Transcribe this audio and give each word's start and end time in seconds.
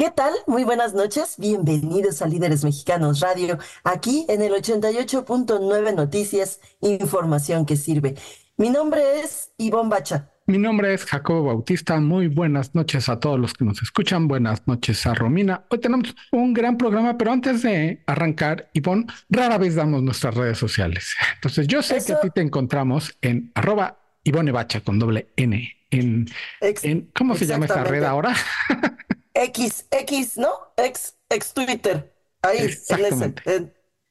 ¿Qué 0.00 0.10
tal? 0.10 0.32
Muy 0.46 0.64
buenas 0.64 0.94
noches. 0.94 1.34
Bienvenidos 1.36 2.22
a 2.22 2.26
Líderes 2.26 2.64
Mexicanos 2.64 3.20
Radio, 3.20 3.58
aquí 3.84 4.24
en 4.30 4.40
el 4.40 4.54
88.9 4.54 5.94
Noticias, 5.94 6.58
información 6.80 7.66
que 7.66 7.76
sirve. 7.76 8.14
Mi 8.56 8.70
nombre 8.70 9.20
es 9.20 9.50
Ivonne 9.58 9.90
Bacha. 9.90 10.30
Mi 10.46 10.56
nombre 10.56 10.94
es 10.94 11.04
Jacobo 11.04 11.44
Bautista. 11.44 12.00
Muy 12.00 12.28
buenas 12.28 12.74
noches 12.74 13.10
a 13.10 13.20
todos 13.20 13.38
los 13.38 13.52
que 13.52 13.66
nos 13.66 13.82
escuchan. 13.82 14.26
Buenas 14.26 14.66
noches 14.66 15.06
a 15.06 15.12
Romina. 15.12 15.66
Hoy 15.68 15.80
tenemos 15.80 16.16
un 16.32 16.54
gran 16.54 16.78
programa, 16.78 17.18
pero 17.18 17.32
antes 17.32 17.60
de 17.60 18.02
arrancar, 18.06 18.70
Ivonne, 18.72 19.04
rara 19.28 19.58
vez 19.58 19.74
damos 19.74 20.02
nuestras 20.02 20.34
redes 20.34 20.56
sociales. 20.56 21.14
Entonces, 21.34 21.66
yo 21.66 21.82
sé 21.82 22.02
que 22.02 22.14
a 22.14 22.20
ti 22.20 22.30
te 22.30 22.40
encontramos 22.40 23.18
en 23.20 23.52
arroba 23.54 23.98
Ivone 24.24 24.50
Bacha 24.50 24.80
con 24.80 24.98
doble 24.98 25.28
N. 25.36 25.76
En, 25.90 26.26
en 26.62 27.10
¿Cómo 27.14 27.34
se 27.34 27.44
llama 27.44 27.66
esta 27.66 27.84
red 27.84 28.04
ahora? 28.04 28.34
X, 29.40 29.86
X, 29.90 30.36
¿no? 30.36 30.50
X, 30.76 31.14
ex 31.30 31.54
Twitter. 31.54 32.14
Ahí, 32.42 32.58
en 32.88 33.04
ese. 33.04 33.34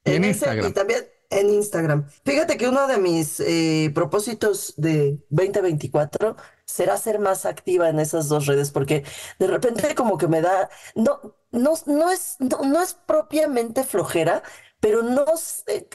En, 0.05 0.23
Instagram. 0.23 0.67
y 0.67 0.73
también 0.73 1.05
en 1.29 1.49
Instagram. 1.49 2.09
Fíjate 2.25 2.57
que 2.57 2.67
uno 2.67 2.87
de 2.87 2.97
mis 2.97 3.39
eh, 3.39 3.91
propósitos 3.93 4.73
de 4.77 5.19
2024 5.29 6.35
será 6.65 6.97
ser 6.97 7.19
más 7.19 7.45
activa 7.45 7.89
en 7.89 7.99
esas 7.99 8.27
dos 8.27 8.47
redes, 8.47 8.71
porque 8.71 9.03
de 9.37 9.47
repente 9.47 9.93
como 9.95 10.17
que 10.17 10.27
me 10.27 10.41
da, 10.41 10.69
no, 10.95 11.35
no, 11.51 11.73
no 11.85 12.09
es, 12.09 12.37
no, 12.39 12.81
es 12.81 12.93
propiamente 12.93 13.83
flojera, 13.83 14.41
pero 14.79 15.03
no 15.03 15.25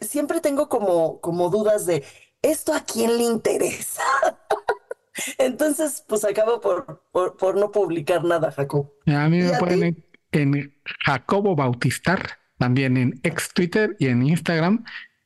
siempre 0.00 0.40
tengo 0.40 0.68
como, 0.68 1.20
como 1.20 1.50
dudas 1.50 1.86
de 1.86 2.04
esto 2.42 2.72
a 2.72 2.84
quién 2.84 3.16
le 3.16 3.24
interesa. 3.24 4.02
Entonces, 5.38 6.04
pues 6.06 6.24
acabo 6.24 6.60
por, 6.60 7.02
por, 7.12 7.56
no 7.56 7.70
publicar 7.70 8.24
nada, 8.24 8.50
Jacob. 8.52 8.90
A 9.06 9.28
mí 9.28 9.42
me 9.42 9.58
pueden 9.58 10.04
en, 10.32 10.74
Jacobo 11.04 11.54
Bautistar, 11.54 12.38
también 12.58 12.96
en 12.96 13.20
ex 13.22 13.52
Twitter 13.52 13.96
y 13.98 14.06
en 14.06 14.22
Instagram. 14.22 14.84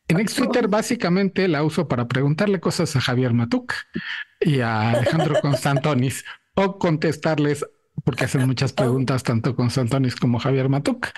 En 0.09 0.21
ex 0.21 0.35
Twitter 0.35 0.69
básicamente 0.69 1.49
la 1.49 1.63
uso 1.63 1.89
para 1.89 2.09
preguntarle 2.09 2.61
cosas 2.61 2.97
a 2.97 3.01
Javier 3.01 3.35
Matuk 3.35 3.75
y 4.41 4.61
a 4.61 4.91
Alejandro 4.91 5.35
Constantonis 5.43 6.25
o 6.55 6.79
contestarles 6.79 7.65
porque 8.05 8.25
hacen 8.25 8.47
muchas 8.47 8.73
preguntas 8.73 9.23
tanto 9.23 9.57
Constantonis 9.57 10.17
como 10.17 10.39
Javier 10.39 10.69
Matuk, 10.69 11.09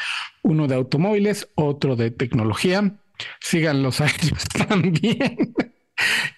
uno 0.42 0.66
de 0.66 0.74
automóviles, 0.76 1.48
otro 1.54 1.94
de 1.94 2.10
tecnología. 2.10 2.96
Síganlos 3.40 4.00
a 4.00 4.06
ellos 4.06 4.44
también. 4.68 5.54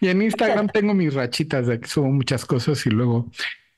Y 0.00 0.08
en 0.08 0.22
Instagram 0.22 0.68
tengo 0.68 0.94
mis 0.94 1.14
rachitas 1.14 1.66
de 1.66 1.80
que 1.80 1.88
subo 1.88 2.08
muchas 2.08 2.44
cosas 2.44 2.84
y 2.86 2.90
luego, 2.90 3.30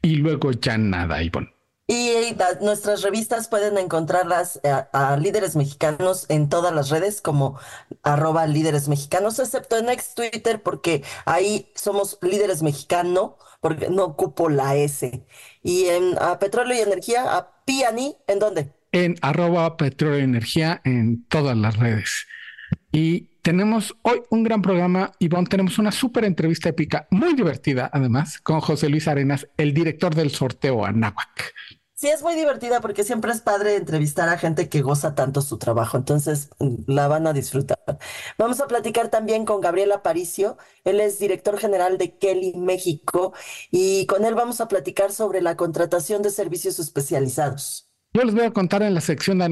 y 0.03 0.17
luego 0.17 0.53
ya 0.53 0.79
nada, 0.79 1.23
Ivonne. 1.23 1.55
Y 1.87 2.15
nuestras 2.63 3.03
revistas 3.03 3.49
pueden 3.49 3.77
encontrarlas 3.77 4.59
eh, 4.63 4.71
a, 4.91 5.17
líderes 5.19 5.55
mexicanos 5.55 6.25
en 6.31 6.49
todas 6.49 6.73
las 6.75 6.89
redes 6.89 7.21
como 7.21 7.59
arroba 8.03 8.47
líderes 8.47 8.89
mexicanos, 8.89 9.39
excepto 9.39 9.77
en 9.77 9.91
ex 9.91 10.15
Twitter, 10.15 10.63
porque 10.63 11.05
ahí 11.27 11.71
somos 11.75 12.19
líderes 12.23 12.63
mexicano, 12.63 13.37
porque 13.61 13.91
no 13.91 14.05
ocupo 14.05 14.49
la 14.49 14.77
S. 14.77 15.27
Y 15.63 15.85
en 15.87 16.17
a 16.23 16.39
Petróleo 16.39 16.75
y 16.75 16.81
Energía, 16.81 17.37
a 17.37 17.63
Piani, 17.67 18.17
¿en 18.29 18.39
dónde? 18.39 18.73
En 18.93 19.17
arroba 19.21 19.77
Petróleo 19.77 20.21
y 20.21 20.23
Energía 20.23 20.81
en 20.85 21.27
todas 21.29 21.57
las 21.57 21.77
redes. 21.77 22.27
Y 22.93 23.29
tenemos 23.43 23.95
hoy 24.03 24.23
un 24.31 24.43
gran 24.43 24.63
programa, 24.63 25.13
Ivonne. 25.19 25.49
Tenemos 25.49 25.79
una 25.79 25.93
súper 25.93 26.25
entrevista 26.25 26.69
épica, 26.69 27.07
muy 27.11 27.35
divertida 27.35 27.91
además, 27.93 28.41
con 28.41 28.61
José 28.61 28.89
Luis 28.89 29.09
Arenas, 29.09 29.49
el 29.57 29.75
director 29.75 30.15
del 30.15 30.31
sorteo 30.31 30.85
Anáhuac. 30.85 31.53
Sí, 31.97 32.09
es 32.09 32.23
muy 32.23 32.35
divertida 32.35 32.81
porque 32.81 33.05
siempre 33.05 33.33
es 33.33 33.41
padre 33.41 33.77
entrevistar 33.77 34.29
a 34.29 34.37
gente 34.37 34.69
que 34.69 34.83
goza 34.83 35.15
tanto 35.15 35.41
su 35.41 35.59
trabajo, 35.59 35.97
entonces 35.97 36.51
la 36.87 37.07
van 37.07 37.27
a 37.27 37.33
disfrutar. 37.33 37.79
Vamos 38.37 38.61
a 38.61 38.67
platicar 38.67 39.09
también 39.09 39.45
con 39.45 39.61
Gabriel 39.61 39.93
Aparicio, 39.93 40.59
él 40.85 41.01
es 41.01 41.19
director 41.19 41.57
general 41.57 41.97
de 41.97 42.19
Kelly 42.19 42.55
México 42.57 43.33
y 43.71 44.07
con 44.07 44.25
él 44.25 44.35
vamos 44.35 44.61
a 44.61 44.69
platicar 44.69 45.13
sobre 45.13 45.41
la 45.41 45.57
contratación 45.57 46.21
de 46.23 46.31
servicios 46.31 46.79
especializados. 46.79 47.89
Yo 48.13 48.23
les 48.25 48.35
voy 48.35 48.45
a 48.45 48.51
contar 48.51 48.83
en 48.83 48.95
la 48.95 49.01
sección 49.01 49.39
de 49.39 49.45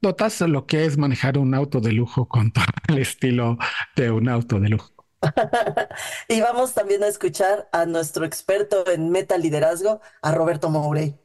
notas 0.00 0.40
lo 0.40 0.66
que 0.66 0.84
es 0.84 0.98
manejar 0.98 1.38
un 1.38 1.54
auto 1.54 1.80
de 1.80 1.92
lujo 1.92 2.28
con 2.28 2.52
todo 2.52 2.64
el 2.88 2.98
estilo 2.98 3.58
de 3.96 4.10
un 4.10 4.28
auto 4.28 4.60
de 4.60 4.68
lujo. 4.68 4.92
y 6.28 6.40
vamos 6.40 6.74
también 6.74 7.02
a 7.02 7.08
escuchar 7.08 7.68
a 7.72 7.86
nuestro 7.86 8.24
experto 8.24 8.88
en 8.88 9.10
meta 9.10 9.36
liderazgo, 9.36 10.00
a 10.22 10.32
Roberto 10.32 10.70
Mourey. 10.70 11.16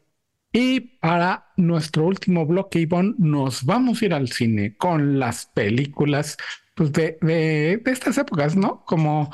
Y 0.52 0.80
para 1.00 1.52
nuestro 1.58 2.06
último 2.06 2.46
bloque, 2.46 2.80
Ivonne, 2.80 3.16
nos 3.18 3.66
vamos 3.66 4.02
a 4.02 4.06
ir 4.06 4.14
al 4.14 4.30
cine 4.30 4.78
con 4.78 5.20
las 5.20 5.48
películas 5.48 6.38
pues, 6.76 6.92
de, 6.92 7.18
de, 7.22 7.82
de 7.84 7.92
estas 7.92 8.18
épocas, 8.18 8.56
¿no? 8.56 8.84
Como 8.86 9.32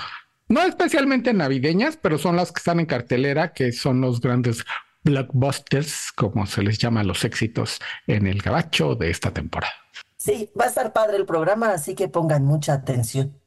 no 0.47 0.61
especialmente 0.63 1.33
navideñas, 1.33 1.97
pero 1.97 2.17
son 2.17 2.35
las 2.35 2.51
que 2.51 2.59
están 2.59 2.79
en 2.79 2.85
cartelera, 2.85 3.53
que 3.53 3.71
son 3.71 4.01
los 4.01 4.21
grandes 4.21 4.65
blockbusters, 5.03 6.11
como 6.15 6.45
se 6.45 6.61
les 6.61 6.77
llama 6.77 7.03
los 7.03 7.23
éxitos 7.23 7.79
en 8.07 8.27
el 8.27 8.41
gabacho 8.41 8.95
de 8.95 9.09
esta 9.09 9.31
temporada. 9.31 9.73
Sí, 10.17 10.51
va 10.59 10.65
a 10.65 10.67
estar 10.67 10.91
padre 10.93 11.17
el 11.17 11.25
programa, 11.25 11.71
así 11.71 11.95
que 11.95 12.07
pongan 12.07 12.45
mucha 12.45 12.73
atención. 12.73 13.39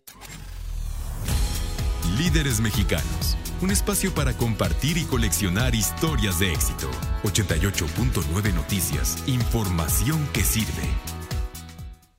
Líderes 2.16 2.60
Mexicanos, 2.60 3.36
un 3.60 3.70
espacio 3.70 4.14
para 4.14 4.32
compartir 4.34 4.96
y 4.96 5.04
coleccionar 5.04 5.74
historias 5.74 6.38
de 6.38 6.52
éxito. 6.52 6.90
88.9 7.24 8.54
Noticias, 8.54 9.22
información 9.26 10.26
que 10.32 10.42
sirve. 10.42 11.21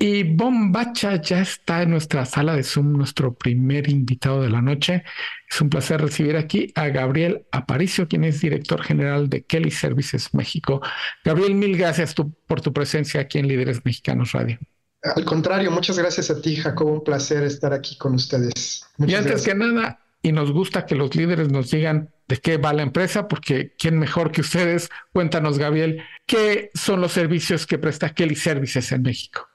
Y 0.05 0.23
Bombacha 0.23 1.21
ya 1.21 1.39
está 1.39 1.81
en 1.81 1.91
nuestra 1.91 2.25
sala 2.25 2.57
de 2.57 2.63
Zoom, 2.63 2.91
nuestro 2.91 3.33
primer 3.35 3.89
invitado 3.89 4.41
de 4.41 4.49
la 4.49 4.61
noche. 4.61 5.05
Es 5.49 5.61
un 5.61 5.69
placer 5.69 6.01
recibir 6.01 6.35
aquí 6.35 6.73
a 6.75 6.89
Gabriel 6.89 7.45
Aparicio, 7.53 8.05
quien 8.09 8.25
es 8.25 8.41
director 8.41 8.83
general 8.83 9.29
de 9.29 9.45
Kelly 9.45 9.71
Services 9.71 10.33
México. 10.33 10.81
Gabriel, 11.23 11.55
mil 11.55 11.77
gracias 11.77 12.13
por 12.15 12.59
tu 12.59 12.73
presencia 12.73 13.21
aquí 13.21 13.39
en 13.39 13.47
Líderes 13.47 13.79
Mexicanos 13.85 14.33
Radio. 14.33 14.59
Al 15.03 15.23
contrario, 15.23 15.71
muchas 15.71 15.97
gracias 15.97 16.29
a 16.29 16.41
ti, 16.41 16.57
Jacobo. 16.57 16.95
Un 16.95 17.03
placer 17.05 17.43
estar 17.43 17.71
aquí 17.71 17.97
con 17.97 18.15
ustedes. 18.15 18.85
y 18.97 19.13
antes 19.13 19.43
que 19.43 19.55
nada, 19.55 20.01
y 20.21 20.33
nos 20.33 20.51
gusta 20.51 20.85
que 20.85 20.95
los 20.95 21.15
líderes 21.15 21.47
nos 21.47 21.71
digan 21.71 22.09
de 22.27 22.35
qué 22.39 22.57
va 22.57 22.73
la 22.73 22.83
empresa, 22.83 23.29
porque 23.29 23.73
quién 23.79 23.99
mejor 23.99 24.33
que 24.33 24.41
ustedes. 24.41 24.89
Cuéntanos, 25.13 25.57
Gabriel, 25.57 26.03
qué 26.25 26.71
son 26.73 26.99
los 26.99 27.13
servicios 27.13 27.65
que 27.65 27.77
presta 27.77 28.13
Kelly 28.13 28.35
Services 28.35 28.91
en 28.91 29.03
México. 29.03 29.47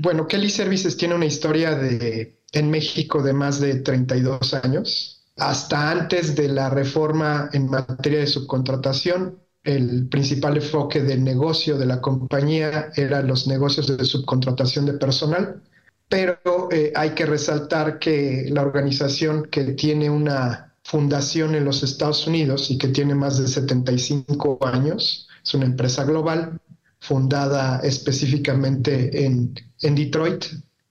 Bueno, 0.00 0.28
Kelly 0.28 0.48
Services 0.48 0.96
tiene 0.96 1.16
una 1.16 1.26
historia 1.26 1.74
de, 1.74 2.40
en 2.52 2.70
México 2.70 3.20
de 3.20 3.32
más 3.32 3.58
de 3.58 3.80
32 3.80 4.54
años. 4.54 5.24
Hasta 5.36 5.90
antes 5.90 6.36
de 6.36 6.48
la 6.48 6.70
reforma 6.70 7.50
en 7.52 7.68
materia 7.68 8.20
de 8.20 8.28
subcontratación, 8.28 9.40
el 9.64 10.08
principal 10.08 10.56
enfoque 10.56 11.02
del 11.02 11.24
negocio 11.24 11.76
de 11.76 11.86
la 11.86 12.00
compañía 12.00 12.90
era 12.94 13.22
los 13.22 13.48
negocios 13.48 13.88
de 13.88 14.04
subcontratación 14.04 14.86
de 14.86 14.94
personal, 14.94 15.62
pero 16.08 16.68
eh, 16.70 16.92
hay 16.94 17.10
que 17.10 17.26
resaltar 17.26 17.98
que 17.98 18.46
la 18.50 18.62
organización 18.62 19.48
que 19.50 19.64
tiene 19.72 20.08
una 20.10 20.76
fundación 20.84 21.56
en 21.56 21.64
los 21.64 21.82
Estados 21.82 22.24
Unidos 22.26 22.70
y 22.70 22.78
que 22.78 22.88
tiene 22.88 23.16
más 23.16 23.38
de 23.38 23.48
75 23.48 24.58
años, 24.62 25.28
es 25.44 25.54
una 25.54 25.66
empresa 25.66 26.04
global, 26.04 26.60
fundada 27.08 27.80
específicamente 27.80 29.24
en, 29.24 29.54
Detroit. 29.80 30.44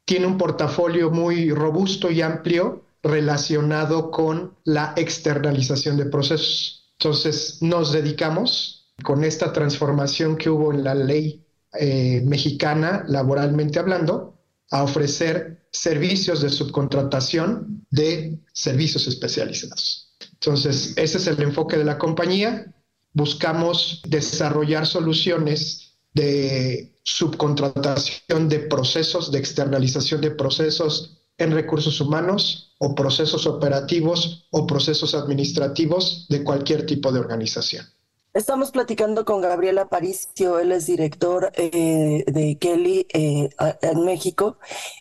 Tiene 0.04 0.26
un 0.26 0.38
portafolio 0.38 1.12
muy 1.12 1.52
robusto 1.52 2.10
y 2.10 2.22
amplio 2.22 2.86
relacionado 3.04 4.10
con 4.10 4.56
la 4.64 4.94
externalización 4.98 5.96
de 5.96 6.06
procesos. 6.06 6.90
Entonces 6.98 7.60
nos 7.62 7.92
dedicamos 7.92 8.92
con 9.04 9.24
esta 9.24 9.54
transformación 9.54 10.38
que 10.38 10.50
hubo 10.50 10.74
en 10.74 10.84
la 10.84 10.96
ley 10.96 11.46
eh, 11.80 12.24
mexicana, 12.26 13.06
laboralmente 13.08 13.78
hablando, 13.78 14.40
a 14.72 14.82
ofrecer 14.84 15.68
servicios 15.72 16.42
de 16.42 16.50
subcontratación 16.50 17.86
de 17.92 18.40
servicios 18.54 19.08
especializados. 19.08 20.16
Entonces, 20.34 20.94
ese 20.96 21.18
es 21.20 21.28
el 21.28 21.42
enfoque 21.44 21.78
de 21.78 21.86
la 21.86 22.00
compañía. 22.00 22.74
Buscamos 23.14 24.02
desarrollar 24.08 24.88
soluciones 24.88 25.87
de 26.18 27.00
subcontratación 27.04 28.50
de 28.50 28.60
procesos, 28.60 29.32
de 29.32 29.40
externalización 29.40 30.20
de 30.20 30.32
procesos 30.32 31.24
en 31.38 31.52
recursos 31.52 32.02
humanos 32.02 32.76
o 32.80 32.96
procesos 32.96 33.46
operativos 33.48 34.48
o 34.52 34.68
procesos 34.68 35.16
administrativos 35.16 36.26
de 36.30 36.44
cualquier 36.44 36.86
tipo 36.86 37.12
de 37.12 37.20
organización. 37.20 37.86
Estamos 38.34 38.72
platicando 38.72 39.26
con 39.26 39.42
Gabriel 39.42 39.80
Aparicio, 39.80 40.60
él 40.60 40.72
es 40.72 40.86
director 40.86 41.52
eh, 41.56 42.24
de 42.28 42.58
Kelly 42.60 43.08
eh, 43.12 43.50
en 43.82 44.06
México. 44.06 44.58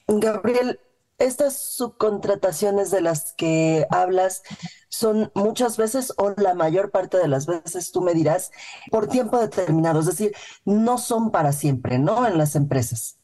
Gabriel, 0.07 0.81
estas 1.19 1.59
subcontrataciones 1.59 2.91
de 2.91 3.01
las 3.01 3.33
que 3.35 3.87
hablas 3.91 4.43
son 4.89 5.31
muchas 5.35 5.77
veces 5.77 6.13
o 6.17 6.35
la 6.37 6.55
mayor 6.55 6.91
parte 6.91 7.19
de 7.19 7.29
las 7.29 7.47
veces, 7.47 7.93
tú 7.93 8.03
me 8.03 8.15
dirás, 8.15 8.51
por 8.91 9.09
tiempo 9.09 9.39
determinado, 9.39 10.01
es 10.01 10.07
decir, 10.07 10.33
no 10.65 10.99
son 10.99 11.31
para 11.31 11.53
siempre, 11.53 11.99
¿no? 11.99 12.27
En 12.27 12.39
las 12.39 12.57
empresas. 12.57 13.19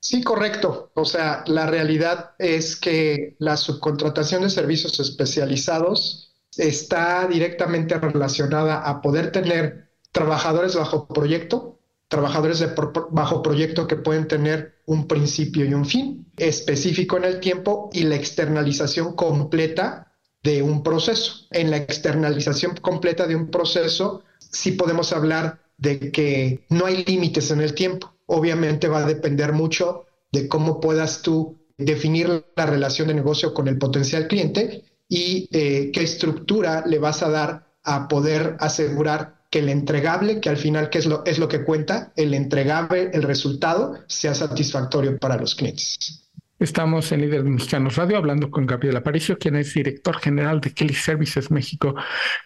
Sí, 0.00 0.22
correcto. 0.22 0.92
O 0.94 1.04
sea, 1.04 1.42
la 1.46 1.66
realidad 1.66 2.32
es 2.38 2.76
que 2.76 3.34
la 3.38 3.56
subcontratación 3.56 4.42
de 4.42 4.50
servicios 4.50 5.00
especializados 5.00 6.36
está 6.56 7.26
directamente 7.26 7.98
relacionada 7.98 8.82
a 8.88 9.00
poder 9.00 9.32
tener 9.32 9.90
trabajadores 10.12 10.76
bajo 10.76 11.08
proyecto, 11.08 11.75
trabajadores 12.08 12.60
de 12.60 12.70
bajo 13.10 13.42
proyecto 13.42 13.86
que 13.86 13.96
pueden 13.96 14.28
tener 14.28 14.76
un 14.86 15.06
principio 15.08 15.64
y 15.64 15.74
un 15.74 15.84
fin 15.84 16.26
específico 16.36 17.16
en 17.16 17.24
el 17.24 17.40
tiempo 17.40 17.90
y 17.92 18.04
la 18.04 18.14
externalización 18.14 19.14
completa 19.14 20.12
de 20.42 20.62
un 20.62 20.82
proceso. 20.82 21.46
En 21.50 21.70
la 21.70 21.78
externalización 21.78 22.76
completa 22.76 23.26
de 23.26 23.34
un 23.34 23.50
proceso 23.50 24.22
sí 24.38 24.72
podemos 24.72 25.12
hablar 25.12 25.60
de 25.76 26.12
que 26.12 26.64
no 26.70 26.86
hay 26.86 27.04
límites 27.04 27.50
en 27.50 27.60
el 27.60 27.74
tiempo. 27.74 28.14
Obviamente 28.26 28.88
va 28.88 28.98
a 28.98 29.06
depender 29.06 29.52
mucho 29.52 30.04
de 30.30 30.48
cómo 30.48 30.80
puedas 30.80 31.22
tú 31.22 31.58
definir 31.76 32.46
la 32.56 32.66
relación 32.66 33.08
de 33.08 33.14
negocio 33.14 33.52
con 33.52 33.68
el 33.68 33.78
potencial 33.78 34.28
cliente 34.28 34.84
y 35.08 35.48
eh, 35.52 35.90
qué 35.92 36.02
estructura 36.02 36.84
le 36.86 36.98
vas 36.98 37.22
a 37.22 37.28
dar 37.28 37.66
a 37.82 38.08
poder 38.08 38.56
asegurar 38.60 39.35
que 39.56 39.60
el 39.62 39.70
entregable, 39.70 40.38
que 40.38 40.50
al 40.50 40.58
final 40.58 40.90
¿qué 40.90 40.98
es 40.98 41.06
lo, 41.06 41.24
es 41.24 41.38
lo 41.38 41.48
que 41.48 41.64
cuenta, 41.64 42.12
el 42.14 42.34
entregable, 42.34 43.10
el 43.14 43.22
resultado, 43.22 43.94
sea 44.06 44.34
satisfactorio 44.34 45.16
para 45.16 45.38
los 45.38 45.54
clientes. 45.54 46.28
Estamos 46.58 47.10
en 47.10 47.22
Líderes 47.22 47.46
Mexicanos 47.46 47.96
Radio 47.96 48.18
hablando 48.18 48.50
con 48.50 48.66
Gabriel 48.66 48.98
Aparicio, 48.98 49.38
quien 49.38 49.56
es 49.56 49.72
director 49.72 50.18
general 50.18 50.60
de 50.60 50.74
Kelly 50.74 50.92
Services 50.92 51.50
México. 51.50 51.94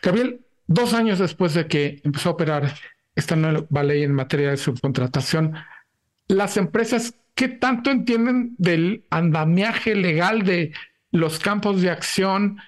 Gabriel, 0.01 0.47
dos 0.69 0.95
años 0.95 1.19
después 1.19 1.53
de 1.55 1.67
que 1.67 2.01
empezó 2.05 2.29
a 2.29 2.33
operar 2.33 2.75
esta 3.17 3.35
nueva 3.35 3.83
ley 3.83 4.05
en 4.05 4.15
materia 4.15 4.51
de 4.51 4.57
subcontratación, 4.57 5.55
las 6.29 6.57
empresas, 6.59 7.15
¿qué 7.35 7.49
tanto 7.49 7.91
entienden 7.91 8.55
del 8.57 9.05
andamiaje 9.11 9.97
legal 9.97 10.45
de 10.45 10.75
los 11.11 11.41
campos 11.41 11.83
de 11.83 11.91
acción? 11.91 12.59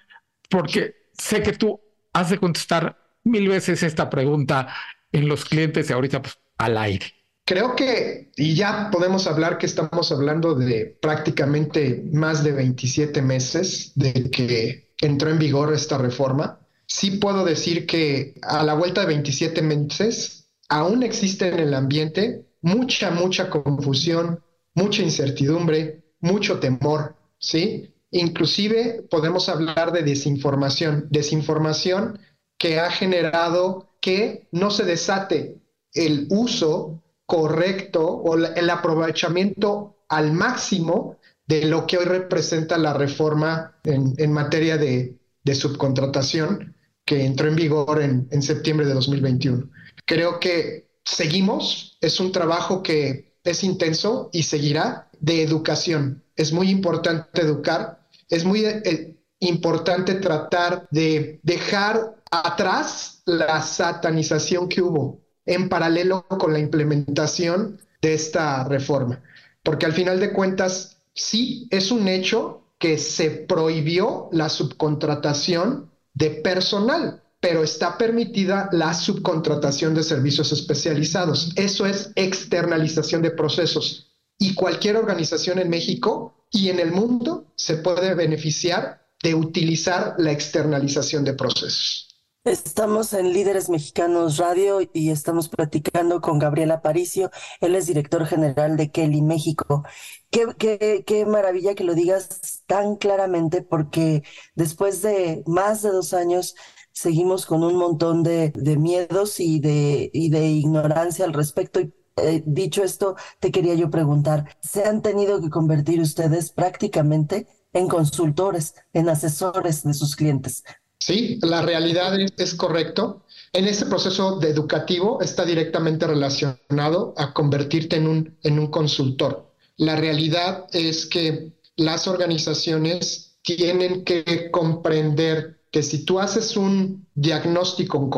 Porque 0.50 0.96
sé 1.12 1.44
que 1.44 1.52
tú 1.52 1.80
has 2.12 2.30
de 2.30 2.38
contestar 2.38 3.01
mil 3.24 3.48
veces 3.48 3.82
esta 3.82 4.10
pregunta 4.10 4.68
en 5.12 5.28
los 5.28 5.44
clientes 5.44 5.88
y 5.88 5.92
ahorita 5.92 6.22
pues, 6.22 6.38
al 6.58 6.78
aire. 6.78 7.06
Creo 7.44 7.74
que, 7.74 8.30
y 8.36 8.54
ya 8.54 8.90
podemos 8.90 9.26
hablar 9.26 9.58
que 9.58 9.66
estamos 9.66 10.12
hablando 10.12 10.54
de 10.54 10.96
prácticamente 11.00 12.04
más 12.12 12.44
de 12.44 12.52
27 12.52 13.20
meses 13.20 13.92
de 13.96 14.30
que 14.30 14.94
entró 15.00 15.30
en 15.30 15.38
vigor 15.38 15.72
esta 15.72 15.98
reforma. 15.98 16.60
Sí 16.86 17.12
puedo 17.12 17.44
decir 17.44 17.86
que 17.86 18.34
a 18.42 18.62
la 18.62 18.74
vuelta 18.74 19.00
de 19.00 19.08
27 19.08 19.60
meses 19.62 20.50
aún 20.68 21.02
existe 21.02 21.48
en 21.48 21.58
el 21.58 21.74
ambiente 21.74 22.46
mucha, 22.60 23.10
mucha 23.10 23.50
confusión, 23.50 24.42
mucha 24.74 25.02
incertidumbre, 25.02 26.04
mucho 26.20 26.60
temor, 26.60 27.16
¿sí? 27.38 27.92
Inclusive 28.12 29.04
podemos 29.10 29.48
hablar 29.48 29.92
de 29.92 30.02
desinformación, 30.02 31.08
desinformación 31.10 32.20
que 32.62 32.78
ha 32.78 32.92
generado 32.92 33.88
que 34.00 34.46
no 34.52 34.70
se 34.70 34.84
desate 34.84 35.56
el 35.94 36.28
uso 36.30 37.02
correcto 37.26 38.06
o 38.06 38.36
el 38.36 38.70
aprovechamiento 38.70 39.96
al 40.08 40.32
máximo 40.32 41.18
de 41.48 41.64
lo 41.64 41.88
que 41.88 41.98
hoy 41.98 42.04
representa 42.04 42.78
la 42.78 42.92
reforma 42.92 43.74
en, 43.82 44.32
materia 44.32 44.76
de, 44.76 45.18
subcontratación 45.52 46.76
que 47.04 47.24
entró 47.24 47.48
en 47.48 47.56
vigor 47.56 48.00
en, 48.00 48.42
septiembre 48.42 48.86
de 48.86 48.94
2021. 48.94 49.68
Creo 50.06 50.38
que 50.38 50.88
seguimos, 51.04 51.98
es 52.00 52.20
un 52.20 52.30
trabajo 52.30 52.80
que 52.80 53.34
es 53.42 53.64
intenso 53.64 54.30
y 54.32 54.44
seguirá 54.44 55.10
de 55.18 55.42
educación. 55.42 56.22
Es 56.36 56.52
muy 56.52 56.70
importante 56.70 57.40
educar, 57.40 58.06
es 58.28 58.44
muy 58.44 58.64
eh, 58.64 59.16
importante 59.42 60.14
tratar 60.14 60.86
de 60.90 61.40
dejar 61.42 62.16
atrás 62.30 63.22
la 63.26 63.60
satanización 63.62 64.68
que 64.68 64.82
hubo 64.82 65.20
en 65.44 65.68
paralelo 65.68 66.26
con 66.28 66.52
la 66.52 66.60
implementación 66.60 67.80
de 68.00 68.14
esta 68.14 68.64
reforma. 68.64 69.22
Porque 69.62 69.86
al 69.86 69.92
final 69.92 70.20
de 70.20 70.32
cuentas, 70.32 70.98
sí 71.14 71.68
es 71.70 71.90
un 71.90 72.08
hecho 72.08 72.68
que 72.78 72.98
se 72.98 73.30
prohibió 73.30 74.28
la 74.32 74.48
subcontratación 74.48 75.90
de 76.14 76.30
personal, 76.30 77.22
pero 77.40 77.62
está 77.64 77.98
permitida 77.98 78.68
la 78.72 78.94
subcontratación 78.94 79.94
de 79.94 80.04
servicios 80.04 80.52
especializados. 80.52 81.52
Eso 81.56 81.86
es 81.86 82.12
externalización 82.14 83.22
de 83.22 83.32
procesos. 83.32 84.12
Y 84.38 84.54
cualquier 84.54 84.96
organización 84.96 85.58
en 85.58 85.68
México 85.68 86.46
y 86.50 86.68
en 86.68 86.78
el 86.78 86.92
mundo 86.92 87.52
se 87.56 87.76
puede 87.76 88.14
beneficiar 88.14 89.01
de 89.22 89.34
utilizar 89.34 90.14
la 90.18 90.32
externalización 90.32 91.24
de 91.24 91.34
procesos. 91.34 92.08
Estamos 92.44 93.12
en 93.12 93.32
Líderes 93.32 93.68
Mexicanos 93.68 94.38
Radio 94.38 94.80
y 94.92 95.10
estamos 95.10 95.48
platicando 95.48 96.20
con 96.20 96.40
Gabriel 96.40 96.72
Aparicio. 96.72 97.30
Él 97.60 97.76
es 97.76 97.86
director 97.86 98.26
general 98.26 98.76
de 98.76 98.90
Kelly 98.90 99.22
México. 99.22 99.84
Qué, 100.28 100.46
qué, 100.58 101.04
qué 101.06 101.24
maravilla 101.24 101.76
que 101.76 101.84
lo 101.84 101.94
digas 101.94 102.64
tan 102.66 102.96
claramente 102.96 103.62
porque 103.62 104.24
después 104.56 105.02
de 105.02 105.44
más 105.46 105.82
de 105.82 105.90
dos 105.90 106.14
años 106.14 106.56
seguimos 106.90 107.46
con 107.46 107.62
un 107.62 107.76
montón 107.76 108.24
de, 108.24 108.50
de 108.56 108.76
miedos 108.76 109.38
y 109.38 109.60
de, 109.60 110.10
y 110.12 110.30
de 110.30 110.48
ignorancia 110.48 111.24
al 111.24 111.34
respecto. 111.34 111.78
Eh, 112.16 112.42
dicho 112.44 112.82
esto, 112.82 113.14
te 113.38 113.52
quería 113.52 113.74
yo 113.74 113.88
preguntar, 113.88 114.56
¿se 114.60 114.84
han 114.84 115.00
tenido 115.00 115.40
que 115.40 115.48
convertir 115.48 116.00
ustedes 116.00 116.50
prácticamente 116.50 117.46
en 117.72 117.88
consultores, 117.88 118.74
en 118.92 119.08
asesores 119.08 119.82
de 119.82 119.94
sus 119.94 120.16
clientes? 120.16 120.62
Sí, 120.98 121.38
la 121.42 121.62
realidad 121.62 122.16
es, 122.36 122.54
correcto. 122.54 123.24
En 123.52 123.66
ese 123.66 123.86
proceso 123.86 124.38
de 124.38 124.50
educativo 124.50 125.20
está 125.20 125.44
directamente 125.44 126.06
relacionado 126.06 127.12
a 127.16 127.32
convertirte 127.32 127.96
en 127.96 128.06
un, 128.06 128.38
en 128.42 128.58
un 128.58 128.68
consultor. 128.68 129.52
La 129.76 129.96
realidad 129.96 130.66
es 130.72 131.06
que 131.06 131.52
las 131.76 132.06
organizaciones 132.06 133.38
tienen 133.42 134.04
que 134.04 134.50
comprender 134.50 135.62
que 135.72 135.82
si 135.82 136.04
tú 136.04 136.20
haces 136.20 136.56
un 136.56 137.08
diagnóstico 137.14 138.08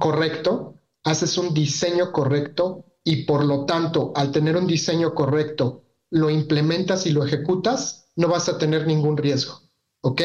correcto, 0.00 0.74
haces 1.04 1.38
un 1.38 1.54
diseño 1.54 2.10
correcto 2.10 2.84
y 3.04 3.24
por 3.24 3.44
lo 3.44 3.66
tanto, 3.66 4.12
al 4.16 4.32
tener 4.32 4.56
un 4.56 4.66
diseño 4.66 5.14
correcto, 5.14 5.84
lo 6.10 6.30
implementas 6.30 7.06
y 7.06 7.12
lo 7.12 7.24
ejecutas, 7.24 7.99
no 8.16 8.28
vas 8.28 8.48
a 8.48 8.58
tener 8.58 8.86
ningún 8.86 9.16
riesgo. 9.16 9.60
¿Ok? 10.02 10.22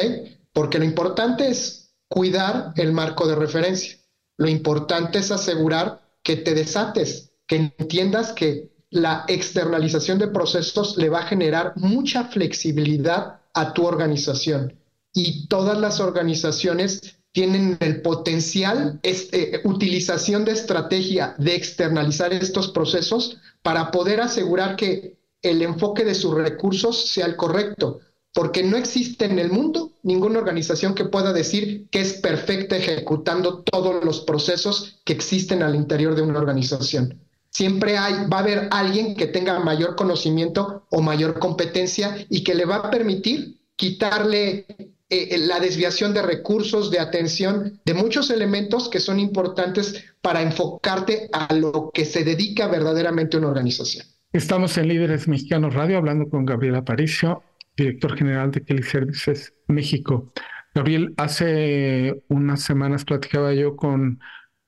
porque 0.56 0.80
lo 0.80 0.86
importante 0.86 1.50
es 1.50 1.94
cuidar 2.08 2.72
el 2.78 2.94
marco 2.94 3.28
de 3.28 3.36
referencia. 3.36 3.98
Lo 4.38 4.48
importante 4.48 5.20
es 5.20 5.30
asegurar 5.30 6.02
que 6.24 6.38
te 6.38 6.56
desates, 6.56 7.34
que 7.46 7.58
entiendas 7.78 8.32
que 8.32 8.72
la 8.90 9.26
externalización 9.28 10.18
de 10.18 10.30
procesos 10.30 10.96
le 10.96 11.10
va 11.10 11.20
a 11.20 11.28
generar 11.28 11.74
mucha 11.76 12.24
flexibilidad 12.24 13.42
a 13.54 13.74
tu 13.74 13.86
organización 13.86 14.80
y 15.14 15.48
todas 15.48 15.78
las 15.78 16.00
organizaciones 16.00 17.18
tienen 17.34 17.78
el 17.82 18.02
potencial, 18.02 19.00
este, 19.04 19.60
utilización 19.66 20.46
de 20.46 20.54
estrategia 20.54 21.36
de 21.38 21.56
externalizar 21.56 22.32
estos 22.32 22.70
procesos 22.70 23.38
para 23.62 23.92
poder 23.92 24.22
asegurar 24.22 24.78
que 24.78 25.18
el 25.50 25.62
enfoque 25.62 26.04
de 26.04 26.16
sus 26.16 26.34
recursos 26.34 27.08
sea 27.08 27.26
el 27.26 27.36
correcto 27.36 28.00
porque 28.36 28.64
no 28.64 28.76
existe 28.76 29.24
en 29.24 29.40
el 29.40 29.50
mundo 29.50 29.94
ninguna 30.04 30.40
organización 30.40 30.94
que 30.94 31.06
pueda 31.06 31.32
decir 31.32 31.88
que 31.90 32.02
es 32.02 32.16
perfecta 32.16 32.76
ejecutando 32.76 33.64
todos 33.64 34.04
los 34.04 34.20
procesos 34.20 35.00
que 35.06 35.14
existen 35.14 35.64
al 35.64 35.74
interior 35.74 36.16
de 36.16 36.22
una 36.22 36.40
organización. 36.40 37.22
Siempre 37.50 37.98
hay, 37.98 38.28
va 38.28 38.40
a 38.40 38.42
haber 38.42 38.68
alguien 38.72 39.16
que 39.16 39.28
tenga 39.28 39.58
mayor 39.60 39.96
conocimiento 39.96 40.86
o 40.90 41.02
mayor 41.02 41.40
competencia 41.40 42.26
y 42.30 42.44
que 42.44 42.56
le 42.56 42.66
va 42.66 42.76
a 42.76 42.92
permitir 42.92 43.62
quitarle 43.78 44.66
eh, 44.68 44.96
eh, 45.10 45.38
la 45.38 45.62
desviación 45.62 46.14
de 46.14 46.22
recursos, 46.22 46.92
de 46.92 47.00
atención, 47.00 47.80
de 47.86 47.94
muchos 47.94 48.30
elementos 48.32 48.90
que 48.90 49.00
son 49.00 49.18
importantes 49.18 50.04
para 50.22 50.42
enfocarte 50.42 51.30
a 51.32 51.54
lo 51.54 51.90
que 51.94 52.04
se 52.04 52.26
dedica 52.26 52.68
verdaderamente 52.68 53.38
una 53.38 53.48
organización. 53.48 54.06
Estamos 54.36 54.78
en 54.78 54.90
Líderes 54.90 55.30
Mexicanos 55.30 55.76
Radio 55.76 55.98
hablando 55.98 56.28
con 56.28 56.46
Gabriel 56.46 56.76
Aparicio, 56.76 57.42
director 57.78 58.18
general 58.18 58.52
de 58.52 58.66
Kelly 58.66 58.84
Services 58.84 59.54
México. 59.70 60.34
Gabriel, 60.74 61.14
hace 61.16 62.22
unas 62.28 62.62
semanas 62.62 63.06
platicaba 63.06 63.54
yo 63.54 63.78
con 63.78 64.20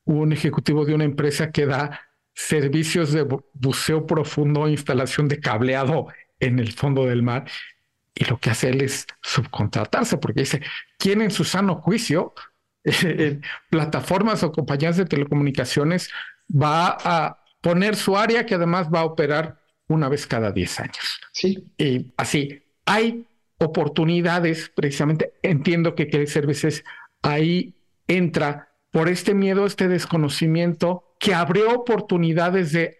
un 0.05 0.31
ejecutivo 0.31 0.85
de 0.85 0.95
una 0.95 1.03
empresa 1.03 1.51
que 1.51 1.65
da 1.65 1.99
servicios 2.33 3.11
de 3.11 3.27
buceo 3.55 4.07
profundo, 4.07 4.69
instalación 4.69 5.27
de 5.27 5.41
cableado 5.41 6.07
en 6.39 6.59
el 6.59 6.71
fondo 6.71 7.05
del 7.05 7.21
mar. 7.21 7.43
Y 8.15 8.23
lo 8.23 8.39
que 8.39 8.51
hace 8.51 8.69
él 8.69 8.79
es 8.79 9.05
subcontratarse, 9.21 10.17
porque 10.17 10.39
dice, 10.39 10.61
¿quién 10.97 11.21
en 11.21 11.29
su 11.31 11.43
sano 11.43 11.75
juicio, 11.75 12.33
plataformas 13.69 14.43
o 14.43 14.51
compañías 14.53 14.95
de 14.95 15.03
telecomunicaciones, 15.03 16.09
va 16.49 16.97
a 17.03 17.43
poner 17.67 17.97
su 17.97 18.15
área 18.15 18.45
que 18.45 18.55
además 18.55 18.87
va 18.87 19.01
a 19.01 19.03
operar 19.03 19.59
una 19.89 20.07
vez 20.07 20.25
cada 20.25 20.53
10 20.53 20.79
años? 20.79 21.19
Sí. 21.33 21.67
Y 21.77 22.13
así, 22.15 22.63
hay 22.85 23.27
oportunidades, 23.57 24.71
precisamente, 24.73 25.33
entiendo 25.43 25.93
que 25.93 26.07
Kelly 26.07 26.27
Services 26.27 26.85
ahí 27.23 27.75
entra 28.07 28.69
por 28.89 29.09
este 29.09 29.33
miedo, 29.33 29.65
este 29.65 29.89
desconocimiento, 29.89 31.13
que 31.19 31.33
abrió 31.33 31.73
oportunidades 31.73 32.71
de, 32.71 32.99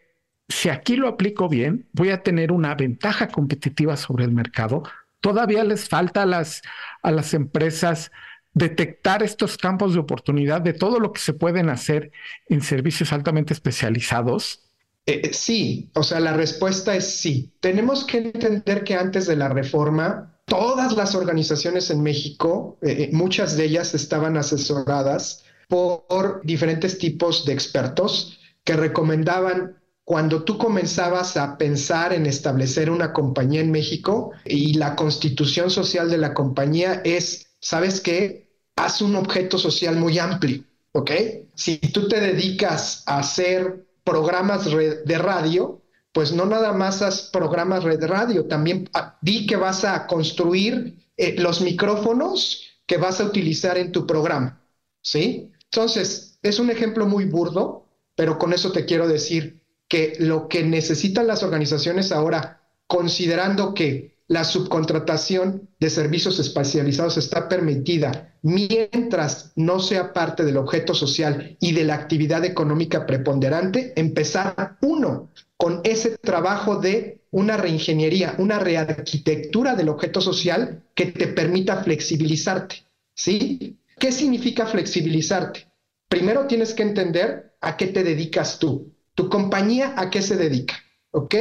si 0.50 0.68
aquí 0.68 0.98
lo 0.98 1.08
aplico 1.08 1.48
bien, 1.48 1.88
voy 1.94 2.10
a 2.10 2.22
tener 2.22 2.52
una 2.52 2.76
ventaja 2.76 3.30
competitiva 3.30 3.96
sobre 3.96 4.26
el 4.26 4.34
mercado. 4.34 4.84
Todavía 5.22 5.64
les 5.64 5.88
falta 5.88 6.24
a 6.24 6.26
las, 6.26 6.62
a 7.04 7.12
las 7.12 7.34
empresas 7.34 8.12
detectar 8.58 9.24
estos 9.24 9.58
campos 9.58 9.94
de 9.94 10.00
oportunidad 10.00 10.62
de 10.62 10.74
todo 10.74 11.00
lo 11.00 11.14
que 11.14 11.22
se 11.22 11.34
pueden 11.34 11.70
hacer 11.70 12.12
en 12.50 12.62
servicios 12.62 13.14
altamente 13.14 13.54
especializados. 13.54 14.64
Eh, 15.06 15.22
eh, 15.24 15.34
sí, 15.34 15.92
o 15.96 16.04
sea, 16.04 16.20
la 16.20 16.34
respuesta 16.34 16.96
es 16.96 17.06
sí. 17.06 17.54
Tenemos 17.60 18.04
que 18.04 18.18
entender 18.18 18.84
que 18.84 18.96
antes 18.96 19.28
de 19.28 19.36
la 19.36 19.50
reforma, 19.50 20.40
todas 20.46 20.96
las 20.96 21.16
organizaciones 21.16 21.90
en 21.92 22.02
México, 22.02 22.78
eh, 22.82 23.10
muchas 23.14 23.56
de 23.56 23.66
ellas 23.66 23.94
estaban 23.94 24.38
asesoradas 24.38 25.44
por 25.70 26.42
diferentes 26.44 26.98
tipos 26.98 27.46
de 27.46 27.54
expertos 27.54 28.40
que 28.64 28.74
recomendaban 28.74 29.78
cuando 30.06 30.44
tú 30.44 30.58
comenzabas 30.58 31.36
a 31.36 31.58
pensar 31.58 32.14
en 32.14 32.26
establecer 32.26 32.90
una 32.90 33.12
compañía 33.12 33.60
en 33.60 33.72
México 33.72 34.32
y 34.46 34.76
la 34.76 34.96
constitución 34.96 35.70
social 35.70 36.10
de 36.10 36.18
la 36.18 36.34
compañía 36.34 37.02
es, 37.04 37.48
¿sabes 37.60 38.00
qué? 38.00 38.47
Haz 38.77 39.01
un 39.01 39.15
objeto 39.15 39.57
social 39.57 39.98
muy 39.98 40.17
amplio, 40.19 40.63
¿ok? 40.93 41.12
Si 41.55 41.77
tú 41.77 42.07
te 42.07 42.22
dedicas 42.22 43.03
a 43.05 43.19
hacer 43.19 43.86
programas 44.03 44.65
de 44.65 45.17
radio, 45.17 45.81
pues 46.13 46.31
no 46.31 46.46
nada 46.46 46.74
más 46.74 47.01
haz 47.01 47.24
programas 47.24 47.84
de 47.84 48.07
radio, 48.07 48.46
también 48.46 48.89
ah, 48.93 49.17
di 49.22 49.46
que 49.46 49.55
vas 49.55 49.84
a 49.84 50.07
construir 50.07 50.96
eh, 51.17 51.36
los 51.38 51.62
micrófonos 51.62 52.63
que 52.86 52.98
vas 52.98 53.19
a 53.19 53.25
utilizar 53.25 53.77
en 53.77 53.91
tu 53.91 54.07
programa, 54.07 54.63
¿sí? 55.01 55.51
Entonces, 55.65 56.39
es 56.41 56.60
un 56.60 56.72
ejemplo 56.72 57.05
muy 57.05 57.25
burdo, 57.25 57.86
pero 58.15 58.39
con 58.39 58.53
eso 58.53 58.72
te 58.72 58.86
quiero 58.86 59.07
decir 59.07 59.60
que 59.88 60.15
lo 60.19 60.48
que 60.48 60.63
necesitan 60.63 61.27
las 61.27 61.43
organizaciones 61.43 62.12
ahora, 62.12 62.62
considerando 62.88 63.74
que 63.74 64.17
la 64.27 64.43
subcontratación 64.43 65.69
de 65.79 65.89
servicios 65.89 66.38
especializados 66.39 67.17
está 67.17 67.48
permitida 67.48 68.36
mientras 68.41 69.53
no 69.55 69.79
sea 69.79 70.13
parte 70.13 70.43
del 70.43 70.57
objeto 70.57 70.93
social 70.93 71.57
y 71.60 71.72
de 71.72 71.86
la 71.86 71.96
actividad 71.96 72.43
económica 72.43 73.05
preponderante, 73.05 73.93
empezar 73.96 74.77
uno 74.81 75.31
con 75.55 75.81
ese 75.84 76.17
trabajo 76.17 76.75
de 76.79 77.22
una 77.31 77.57
reingeniería, 77.57 78.36
una 78.38 78.60
rearquitectura 78.60 79.75
del 79.75 79.89
objeto 79.89 80.22
social 80.22 80.84
que 80.93 81.07
te 81.07 81.27
permita 81.27 81.84
flexibilizarte. 81.84 82.84
¿Sí? 83.13 83.77
¿Qué 83.98 84.12
significa 84.12 84.65
flexibilizarte? 84.65 85.67
Primero 86.07 86.48
tienes 86.48 86.74
que 86.74 86.84
entender 86.84 87.55
a 87.62 87.75
qué 87.77 87.88
te 87.88 88.03
dedicas 88.03 88.60
tú. 88.60 88.93
Tu 89.15 89.29
compañía 89.29 89.93
a 89.98 90.10
qué 90.10 90.22
se 90.22 90.36
dedica, 90.36 90.75
¿ok? 91.12 91.36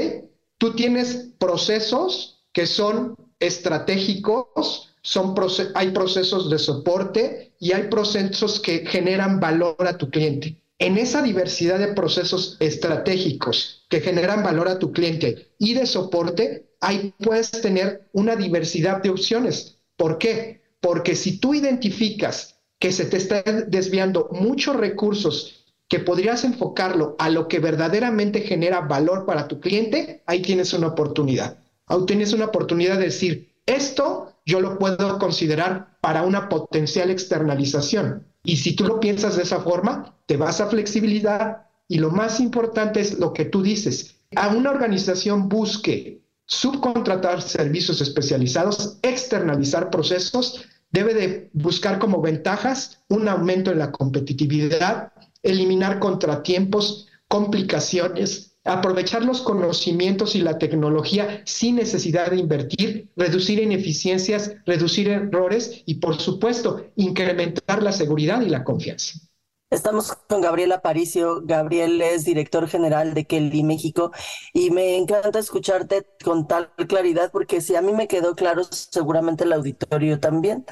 Tú 0.56 0.74
tienes 0.74 1.34
procesos 1.38 2.35
que 2.56 2.64
son 2.64 3.18
estratégicos, 3.38 4.94
son 5.02 5.34
hay 5.74 5.90
procesos 5.90 6.48
de 6.48 6.58
soporte 6.58 7.52
y 7.60 7.72
hay 7.72 7.88
procesos 7.90 8.60
que 8.60 8.86
generan 8.86 9.40
valor 9.40 9.76
a 9.86 9.98
tu 9.98 10.08
cliente. 10.08 10.56
En 10.78 10.96
esa 10.96 11.20
diversidad 11.20 11.78
de 11.78 11.88
procesos 11.88 12.56
estratégicos 12.58 13.84
que 13.90 14.00
generan 14.00 14.42
valor 14.42 14.68
a 14.68 14.78
tu 14.78 14.90
cliente 14.90 15.48
y 15.58 15.74
de 15.74 15.84
soporte, 15.84 16.70
ahí 16.80 17.12
puedes 17.18 17.50
tener 17.50 18.08
una 18.14 18.36
diversidad 18.36 19.02
de 19.02 19.10
opciones. 19.10 19.76
¿Por 19.98 20.16
qué? 20.16 20.62
Porque 20.80 21.14
si 21.14 21.38
tú 21.38 21.52
identificas 21.52 22.56
que 22.78 22.90
se 22.90 23.04
te 23.04 23.18
están 23.18 23.66
desviando 23.68 24.30
muchos 24.32 24.76
recursos 24.76 25.66
que 25.88 25.98
podrías 25.98 26.42
enfocarlo 26.42 27.16
a 27.18 27.28
lo 27.28 27.48
que 27.48 27.58
verdaderamente 27.58 28.40
genera 28.40 28.80
valor 28.80 29.26
para 29.26 29.46
tu 29.46 29.60
cliente, 29.60 30.22
ahí 30.24 30.40
tienes 30.40 30.72
una 30.72 30.86
oportunidad. 30.86 31.58
Tienes 32.06 32.32
una 32.32 32.46
oportunidad 32.46 32.98
de 32.98 33.04
decir, 33.04 33.54
esto 33.66 34.32
yo 34.44 34.60
lo 34.60 34.78
puedo 34.78 35.18
considerar 35.18 35.98
para 36.00 36.22
una 36.22 36.48
potencial 36.48 37.10
externalización. 37.10 38.26
Y 38.44 38.56
si 38.58 38.76
tú 38.76 38.84
lo 38.84 39.00
piensas 39.00 39.36
de 39.36 39.42
esa 39.42 39.60
forma, 39.60 40.16
te 40.26 40.36
vas 40.36 40.60
a 40.60 40.68
flexibilidad 40.68 41.66
y 41.88 41.98
lo 41.98 42.10
más 42.10 42.40
importante 42.40 43.00
es 43.00 43.18
lo 43.18 43.32
que 43.32 43.44
tú 43.44 43.62
dices. 43.62 44.16
A 44.34 44.48
una 44.48 44.70
organización 44.70 45.48
busque 45.48 46.22
subcontratar 46.46 47.42
servicios 47.42 48.00
especializados, 48.00 48.98
externalizar 49.02 49.90
procesos, 49.90 50.64
debe 50.90 51.14
de 51.14 51.50
buscar 51.52 51.98
como 51.98 52.20
ventajas 52.22 53.02
un 53.08 53.28
aumento 53.28 53.72
en 53.72 53.80
la 53.80 53.90
competitividad, 53.90 55.12
eliminar 55.42 55.98
contratiempos, 55.98 57.08
complicaciones, 57.28 58.55
aprovechar 58.66 59.24
los 59.24 59.40
conocimientos 59.42 60.34
y 60.34 60.40
la 60.42 60.58
tecnología 60.58 61.42
sin 61.44 61.76
necesidad 61.76 62.30
de 62.30 62.36
invertir, 62.36 63.08
reducir 63.16 63.60
ineficiencias, 63.60 64.54
reducir 64.66 65.08
errores 65.08 65.82
y, 65.86 65.96
por 65.96 66.20
supuesto, 66.20 66.86
incrementar 66.96 67.82
la 67.82 67.92
seguridad 67.92 68.42
y 68.42 68.48
la 68.48 68.64
confianza. 68.64 69.20
Estamos 69.68 70.12
con 70.28 70.40
Gabriel 70.42 70.70
Aparicio. 70.72 71.42
Gabriel 71.44 72.00
es 72.00 72.24
director 72.24 72.68
general 72.68 73.14
de 73.14 73.26
Kelly 73.26 73.64
México 73.64 74.12
y 74.52 74.70
me 74.70 74.96
encanta 74.96 75.40
escucharte 75.40 76.06
con 76.24 76.46
tal 76.46 76.72
claridad 76.88 77.32
porque 77.32 77.60
si 77.60 77.74
a 77.74 77.82
mí 77.82 77.92
me 77.92 78.06
quedó 78.06 78.36
claro, 78.36 78.62
seguramente 78.70 79.42
el 79.44 79.52
auditorio 79.52 80.20
también. 80.20 80.64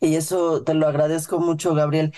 Y 0.00 0.14
eso 0.16 0.62
te 0.62 0.74
lo 0.74 0.86
agradezco 0.86 1.40
mucho, 1.40 1.74
Gabriel. 1.74 2.12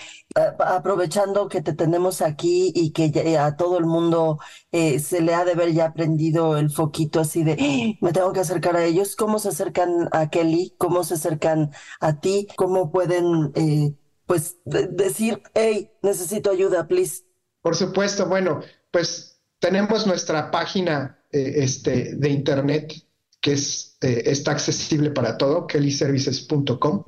aprovechando 0.59 1.47
que 1.49 1.61
te 1.61 1.73
tenemos 1.73 2.21
aquí 2.21 2.71
y 2.75 2.91
que 2.91 3.37
a 3.37 3.55
todo 3.57 3.77
el 3.79 3.85
mundo 3.85 4.39
eh, 4.71 4.99
se 4.99 5.21
le 5.21 5.33
ha 5.33 5.45
de 5.45 5.55
ver 5.55 5.73
ya 5.73 5.85
aprendido 5.85 6.57
el 6.57 6.69
foquito 6.69 7.19
así 7.21 7.43
de 7.43 7.53
¡Ah! 7.59 7.97
me 8.01 8.11
tengo 8.13 8.33
que 8.33 8.41
acercar 8.41 8.75
a 8.75 8.85
ellos. 8.85 9.15
¿Cómo 9.15 9.39
se 9.39 9.49
acercan 9.49 10.09
a 10.11 10.29
Kelly? 10.29 10.75
¿Cómo 10.77 11.03
se 11.03 11.15
acercan 11.15 11.71
a 12.01 12.19
ti? 12.19 12.47
¿Cómo 12.55 12.91
pueden 12.91 13.51
eh, 13.55 13.93
pues 14.29 14.57
decir, 14.63 15.41
hey, 15.55 15.89
necesito 16.03 16.51
ayuda, 16.51 16.87
please. 16.87 17.23
Por 17.63 17.75
supuesto, 17.75 18.27
bueno, 18.27 18.61
pues 18.91 19.41
tenemos 19.57 20.05
nuestra 20.05 20.51
página 20.51 21.17
eh, 21.31 21.53
este, 21.55 22.13
de 22.13 22.29
internet 22.29 22.93
que 23.41 23.53
es, 23.53 23.97
eh, 24.01 24.21
está 24.25 24.51
accesible 24.51 25.09
para 25.09 25.35
todo, 25.35 25.65
kellyservices.com, 25.65 27.05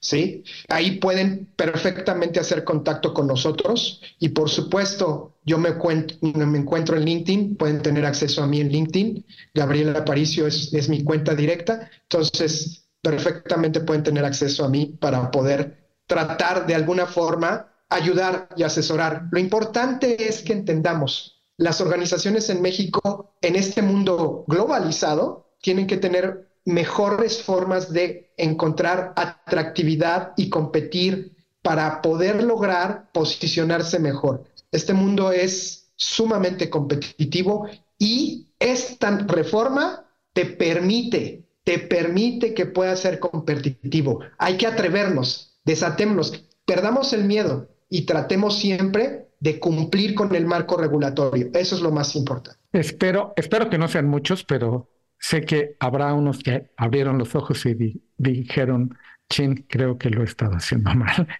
¿sí? 0.00 0.42
Ahí 0.68 0.98
pueden 0.98 1.46
perfectamente 1.54 2.40
hacer 2.40 2.64
contacto 2.64 3.14
con 3.14 3.28
nosotros 3.28 4.02
y 4.18 4.30
por 4.30 4.50
supuesto 4.50 5.36
yo 5.44 5.58
me, 5.58 5.74
me 6.22 6.58
encuentro 6.58 6.96
en 6.96 7.04
LinkedIn, 7.04 7.54
pueden 7.54 7.82
tener 7.82 8.04
acceso 8.04 8.42
a 8.42 8.48
mí 8.48 8.60
en 8.60 8.70
LinkedIn, 8.70 9.24
Gabriela 9.54 10.00
Aparicio 10.00 10.48
es, 10.48 10.74
es 10.74 10.88
mi 10.88 11.04
cuenta 11.04 11.36
directa, 11.36 11.88
entonces 12.02 12.88
perfectamente 13.00 13.78
pueden 13.78 14.02
tener 14.02 14.24
acceso 14.24 14.64
a 14.64 14.68
mí 14.68 14.86
para 14.98 15.30
poder 15.30 15.83
tratar 16.06 16.66
de 16.66 16.74
alguna 16.74 17.06
forma 17.06 17.68
ayudar 17.88 18.48
y 18.56 18.62
asesorar. 18.62 19.28
Lo 19.30 19.38
importante 19.38 20.28
es 20.28 20.42
que 20.42 20.52
entendamos, 20.52 21.42
las 21.56 21.80
organizaciones 21.80 22.50
en 22.50 22.62
México, 22.62 23.34
en 23.40 23.56
este 23.56 23.82
mundo 23.82 24.44
globalizado, 24.48 25.52
tienen 25.60 25.86
que 25.86 25.96
tener 25.96 26.48
mejores 26.64 27.42
formas 27.42 27.92
de 27.92 28.32
encontrar 28.36 29.12
atractividad 29.16 30.32
y 30.36 30.48
competir 30.48 31.36
para 31.62 32.02
poder 32.02 32.42
lograr 32.42 33.10
posicionarse 33.12 33.98
mejor. 33.98 34.44
Este 34.72 34.92
mundo 34.92 35.30
es 35.30 35.92
sumamente 35.96 36.68
competitivo 36.68 37.68
y 37.98 38.48
esta 38.58 39.18
reforma 39.18 40.10
te 40.32 40.46
permite 40.46 41.44
te 41.64 41.78
permite 41.78 42.54
que 42.54 42.66
puedas 42.66 43.00
ser 43.00 43.18
competitivo. 43.18 44.20
Hay 44.38 44.56
que 44.56 44.66
atrevernos, 44.66 45.53
desatémonos, 45.64 46.46
perdamos 46.64 47.12
el 47.12 47.24
miedo 47.24 47.68
y 47.88 48.06
tratemos 48.06 48.58
siempre 48.58 49.28
de 49.40 49.60
cumplir 49.60 50.14
con 50.14 50.34
el 50.34 50.46
marco 50.46 50.76
regulatorio. 50.76 51.50
Eso 51.54 51.76
es 51.76 51.82
lo 51.82 51.90
más 51.90 52.16
importante. 52.16 52.58
Espero, 52.72 53.32
espero 53.36 53.68
que 53.68 53.78
no 53.78 53.88
sean 53.88 54.08
muchos, 54.08 54.44
pero 54.44 54.90
sé 55.18 55.42
que 55.42 55.76
habrá 55.80 56.12
unos 56.14 56.38
que 56.38 56.70
abrieron 56.76 57.18
los 57.18 57.34
ojos 57.34 57.64
y 57.66 58.02
dijeron, 58.16 58.96
chin, 59.28 59.66
creo 59.68 59.98
que 59.98 60.10
lo 60.10 60.22
he 60.22 60.24
estado 60.24 60.54
haciendo 60.54 60.94
mal. 60.94 61.28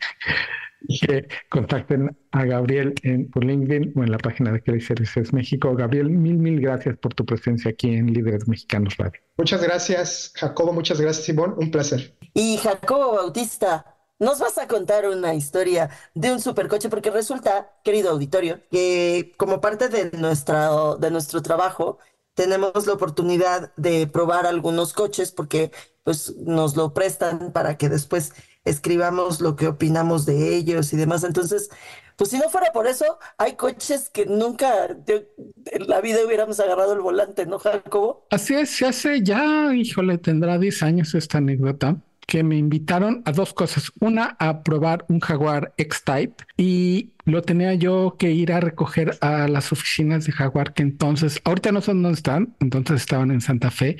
que 1.00 1.28
contacten 1.49 2.16
a 2.33 2.45
Gabriel 2.45 2.95
en 3.02 3.31
por 3.31 3.45
LinkedIn 3.45 3.93
o 3.97 4.02
en 4.02 4.11
la 4.11 4.19
página 4.19 4.52
de 4.52 4.62
Kelly 4.62 4.81
Services 4.81 5.33
México. 5.33 5.75
Gabriel, 5.75 6.11
mil, 6.11 6.37
mil 6.37 6.61
gracias 6.61 6.97
por 6.99 7.14
tu 7.14 7.25
presencia 7.25 7.71
aquí 7.71 7.95
en 7.95 8.12
Líderes 8.12 8.47
Mexicanos 8.49 8.97
Radio. 8.99 9.21
Muchas 9.37 9.62
gracias, 9.62 10.33
Jacobo. 10.35 10.73
Muchas 10.73 11.00
gracias, 11.00 11.26
Simón. 11.26 11.54
Un 11.59 11.71
placer. 11.71 12.14
Y 12.35 12.59
Jacobo 12.59 13.14
Bautista, 13.14 13.94
nos 14.18 14.38
vas 14.38 14.59
a 14.59 14.68
contar 14.68 15.09
una 15.09 15.35
historia 15.35 15.90
de 16.14 16.33
un 16.33 16.40
supercoche, 16.40 16.88
porque 16.88 17.11
resulta, 17.11 17.73
querido 17.83 18.11
auditorio, 18.11 18.61
que 18.71 19.33
como 19.37 19.61
parte 19.61 19.88
de, 19.88 20.11
nuestra, 20.12 20.71
de 20.99 21.11
nuestro 21.11 21.42
trabajo, 21.42 21.99
tenemos 22.35 22.87
la 22.87 22.94
oportunidad 22.94 23.73
de 23.76 24.06
probar 24.06 24.47
algunos 24.47 24.92
coches 24.92 25.30
porque 25.30 25.71
pues 26.02 26.37
nos 26.37 26.76
lo 26.76 26.92
prestan 26.92 27.52
para 27.52 27.76
que 27.78 27.88
después 27.88 28.33
escribamos 28.64 29.40
lo 29.40 29.56
que 29.56 29.68
opinamos 29.68 30.26
de 30.26 30.56
ellos 30.56 30.92
y 30.92 30.97
demás. 30.97 31.25
Entonces, 31.25 31.71
pues 32.16 32.30
si 32.30 32.38
no 32.38 32.49
fuera 32.50 32.73
por 32.73 32.87
eso, 32.87 33.18
hay 33.38 33.54
coches 33.54 34.11
que 34.11 34.26
nunca 34.26 34.88
en 34.88 35.87
la 35.87 36.00
vida 36.00 36.25
hubiéramos 36.26 36.61
agarrado 36.61 36.92
el 36.92 37.00
volante, 37.00 37.47
¿no, 37.47 37.59
Jacobo? 37.59 38.26
Así 38.30 38.54
es, 38.54 38.71
se 38.71 38.87
hace 38.87 39.23
ya, 39.23 39.73
híjole, 39.75 40.18
tendrá 40.18 40.59
10 40.59 40.83
años 40.83 41.14
esta 41.14 41.38
anécdota 41.38 41.97
que 42.26 42.43
me 42.43 42.57
invitaron 42.57 43.23
a 43.25 43.33
dos 43.33 43.52
cosas. 43.54 43.93
Una, 44.00 44.37
a 44.38 44.62
probar 44.62 45.04
un 45.09 45.21
Jaguar 45.21 45.75
X-Type 45.76 46.45
y 46.57 47.12
lo 47.25 47.43
tenía 47.43 47.75
yo 47.75 48.16
que 48.19 48.31
ir 48.33 48.52
a 48.52 48.61
recoger 48.61 49.16
a 49.21 49.49
las 49.49 49.73
oficinas 49.73 50.26
de 50.26 50.33
Jaguar 50.33 50.75
que 50.75 50.83
entonces, 50.83 51.40
ahorita 51.45 51.73
no 51.73 51.81
son 51.81 52.02
donde 52.02 52.16
están, 52.16 52.54
entonces 52.61 53.00
estaban 53.00 53.31
en 53.31 53.40
Santa 53.40 53.71
Fe 53.71 53.97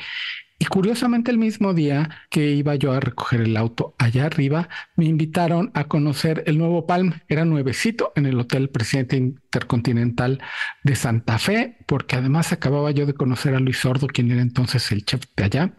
y 0.65 0.67
curiosamente 0.67 1.31
el 1.31 1.37
mismo 1.37 1.75
día 1.75 2.09
que 2.31 2.53
iba 2.53 2.75
yo 2.75 2.93
a 2.93 3.01
recoger 3.01 3.43
el 3.43 3.55
auto 3.59 3.95
allá 3.99 4.25
arriba, 4.25 4.71
me 4.97 5.05
invitaron 5.05 5.71
a 5.75 5.85
conocer 5.85 6.43
el 6.47 6.57
nuevo 6.57 6.87
Palm. 6.87 7.21
Era 7.29 7.45
nuevecito 7.45 8.15
en 8.17 8.25
el 8.25 8.41
Hotel 8.41 8.71
Presidente 8.71 9.19
Intercontinental 9.19 10.41
de 10.83 10.97
Santa 10.97 11.39
Fe, 11.39 11.77
porque 11.85 12.17
además 12.17 12.51
acababa 12.53 12.93
yo 12.93 13.05
de 13.05 13.13
conocer 13.13 13.55
a 13.55 13.61
Luis 13.61 13.77
Sordo, 13.77 14.07
quien 14.07 14.31
era 14.31 14.41
entonces 14.41 14.91
el 14.91 15.05
chef 15.05 15.25
de 15.37 15.45
allá. 15.45 15.75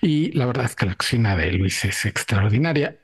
Y 0.00 0.32
la 0.32 0.46
verdad 0.46 0.64
es 0.64 0.76
que 0.76 0.86
la 0.86 0.94
cocina 0.94 1.36
de 1.36 1.52
Luis 1.52 1.84
es 1.84 2.06
extraordinaria. 2.06 3.00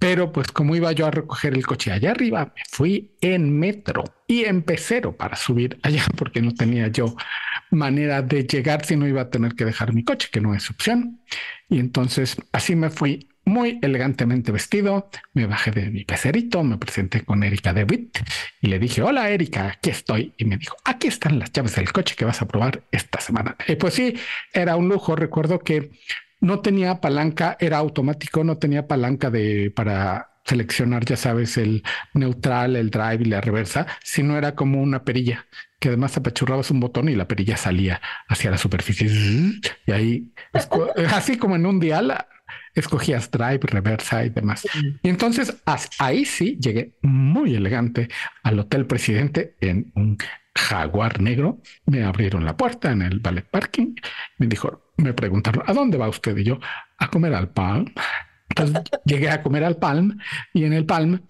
Pero 0.00 0.32
pues 0.32 0.48
como 0.48 0.74
iba 0.74 0.90
yo 0.90 1.06
a 1.06 1.12
recoger 1.12 1.54
el 1.54 1.64
coche 1.64 1.92
allá 1.92 2.10
arriba, 2.10 2.52
me 2.56 2.62
fui 2.68 3.12
en 3.20 3.56
metro 3.56 4.02
y 4.26 4.44
en 4.44 4.64
para 5.16 5.36
subir 5.36 5.78
allá 5.82 6.04
porque 6.16 6.42
no 6.42 6.52
tenía 6.52 6.88
yo 6.88 7.14
manera 7.74 8.22
de 8.22 8.44
llegar 8.46 8.84
si 8.84 8.96
no 8.96 9.06
iba 9.06 9.22
a 9.22 9.30
tener 9.30 9.54
que 9.54 9.64
dejar 9.64 9.92
mi 9.92 10.04
coche, 10.04 10.28
que 10.32 10.40
no 10.40 10.54
es 10.54 10.70
opción. 10.70 11.20
Y 11.68 11.78
entonces 11.78 12.36
así 12.52 12.76
me 12.76 12.90
fui 12.90 13.28
muy 13.46 13.78
elegantemente 13.82 14.52
vestido, 14.52 15.10
me 15.34 15.46
bajé 15.46 15.70
de 15.70 15.90
mi 15.90 16.04
pecerito, 16.04 16.62
me 16.62 16.78
presenté 16.78 17.24
con 17.24 17.42
Erika 17.42 17.72
Dewitt 17.74 18.18
y 18.60 18.68
le 18.68 18.78
dije, 18.78 19.02
hola 19.02 19.28
Erika, 19.30 19.66
aquí 19.66 19.90
estoy. 19.90 20.32
Y 20.38 20.44
me 20.44 20.56
dijo, 20.56 20.76
aquí 20.84 21.08
están 21.08 21.38
las 21.38 21.52
llaves 21.52 21.76
del 21.76 21.92
coche 21.92 22.14
que 22.16 22.24
vas 22.24 22.40
a 22.40 22.48
probar 22.48 22.82
esta 22.90 23.20
semana. 23.20 23.56
Y 23.68 23.76
pues 23.76 23.94
sí, 23.94 24.14
era 24.52 24.76
un 24.76 24.88
lujo. 24.88 25.14
Recuerdo 25.16 25.58
que 25.58 25.90
no 26.40 26.60
tenía 26.60 27.00
palanca, 27.00 27.56
era 27.60 27.78
automático, 27.78 28.44
no 28.44 28.58
tenía 28.58 28.86
palanca 28.86 29.30
de 29.30 29.72
para 29.74 30.33
seleccionar, 30.44 31.04
ya 31.04 31.16
sabes, 31.16 31.56
el 31.56 31.82
neutral, 32.12 32.76
el 32.76 32.90
drive 32.90 33.20
y 33.20 33.24
la 33.26 33.40
reversa, 33.40 33.86
sino 34.02 34.36
era 34.36 34.54
como 34.54 34.82
una 34.82 35.04
perilla 35.04 35.46
que 35.78 35.88
además 35.88 36.16
apachurrabas 36.16 36.70
un 36.70 36.80
botón 36.80 37.08
y 37.08 37.14
la 37.14 37.28
perilla 37.28 37.56
salía 37.56 38.00
hacia 38.28 38.50
la 38.50 38.58
superficie 38.58 39.08
y 39.86 39.92
ahí, 39.92 40.32
así 41.12 41.36
como 41.36 41.56
en 41.56 41.66
un 41.66 41.78
dial, 41.78 42.14
escogías 42.74 43.30
drive, 43.30 43.60
reversa 43.62 44.24
y 44.24 44.30
demás. 44.30 44.66
Y 45.02 45.08
entonces 45.08 45.56
ahí 45.98 46.24
sí 46.24 46.58
llegué 46.60 46.96
muy 47.02 47.54
elegante 47.54 48.08
al 48.42 48.58
Hotel 48.58 48.86
Presidente 48.86 49.56
en 49.60 49.92
un 49.94 50.18
jaguar 50.54 51.20
negro. 51.20 51.60
Me 51.86 52.04
abrieron 52.04 52.44
la 52.44 52.56
puerta 52.56 52.92
en 52.92 53.02
el 53.02 53.20
ballet 53.20 53.48
parking. 53.48 53.94
Me 54.38 54.46
dijo, 54.46 54.92
me 54.96 55.12
preguntaron, 55.12 55.64
¿a 55.66 55.72
dónde 55.72 55.98
va 55.98 56.08
usted? 56.08 56.36
Y 56.36 56.44
yo, 56.44 56.58
a 56.98 57.08
comer 57.08 57.34
al 57.34 57.50
Palm. 57.50 57.92
Entonces 58.48 58.82
llegué 59.04 59.30
a 59.30 59.42
comer 59.42 59.64
al 59.64 59.76
Palm 59.76 60.18
y 60.52 60.64
en 60.64 60.72
el 60.72 60.86
Palm, 60.86 61.20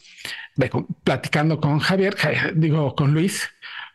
platicando 1.05 1.61
con 1.61 1.79
Javier, 1.79 2.16
digo, 2.55 2.94
con 2.94 3.14
Luis, 3.14 3.48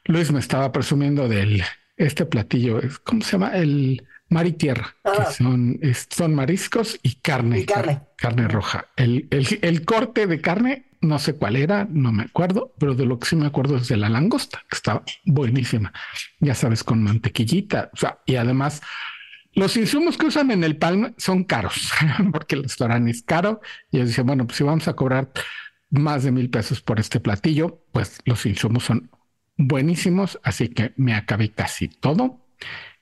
Luis 0.06 0.32
me 0.32 0.40
estaba 0.40 0.72
presumiendo 0.72 1.28
del 1.28 1.64
este 1.98 2.26
platillo, 2.26 2.82
¿cómo 3.04 3.22
se 3.22 3.34
llama? 3.34 3.56
El 3.56 4.02
mar 4.30 4.48
y 4.48 4.54
tierra, 4.54 4.96
que 5.04 5.22
ah. 5.22 5.32
son, 5.32 5.80
son 6.10 6.34
mariscos 6.34 7.00
y 7.04 7.16
carne, 7.16 7.66
carne. 7.66 8.02
carne 8.16 8.48
roja. 8.48 8.88
El, 8.96 9.28
el, 9.32 9.60
el, 9.62 9.86
corte 9.86 10.28
de 10.28 10.40
carne, 10.40 10.86
no 11.02 11.20
sé 11.20 11.34
cuál 11.36 11.56
era, 11.56 11.88
no 11.90 12.12
me 12.12 12.24
acuerdo, 12.24 12.74
pero 12.80 12.96
de 12.96 13.06
lo 13.06 13.20
que 13.20 13.28
sí 13.28 13.36
me 13.36 13.48
acuerdo 13.48 13.78
es 13.78 13.88
de 13.88 13.98
la 13.98 14.10
langosta, 14.10 14.64
que 14.70 14.76
estaba 14.76 15.04
buenísima. 15.26 15.92
Ya 16.40 16.56
sabes, 16.56 16.84
con 16.84 17.04
mantequillita, 17.04 17.90
o 17.94 17.98
sea, 17.98 18.20
y 18.26 18.36
además 18.36 18.82
los 19.54 19.76
insumos 19.78 20.18
que 20.18 20.28
usan 20.28 20.52
en 20.52 20.64
el 20.64 20.78
Palm 20.78 21.14
son 21.18 21.44
caros, 21.44 21.92
porque 22.32 22.56
el 22.56 22.64
restaurante 22.64 23.12
es 23.12 23.24
caro. 23.24 23.62
Y 23.92 23.98
ellos 23.98 24.10
dicen, 24.10 24.26
bueno, 24.26 24.46
pues 24.46 24.58
si 24.58 24.64
vamos 24.64 24.88
a 24.88 24.94
cobrar 24.94 25.32
más 25.90 26.24
de 26.24 26.32
mil 26.32 26.50
pesos 26.50 26.82
por 26.82 27.00
este 27.00 27.20
platillo, 27.20 27.84
pues 27.92 28.20
los 28.26 28.46
insumos 28.46 28.84
son 28.84 29.10
buenísimos, 29.58 30.40
así 30.44 30.70
que 30.70 30.94
me 30.98 31.14
acabé 31.14 31.52
casi 31.52 31.88
todo. 31.88 32.46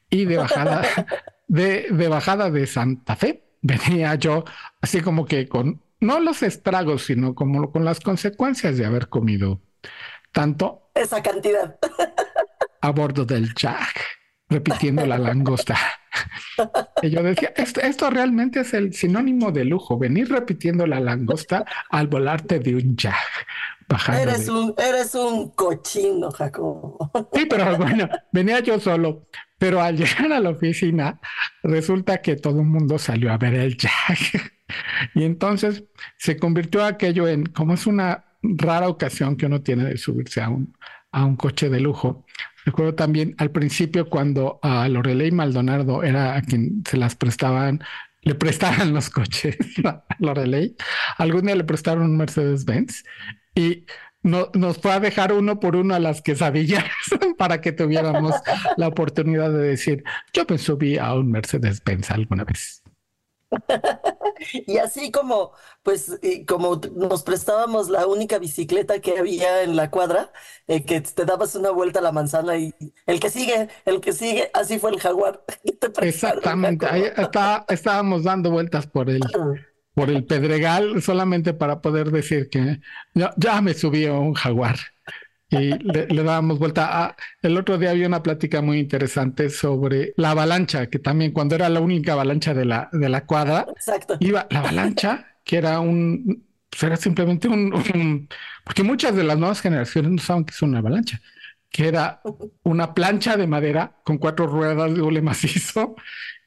Y 0.10 0.26
de 0.26 0.38
bajada, 0.38 0.84
de, 1.48 1.88
de 1.92 2.08
bajada 2.08 2.50
de 2.50 2.66
Santa 2.66 3.16
Fe, 3.16 3.44
venía 3.62 4.16
yo 4.16 4.46
así 4.82 5.02
como 5.02 5.26
que 5.26 5.48
con, 5.48 5.82
no 6.00 6.20
los 6.20 6.44
estragos, 6.44 7.06
sino 7.06 7.36
como 7.36 7.72
con 7.72 7.84
las 7.84 8.00
consecuencias 8.00 8.78
de 8.78 8.86
haber 8.86 9.10
comido 9.10 9.62
tanto. 10.32 10.90
Esa 10.94 11.22
cantidad. 11.22 11.78
A 12.82 12.92
bordo 12.92 13.26
del 13.26 13.54
Jack, 13.54 14.02
repitiendo 14.50 15.06
la 15.06 15.18
langosta. 15.18 15.78
Y 17.04 17.10
yo 17.12 17.22
decía, 17.22 17.54
esto, 17.56 18.10
realmente 18.10 18.62
es 18.62 18.74
el 18.74 18.94
sinónimo 18.94 19.52
de 19.52 19.66
lujo, 19.66 19.98
venir 19.98 20.30
repitiendo 20.30 20.88
la 20.88 21.00
langosta 21.00 21.66
al 21.90 22.08
volarte 22.08 22.60
de 22.60 22.76
un 22.76 22.96
jag. 22.98 23.14
Eres, 24.20 24.50
un, 24.50 24.74
eres 24.78 25.16
un 25.16 25.52
cochino, 25.52 26.32
Jacobo. 26.32 27.12
Sí, 27.34 27.46
pero 27.50 27.78
bueno, 27.78 28.10
venía 28.32 28.60
yo 28.60 28.80
solo. 28.80 29.28
Pero 29.58 29.82
al 29.82 29.98
llegar 29.98 30.32
a 30.34 30.40
la 30.40 30.52
oficina, 30.52 31.20
resulta 31.64 32.22
que 32.22 32.36
todo 32.36 32.60
el 32.60 32.68
mundo 32.68 33.00
salió 33.00 33.32
a 33.32 33.38
ver 33.38 33.56
el 33.56 33.78
jag. 33.78 34.18
Y 35.16 35.24
entonces 35.24 35.86
se 36.18 36.36
convirtió 36.36 36.84
aquello 36.84 37.26
en, 37.26 37.46
como 37.46 37.74
es 37.74 37.88
una 37.88 38.26
rara 38.42 38.90
ocasión 38.90 39.38
que 39.38 39.46
uno 39.46 39.62
tiene 39.62 39.86
de 39.86 39.98
subirse 39.98 40.42
a 40.42 40.50
un, 40.50 40.76
a 41.12 41.24
un 41.24 41.38
coche 41.38 41.70
de 41.70 41.80
lujo, 41.80 42.26
Recuerdo 42.68 42.96
también 42.96 43.34
al 43.38 43.50
principio 43.50 44.10
cuando 44.10 44.60
a 44.62 44.90
Lorelei 44.90 45.32
Maldonado 45.32 46.04
era 46.04 46.36
a 46.36 46.42
quien 46.42 46.84
se 46.86 46.98
las 46.98 47.16
prestaban, 47.16 47.82
le 48.24 48.36
prestaban 48.36 48.94
los 48.94 49.10
coches 49.10 49.56
a 49.86 50.04
Lorelei. 50.20 50.76
Algún 51.18 51.46
día 51.46 51.56
le 51.56 51.64
prestaron 51.64 52.04
un 52.04 52.18
Mercedes-Benz 52.18 53.06
y 53.56 53.86
no, 54.22 54.50
nos 54.54 54.80
fue 54.80 54.92
a 54.92 55.00
dejar 55.00 55.32
uno 55.32 55.62
por 55.62 55.78
uno 55.78 55.96
a 55.96 56.00
las 56.00 56.22
quesadillas 56.22 56.84
para 57.38 57.62
que 57.62 57.72
tuviéramos 57.72 58.36
la 58.76 58.90
oportunidad 58.90 59.50
de 59.50 59.60
decir, 59.60 60.04
yo 60.34 60.44
me 60.50 60.58
subí 60.58 60.98
a 60.98 61.14
un 61.14 61.32
Mercedes-Benz 61.32 62.12
alguna 62.12 62.44
vez. 62.44 62.84
y 64.68 64.78
así 64.78 65.12
como, 65.12 65.52
pues, 65.84 66.20
como 66.48 66.82
nos 66.96 67.24
prestábamos 67.24 67.90
la 67.90 68.08
única 68.08 68.40
bicicleta 68.40 69.00
que 69.00 69.18
había 69.18 69.64
en 69.64 69.76
la 69.76 69.90
cuadra, 69.90 70.32
eh, 70.68 70.84
que 70.86 71.02
te 71.02 71.26
dabas 71.26 71.56
una 71.56 71.72
vuelta 71.72 72.00
a 72.00 72.02
la 72.04 72.12
manzana 72.12 72.58
y 72.58 72.74
el 73.06 73.20
que 73.20 73.30
sigue, 73.30 73.70
el 73.86 74.02
que 74.02 74.14
sigue, 74.14 74.50
así 74.54 74.80
fue 74.80 74.92
el 74.92 75.00
jaguar. 75.00 75.44
Exactamente, 76.02 76.86
ahí 76.86 77.04
está, 77.16 77.66
estábamos 77.70 78.24
dando 78.24 78.52
vueltas 78.52 78.88
por 78.88 79.10
el, 79.10 79.22
por 79.94 80.10
el 80.10 80.26
Pedregal 80.26 81.02
solamente 81.02 81.54
para 81.54 81.82
poder 81.82 82.12
decir 82.12 82.50
que 82.50 82.80
ya, 83.14 83.34
ya 83.38 83.62
me 83.62 83.74
subí 83.74 84.06
a 84.06 84.14
un 84.14 84.34
jaguar 84.34 84.78
y 85.50 85.72
le, 85.80 86.24
dábamos 86.24 86.60
vuelta. 86.60 87.06
A, 87.06 87.16
el 87.42 87.58
otro 87.58 87.78
día 87.78 87.92
había 87.92 88.08
una 88.08 88.24
plática 88.24 88.62
muy 88.62 88.80
interesante 88.80 89.50
sobre 89.50 90.14
la 90.18 90.32
avalancha, 90.32 90.88
que 90.88 91.00
también 91.00 91.32
cuando 91.32 91.56
era 91.56 91.70
la 91.70 91.80
única 91.80 92.14
avalancha 92.14 92.54
de 92.54 92.66
la, 92.66 92.90
de 92.92 93.10
la 93.10 93.26
cuadra, 93.26 93.66
iba 94.20 94.48
la 94.50 94.60
avalancha, 94.60 95.26
que 95.44 95.58
era 95.58 95.80
un, 95.80 96.46
pues 96.70 96.84
era 96.84 96.98
simplemente 96.98 97.48
un, 97.48 98.28
porque 98.64 98.84
muchas 98.84 99.16
de 99.16 99.24
las 99.24 99.38
nuevas 99.38 99.62
generaciones 99.62 100.12
no 100.12 100.18
saben 100.20 100.46
que 100.46 100.52
es 100.52 100.62
una 100.62 100.80
avalancha, 100.80 101.22
que 101.70 101.88
era 101.88 102.22
una 102.64 102.94
plancha 102.94 103.38
de 103.38 103.48
madera 103.48 104.02
con 104.04 104.18
cuatro 104.18 104.48
ruedas 104.48 104.94
de 104.94 105.02
hule 105.02 105.22
macizo 105.22 105.96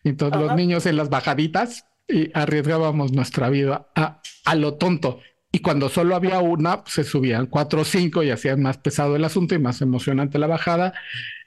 Y 0.02 0.14
todos 0.14 0.40
los 0.40 0.54
niños 0.56 0.86
en 0.86 0.96
las 0.96 1.10
bajaditas 1.10 1.84
y 2.08 2.30
arriesgábamos 2.34 3.12
nuestra 3.12 3.48
vida 3.50 3.88
a, 3.94 4.20
a 4.44 4.54
lo 4.54 4.74
tonto. 4.74 5.20
Y 5.52 5.60
cuando 5.60 5.88
solo 5.88 6.14
había 6.14 6.38
una, 6.40 6.82
pues, 6.82 6.94
se 6.94 7.04
subían 7.04 7.46
cuatro 7.46 7.80
o 7.80 7.84
cinco 7.84 8.22
y 8.22 8.30
hacían 8.30 8.62
más 8.62 8.78
pesado 8.78 9.16
el 9.16 9.24
asunto 9.24 9.54
y 9.54 9.58
más 9.58 9.80
emocionante 9.82 10.38
la 10.38 10.46
bajada 10.46 10.94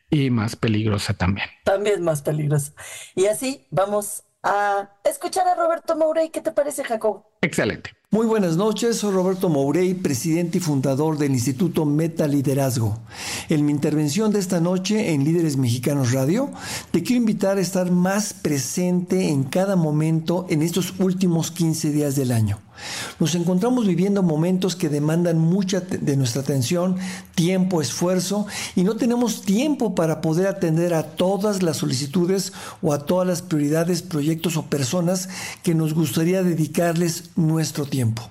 y 0.10 0.30
más 0.30 0.56
peligrosa 0.56 1.13
también. 1.13 1.48
También 1.63 2.04
más 2.04 2.22
peligrosa. 2.22 2.74
Y 3.16 3.28
así 3.28 3.66
vamos 3.72 4.24
a 4.44 4.89
escuchar 5.04 5.48
a 5.48 5.56
Roberto 5.56 5.96
Mourey. 5.96 6.30
¿Qué 6.30 6.42
te 6.42 6.52
parece, 6.52 6.84
Jacob? 6.84 7.24
Excelente. 7.43 7.91
Muy 8.10 8.25
buenas 8.25 8.56
noches, 8.56 8.97
soy 8.97 9.12
Roberto 9.12 9.49
Mourey, 9.49 9.95
presidente 9.95 10.60
y 10.60 10.62
fundador 10.62 11.17
del 11.17 11.32
Instituto 11.32 11.84
Meta 11.84 12.25
Liderazgo. 12.25 12.99
En 13.49 13.65
mi 13.65 13.71
intervención 13.71 14.32
de 14.32 14.39
esta 14.39 14.62
noche 14.62 15.13
en 15.13 15.25
Líderes 15.25 15.58
Mexicanos 15.58 16.13
Radio, 16.13 16.51
te 16.91 17.03
quiero 17.03 17.17
invitar 17.17 17.58
a 17.58 17.62
estar 17.62 17.91
más 17.91 18.34
presente 18.34 19.29
en 19.29 19.43
cada 19.43 19.75
momento 19.75 20.45
en 20.49 20.62
estos 20.62 20.93
últimos 20.99 21.51
15 21.51 21.91
días 21.91 22.15
del 22.15 22.32
año. 22.32 22.60
Nos 23.19 23.36
encontramos 23.36 23.88
viviendo 23.88 24.23
momentos 24.23 24.75
que 24.75 24.89
demandan 24.89 25.38
mucha 25.38 25.79
de 25.82 26.17
nuestra 26.17 26.41
atención, 26.41 26.97
tiempo, 27.36 27.82
esfuerzo 27.82 28.47
y 28.75 28.84
no 28.84 28.95
tenemos 28.95 29.41
tiempo 29.41 29.95
para 29.95 30.21
poder 30.21 30.47
atender 30.47 30.93
a 30.93 31.03
todas 31.03 31.62
las 31.62 31.77
solicitudes 31.77 32.53
o 32.82 32.93
a 32.93 33.06
todas 33.06 33.27
las 33.27 33.41
prioridades, 33.41 34.01
proyectos 34.01 34.58
o 34.58 34.63
personas 34.63 35.29
que 35.62 35.75
nos 35.75 35.93
gustaría 35.93 36.43
dedicarles 36.43 37.29
nuestro 37.36 37.86
tiempo. 37.86 38.30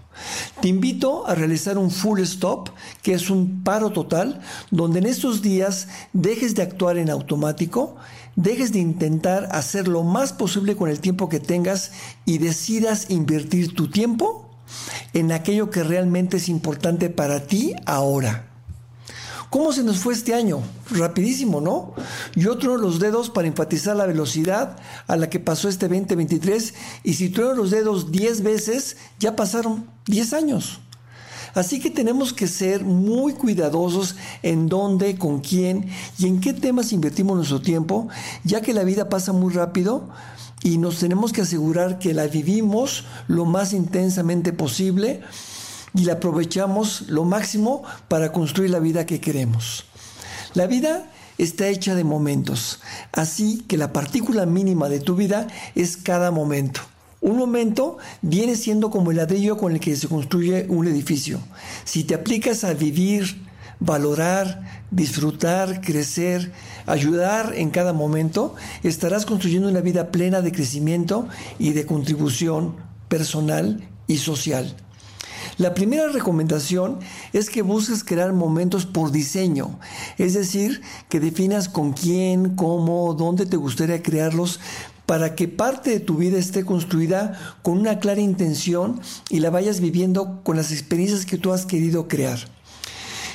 Te 0.60 0.68
invito 0.68 1.26
a 1.26 1.34
realizar 1.34 1.78
un 1.78 1.90
full 1.90 2.20
stop, 2.20 2.70
que 3.02 3.14
es 3.14 3.30
un 3.30 3.62
paro 3.64 3.90
total, 3.90 4.40
donde 4.70 4.98
en 4.98 5.06
estos 5.06 5.42
días 5.42 5.88
dejes 6.12 6.54
de 6.54 6.62
actuar 6.62 6.98
en 6.98 7.10
automático, 7.10 7.96
dejes 8.36 8.72
de 8.72 8.78
intentar 8.78 9.48
hacer 9.52 9.88
lo 9.88 10.02
más 10.02 10.32
posible 10.32 10.76
con 10.76 10.88
el 10.88 11.00
tiempo 11.00 11.28
que 11.28 11.40
tengas 11.40 11.92
y 12.24 12.38
decidas 12.38 13.10
invertir 13.10 13.74
tu 13.74 13.90
tiempo 13.90 14.48
en 15.12 15.32
aquello 15.32 15.70
que 15.70 15.82
realmente 15.82 16.36
es 16.36 16.48
importante 16.48 17.10
para 17.10 17.46
ti 17.46 17.74
ahora. 17.86 18.51
¿Cómo 19.52 19.74
se 19.74 19.84
nos 19.84 19.98
fue 19.98 20.14
este 20.14 20.32
año? 20.32 20.62
Rapidísimo, 20.88 21.60
¿no? 21.60 21.92
Yo 22.34 22.56
trueno 22.56 22.78
los 22.78 23.00
dedos 23.00 23.28
para 23.28 23.48
enfatizar 23.48 23.94
la 23.94 24.06
velocidad 24.06 24.78
a 25.06 25.16
la 25.16 25.28
que 25.28 25.40
pasó 25.40 25.68
este 25.68 25.88
2023 25.88 26.72
y 27.04 27.12
si 27.12 27.28
trueno 27.28 27.52
los 27.52 27.70
dedos 27.70 28.10
10 28.10 28.44
veces, 28.44 28.96
ya 29.18 29.36
pasaron 29.36 29.86
10 30.06 30.32
años. 30.32 30.80
Así 31.52 31.80
que 31.80 31.90
tenemos 31.90 32.32
que 32.32 32.46
ser 32.46 32.82
muy 32.82 33.34
cuidadosos 33.34 34.16
en 34.42 34.70
dónde, 34.70 35.18
con 35.18 35.40
quién 35.40 35.86
y 36.18 36.28
en 36.28 36.40
qué 36.40 36.54
temas 36.54 36.90
invertimos 36.94 37.36
nuestro 37.36 37.60
tiempo, 37.60 38.08
ya 38.44 38.62
que 38.62 38.72
la 38.72 38.84
vida 38.84 39.10
pasa 39.10 39.34
muy 39.34 39.52
rápido 39.52 40.08
y 40.62 40.78
nos 40.78 40.98
tenemos 40.98 41.30
que 41.30 41.42
asegurar 41.42 41.98
que 41.98 42.14
la 42.14 42.26
vivimos 42.26 43.04
lo 43.28 43.44
más 43.44 43.74
intensamente 43.74 44.54
posible 44.54 45.20
y 45.94 46.04
la 46.04 46.14
aprovechamos 46.14 47.08
lo 47.08 47.24
máximo 47.24 47.82
para 48.08 48.32
construir 48.32 48.70
la 48.70 48.78
vida 48.78 49.06
que 49.06 49.20
queremos. 49.20 49.84
La 50.54 50.66
vida 50.66 51.10
está 51.38 51.68
hecha 51.68 51.94
de 51.94 52.04
momentos, 52.04 52.80
así 53.12 53.64
que 53.68 53.76
la 53.76 53.92
partícula 53.92 54.46
mínima 54.46 54.88
de 54.88 55.00
tu 55.00 55.16
vida 55.16 55.46
es 55.74 55.96
cada 55.96 56.30
momento. 56.30 56.80
Un 57.20 57.36
momento 57.36 57.98
viene 58.20 58.56
siendo 58.56 58.90
como 58.90 59.12
el 59.12 59.18
ladrillo 59.18 59.56
con 59.56 59.72
el 59.72 59.80
que 59.80 59.94
se 59.94 60.08
construye 60.08 60.66
un 60.68 60.88
edificio. 60.88 61.38
Si 61.84 62.02
te 62.02 62.14
aplicas 62.14 62.64
a 62.64 62.74
vivir, 62.74 63.46
valorar, 63.78 64.84
disfrutar, 64.90 65.80
crecer, 65.80 66.52
ayudar 66.86 67.54
en 67.56 67.70
cada 67.70 67.92
momento, 67.92 68.56
estarás 68.82 69.24
construyendo 69.24 69.68
una 69.68 69.80
vida 69.80 70.10
plena 70.10 70.40
de 70.40 70.52
crecimiento 70.52 71.28
y 71.58 71.72
de 71.72 71.86
contribución 71.86 72.74
personal 73.08 73.88
y 74.06 74.18
social. 74.18 74.74
La 75.62 75.74
primera 75.74 76.08
recomendación 76.08 76.98
es 77.32 77.48
que 77.48 77.62
busques 77.62 78.02
crear 78.02 78.32
momentos 78.32 78.84
por 78.84 79.12
diseño, 79.12 79.78
es 80.18 80.34
decir, 80.34 80.82
que 81.08 81.20
definas 81.20 81.68
con 81.68 81.92
quién, 81.92 82.56
cómo, 82.56 83.14
dónde 83.14 83.46
te 83.46 83.56
gustaría 83.56 84.02
crearlos 84.02 84.58
para 85.06 85.36
que 85.36 85.46
parte 85.46 85.90
de 85.90 86.00
tu 86.00 86.16
vida 86.16 86.36
esté 86.36 86.64
construida 86.64 87.38
con 87.62 87.78
una 87.78 88.00
clara 88.00 88.20
intención 88.20 89.00
y 89.30 89.38
la 89.38 89.50
vayas 89.50 89.78
viviendo 89.78 90.40
con 90.42 90.56
las 90.56 90.72
experiencias 90.72 91.26
que 91.26 91.38
tú 91.38 91.52
has 91.52 91.64
querido 91.64 92.08
crear. 92.08 92.40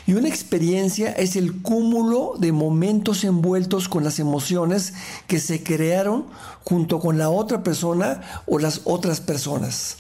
Y 0.06 0.12
una 0.12 0.28
experiencia 0.28 1.14
es 1.14 1.38
el 1.38 1.62
cúmulo 1.62 2.34
de 2.38 2.52
momentos 2.52 3.24
envueltos 3.24 3.88
con 3.88 4.04
las 4.04 4.20
emociones 4.20 4.96
que 5.28 5.40
se 5.40 5.64
crearon 5.64 6.26
junto 6.66 7.00
con 7.00 7.18
la 7.18 7.30
otra 7.30 7.64
persona 7.64 8.20
o 8.48 8.60
las 8.60 8.82
otras 8.84 9.22
personas. 9.22 10.00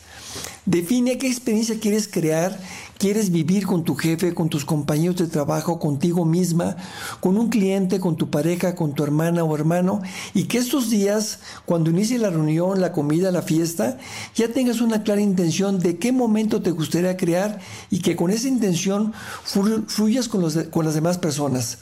Define 0.66 1.18
qué 1.18 1.28
experiencia 1.28 1.80
quieres 1.80 2.10
crear, 2.10 2.60
quieres 2.98 3.32
vivir 3.32 3.66
con 3.66 3.84
tu 3.84 3.96
jefe, 3.96 4.34
con 4.34 4.50
tus 4.50 4.66
compañeros 4.66 5.16
de 5.16 5.28
trabajo, 5.28 5.80
contigo 5.80 6.26
misma, 6.26 6.76
con 7.22 7.38
un 7.38 7.50
cliente, 7.50 8.00
con 8.00 8.18
tu 8.18 8.30
pareja, 8.30 8.76
con 8.76 8.94
tu 8.94 9.04
hermana 9.04 9.44
o 9.44 9.56
hermano, 9.56 10.02
y 10.34 10.44
que 10.44 10.58
estos 10.58 10.90
días, 10.90 11.40
cuando 11.66 11.90
inicie 11.90 12.18
la 12.18 12.30
reunión, 12.32 12.82
la 12.82 12.92
comida, 12.92 13.32
la 13.32 13.44
fiesta, 13.44 13.98
ya 14.36 14.50
tengas 14.50 14.82
una 14.82 15.04
clara 15.04 15.22
intención 15.22 15.80
de 15.80 15.98
qué 15.98 16.12
momento 16.12 16.62
te 16.62 16.72
gustaría 16.72 17.16
crear 17.16 17.60
y 17.90 18.00
que 18.00 18.16
con 18.16 18.30
esa 18.30 18.48
intención 18.48 19.14
fluyas 19.88 20.28
con, 20.28 20.52
con 20.70 20.86
las 20.86 20.96
demás 20.96 21.18
personas. 21.18 21.78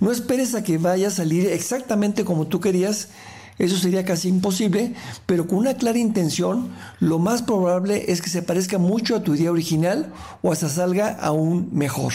No 0.00 0.10
esperes 0.10 0.54
a 0.54 0.62
que 0.62 0.78
vaya 0.78 1.08
a 1.08 1.10
salir 1.10 1.46
exactamente 1.46 2.24
como 2.24 2.46
tú 2.46 2.60
querías, 2.60 3.08
eso 3.58 3.76
sería 3.76 4.04
casi 4.04 4.28
imposible, 4.28 4.94
pero 5.26 5.46
con 5.46 5.58
una 5.58 5.74
clara 5.74 5.98
intención, 5.98 6.70
lo 7.00 7.18
más 7.18 7.42
probable 7.42 8.10
es 8.12 8.20
que 8.20 8.30
se 8.30 8.42
parezca 8.42 8.78
mucho 8.78 9.16
a 9.16 9.22
tu 9.22 9.34
idea 9.34 9.50
original 9.50 10.12
o 10.42 10.52
hasta 10.52 10.68
salga 10.68 11.10
aún 11.20 11.68
mejor. 11.72 12.12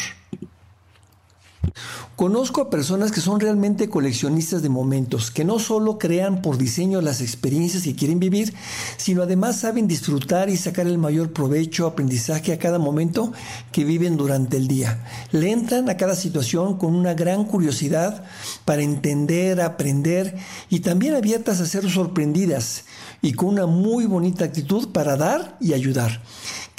Conozco 2.16 2.62
a 2.62 2.70
personas 2.70 3.14
que 3.14 3.22
son 3.22 3.40
realmente 3.40 3.90
coleccionistas 3.90 4.62
de 4.62 4.68
momentos, 4.68 5.32
que 5.32 5.46
no 5.46 5.58
solo 5.58 5.98
crean 5.98 6.42
por 6.42 6.58
diseño 6.58 7.00
las 7.00 7.22
experiencias 7.22 7.84
que 7.84 7.96
quieren 7.96 8.20
vivir, 8.20 8.54
sino 8.98 9.24
además 9.24 9.60
saben 9.60 9.88
disfrutar 9.88 10.50
y 10.50 10.58
sacar 10.58 10.88
el 10.88 10.98
mayor 10.98 11.32
provecho, 11.32 11.88
aprendizaje 11.88 12.52
a 12.52 12.60
cada 12.60 12.78
momento 12.78 13.32
que 13.72 13.86
viven 13.86 14.18
durante 14.18 14.58
el 14.58 14.68
día. 14.68 15.06
Le 15.32 15.52
entran 15.52 15.90
a 15.90 15.96
cada 15.96 16.16
situación 16.16 16.78
con 16.78 16.94
una 16.94 17.14
gran 17.14 17.46
curiosidad 17.46 18.26
para 18.66 18.82
entender, 18.82 19.62
aprender 19.62 20.36
y 20.70 20.82
también 20.82 21.16
abiertas 21.16 21.62
a 21.62 21.66
ser 21.66 21.90
sorprendidas 21.90 22.84
y 23.22 23.34
con 23.34 23.50
una 23.50 23.66
muy 23.66 24.06
bonita 24.06 24.44
actitud 24.44 24.90
para 24.92 25.16
dar 25.16 25.58
y 25.62 25.74
ayudar. 25.74 26.22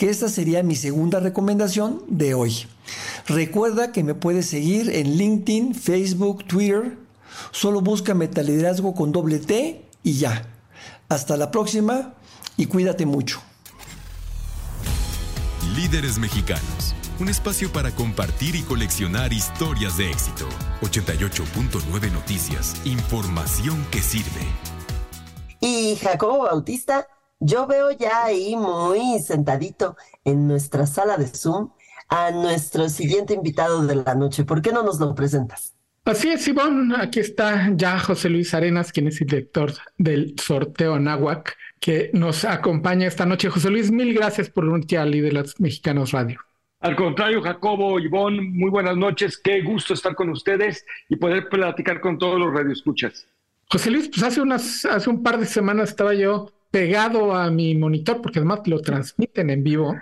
Que 0.01 0.09
esta 0.09 0.31
sería 0.31 0.63
mi 0.63 0.77
segunda 0.77 1.21
recomendación 1.21 2.03
de 2.09 2.33
hoy. 2.33 2.67
Recuerda 3.27 3.93
que 3.93 4.03
me 4.03 4.15
puedes 4.15 4.47
seguir 4.47 4.89
en 4.89 5.19
LinkedIn, 5.19 5.75
Facebook, 5.75 6.47
Twitter. 6.47 6.97
Solo 7.51 7.83
busca 7.83 8.15
Metaliderazgo 8.15 8.95
con 8.95 9.13
doble 9.13 9.41
T 9.41 9.85
y 10.03 10.15
ya. 10.15 10.49
Hasta 11.11 11.37
la 11.37 11.51
próxima 11.51 12.15
y 12.57 12.65
cuídate 12.65 13.05
mucho. 13.05 13.43
Líderes 15.77 16.19
Mexicanos, 16.19 16.95
un 17.19 17.29
espacio 17.29 17.71
para 17.71 17.91
compartir 17.95 18.57
y 18.57 18.63
coleccionar 18.63 19.35
historias 19.35 19.99
de 19.99 20.11
éxito. 20.11 20.49
88.9 20.81 22.11
Noticias, 22.11 22.75
información 22.87 23.87
que 23.91 24.01
sirve. 24.01 24.49
Y 25.61 25.97
Jacobo 25.97 26.45
Bautista, 26.45 27.07
yo 27.41 27.67
veo 27.67 27.91
ya 27.91 28.25
ahí 28.25 28.55
muy 28.55 29.19
sentadito 29.19 29.97
en 30.25 30.47
nuestra 30.47 30.87
sala 30.87 31.17
de 31.17 31.27
Zoom 31.27 31.71
a 32.09 32.31
nuestro 32.31 32.89
siguiente 32.89 33.35
invitado 33.35 33.87
de 33.87 33.97
la 33.97 34.15
noche. 34.15 34.45
¿Por 34.45 34.63
qué 34.63 34.73
no 34.73 34.83
nos 34.83 35.01
lo 35.01 35.15
presentas? 35.15 35.75
Así 36.05 36.29
es, 36.29 36.47
Ivonne. 36.49 36.97
Aquí 36.99 37.21
está 37.21 37.71
ya 37.75 37.99
José 37.99 38.31
Luis 38.31 38.53
Arenas, 38.53 38.93
quien 38.93 39.07
es 39.07 39.21
el 39.21 39.29
director 39.29 39.73
del 39.97 40.35
sorteo 40.39 40.99
Nahuac, 40.99 41.57
que 41.79 42.11
nos 42.13 42.45
acompaña 42.45 43.07
esta 43.07 43.27
noche. 43.27 43.49
José 43.49 43.71
Luis, 43.71 43.91
mil 43.91 44.13
gracias 44.13 44.51
por 44.51 44.65
unirte 44.65 44.99
a 44.99 45.05
Líderes 45.05 45.59
Mexicanos 45.61 46.13
Radio. 46.13 46.41
Al 46.81 46.97
contrario, 46.97 47.43
Jacobo, 47.43 48.01
Ivonne, 48.01 48.41
muy 48.41 48.71
buenas 48.71 48.97
noches. 48.97 49.39
Qué 49.39 49.61
gusto 49.63 49.95
estar 49.95 50.15
con 50.15 50.31
ustedes 50.31 50.85
y 51.09 51.17
poder 51.17 51.49
platicar 51.49 52.01
con 52.01 52.19
todos 52.19 52.39
los 52.39 52.53
radioescuchas. 52.53 53.27
José 53.71 53.91
Luis, 53.91 54.09
pues 54.09 54.23
hace, 54.23 54.41
unas, 54.41 54.85
hace 54.87 55.09
un 55.11 55.23
par 55.23 55.39
de 55.39 55.47
semanas 55.47 55.91
estaba 55.91 56.15
yo 56.15 56.51
pegado 56.71 57.35
a 57.35 57.51
mi 57.51 57.75
monitor, 57.75 58.23
porque 58.23 58.39
además 58.39 58.61
lo 58.67 58.81
transmiten 58.81 59.51
en 59.51 59.65
vivo 59.65 59.97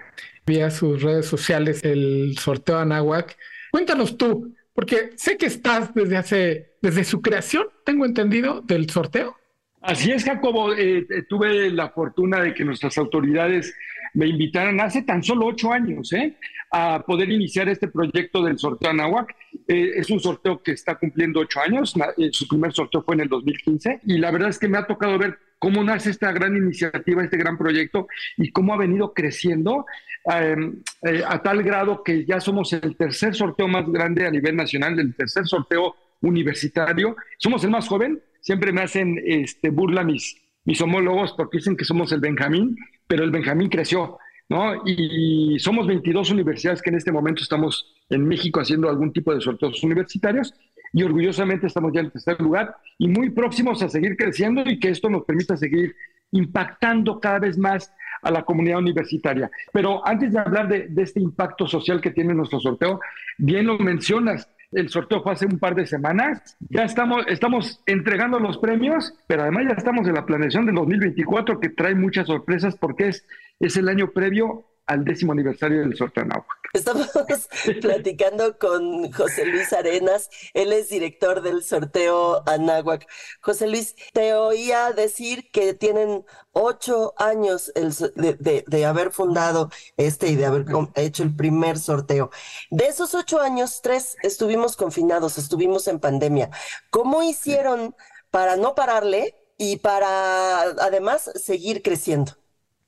vía 0.49 0.71
sus 0.71 1.03
redes 1.03 1.27
sociales 1.27 1.85
el 1.85 2.37
sorteo 2.39 2.79
Anahuac. 2.79 3.37
Cuéntanos 3.71 4.17
tú, 4.17 4.55
porque 4.73 5.11
sé 5.17 5.37
que 5.37 5.47
estás 5.47 5.95
desde 5.95 6.17
hace, 6.17 6.73
desde 6.81 7.05
su 7.05 7.21
creación, 7.21 7.67
tengo 7.85 8.07
entendido, 8.07 8.63
del 8.63 8.89
sorteo. 8.91 9.37
Así 9.81 10.11
es, 10.11 10.25
Jacobo. 10.25 10.73
Eh, 10.75 11.07
eh, 11.09 11.23
tuve 11.29 11.71
la 11.71 11.91
fortuna 11.91 12.41
de 12.41 12.55
que 12.55 12.65
nuestras 12.65 12.99
autoridades 12.99 13.75
me 14.19 14.27
invitaran 14.27 14.81
hace 14.81 15.03
tan 15.03 15.23
solo 15.23 15.47
ocho 15.47 15.73
años 15.73 16.13
¿eh? 16.13 16.35
a 16.73 17.05
poder 17.07 17.31
iniciar 17.31 17.69
este 17.69 17.87
proyecto 17.87 18.43
del 18.43 18.59
sorteo 18.59 18.91
Anáhuac. 18.91 19.33
Eh, 19.69 19.93
es 19.95 20.11
un 20.11 20.19
sorteo 20.19 20.61
que 20.61 20.73
está 20.73 20.97
cumpliendo 20.97 21.39
ocho 21.39 21.61
años, 21.61 21.95
eh, 22.17 22.31
su 22.33 22.49
primer 22.49 22.73
sorteo 22.73 23.03
fue 23.03 23.15
en 23.15 23.21
el 23.21 23.29
2015 23.29 24.01
y 24.07 24.19
la 24.19 24.33
verdad 24.33 24.49
es 24.49 24.59
que 24.59 24.67
me 24.67 24.77
ha 24.77 24.87
tocado 24.89 25.17
ver 25.19 25.39
cómo 25.61 25.85
nace 25.85 26.11
esta 26.11 26.33
gran 26.33 26.57
iniciativa, 26.57 27.23
este 27.23 27.37
gran 27.37 27.57
proyecto 27.57 28.09
y 28.37 28.51
cómo 28.51 28.75
ha 28.75 28.77
venido 28.77 29.15
creciendo 29.15 29.87
em, 30.25 30.83
eh, 31.03 31.23
a 31.25 31.41
tal 31.41 31.63
grado 31.63 32.03
que 32.03 32.25
ya 32.25 32.41
somos 32.41 32.73
el 32.73 32.97
tercer 32.97 33.37
sorteo 33.37 33.69
más 33.69 33.89
grande 33.89 34.27
a 34.27 34.33
nivel 34.33 34.57
nacional, 34.57 34.99
el 34.99 35.15
tercer 35.15 35.47
sorteo 35.47 35.95
universitario. 36.23 37.15
Somos 37.39 37.63
el 37.63 37.71
más 37.71 37.87
joven, 37.87 38.21
siempre 38.41 38.73
me 38.73 38.83
hacen 38.83 39.23
este, 39.25 39.71
burla 39.71 40.03
mis, 40.03 40.43
mis 40.65 40.81
homólogos 40.81 41.33
porque 41.33 41.59
dicen 41.59 41.77
que 41.77 41.85
somos 41.85 42.13
el 42.13 42.21
Benjamín, 42.21 42.77
pero 43.07 43.25
el 43.25 43.31
Benjamín 43.31 43.69
creció. 43.69 44.19
¿No? 44.51 44.83
Y 44.87 45.59
somos 45.59 45.87
22 45.87 46.31
universidades 46.31 46.81
que 46.81 46.89
en 46.89 46.97
este 46.97 47.13
momento 47.13 47.43
estamos 47.43 47.95
en 48.09 48.27
México 48.27 48.61
haciendo 48.61 48.89
algún 48.89 49.13
tipo 49.13 49.35
de 49.35 49.43
sorteos 49.43 49.83
universitarios 49.85 50.55
y 50.93 51.03
orgullosamente 51.03 51.67
estamos 51.67 51.93
ya 51.93 52.01
en 52.01 52.11
tercer 52.11 52.41
lugar 52.41 52.75
y 52.97 53.09
muy 53.09 53.29
próximos 53.29 53.83
a 53.83 53.91
seguir 53.91 54.17
creciendo 54.17 54.63
y 54.65 54.81
que 54.81 54.89
esto 54.89 55.11
nos 55.11 55.25
permita 55.25 55.57
seguir 55.57 55.95
impactando 56.33 57.21
cada 57.21 57.39
vez 57.41 57.59
más 57.59 57.93
a 58.23 58.31
la 58.31 58.45
comunidad 58.45 58.79
universitaria. 58.79 59.51
Pero 59.73 60.07
antes 60.07 60.33
de 60.33 60.39
hablar 60.39 60.69
de, 60.69 60.91
este 60.97 61.21
impacto 61.21 61.67
social 61.67 62.01
que 62.01 62.11
tiene 62.11 62.35
nuestro 62.35 62.61
sorteo, 62.61 63.01
bien 63.39 63.67
lo 63.67 63.79
mencionas, 63.79 64.49
el 64.73 64.89
sorteo 64.89 65.23
fue 65.23 65.33
hace 65.33 65.47
un 65.47 65.59
par 65.59 65.75
de 65.75 65.87
semanas, 65.87 66.57
ya 66.69 66.85
estamos, 66.85 67.25
estamos 67.29 67.83
entregando 67.87 68.39
los 68.39 68.59
premios, 68.59 69.15
pero 69.27 69.43
además 69.43 69.65
ya 69.69 69.75
estamos 69.75 70.07
en 70.07 70.15
la 70.15 70.27
planeación 70.27 70.67
del 70.67 70.75
2024 70.75 71.61
que 71.61 71.71
trae 71.71 71.95
muchas 71.95 72.27
sorpresas 72.27 72.77
porque 72.77 73.09
es, 73.09 73.27
es 73.61 73.77
el 73.77 73.89
año 73.89 74.11
previo 74.11 74.67
al 74.89 75.05
décimo 75.05 75.33
aniversario 75.33 75.81
del 75.81 75.97
sorteo 75.97 76.25
Anáhuac. 76.25 76.59
Estamos 76.73 77.09
platicando 77.81 78.59
con 78.59 79.11
José 79.13 79.47
Luis 79.47 79.73
Arenas, 79.73 80.29
él 80.53 80.73
es 80.73 80.89
director 80.89 81.43
del 81.43 81.63
sorteo 81.63 82.43
Anáhuac. 82.47 83.07
José 83.41 83.69
Luis, 83.69 83.95
te 84.13 84.35
oía 84.35 84.93
decir 84.93 85.51
que 85.51 85.75
tienen 85.75 86.25
ocho 86.53 87.15
años 87.17 87.73
de, 87.75 88.87
haber 88.87 89.13
fundado 89.13 89.71
este 89.97 90.29
y 90.29 90.37
de 90.37 90.47
haber 90.47 90.65
hecho 90.97 91.23
el 91.23 91.37
primer 91.37 91.79
sorteo. 91.79 92.31
De 92.71 92.87
esos 92.87 93.15
ocho 93.15 93.41
años, 93.41 93.81
tres 93.83 94.17
estuvimos 94.23 94.77
confinados, 94.77 95.39
estuvimos 95.39 95.87
en 95.89 96.01
pandemia. 96.01 96.51
¿Cómo 96.91 97.23
hicieron 97.23 97.95
para 98.31 98.57
no 98.57 98.75
pararle 98.75 99.37
y 99.59 99.77
para 99.77 100.61
además 100.61 101.31
seguir 101.35 101.83
creciendo? 101.83 102.38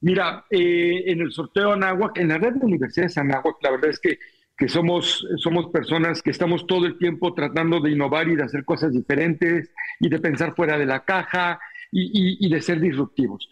Mira, 0.02 0.46
eh, 0.50 1.04
en 1.06 1.20
el 1.20 1.30
sorteo 1.30 1.72
Anáhuac, 1.72 2.16
en 2.18 2.28
la 2.28 2.38
red 2.38 2.54
de 2.54 2.66
universidades 2.66 3.18
Anáhuac, 3.18 3.56
la 3.62 3.70
verdad 3.72 3.90
es 3.90 4.00
que, 4.00 4.18
que 4.56 4.68
somos, 4.68 5.26
somos 5.36 5.68
personas 5.68 6.22
que 6.22 6.30
estamos 6.30 6.66
todo 6.66 6.86
el 6.86 6.96
tiempo 6.96 7.34
tratando 7.34 7.80
de 7.80 7.90
innovar 7.90 8.28
y 8.28 8.36
de 8.36 8.44
hacer 8.44 8.64
cosas 8.64 8.92
diferentes 8.92 9.70
y 10.00 10.08
de 10.08 10.18
pensar 10.18 10.54
fuera 10.54 10.78
de 10.78 10.86
la 10.86 11.04
caja 11.04 11.60
y, 11.92 12.46
y, 12.46 12.48
de 12.48 12.60
ser 12.62 12.80
disruptivos. 12.80 13.48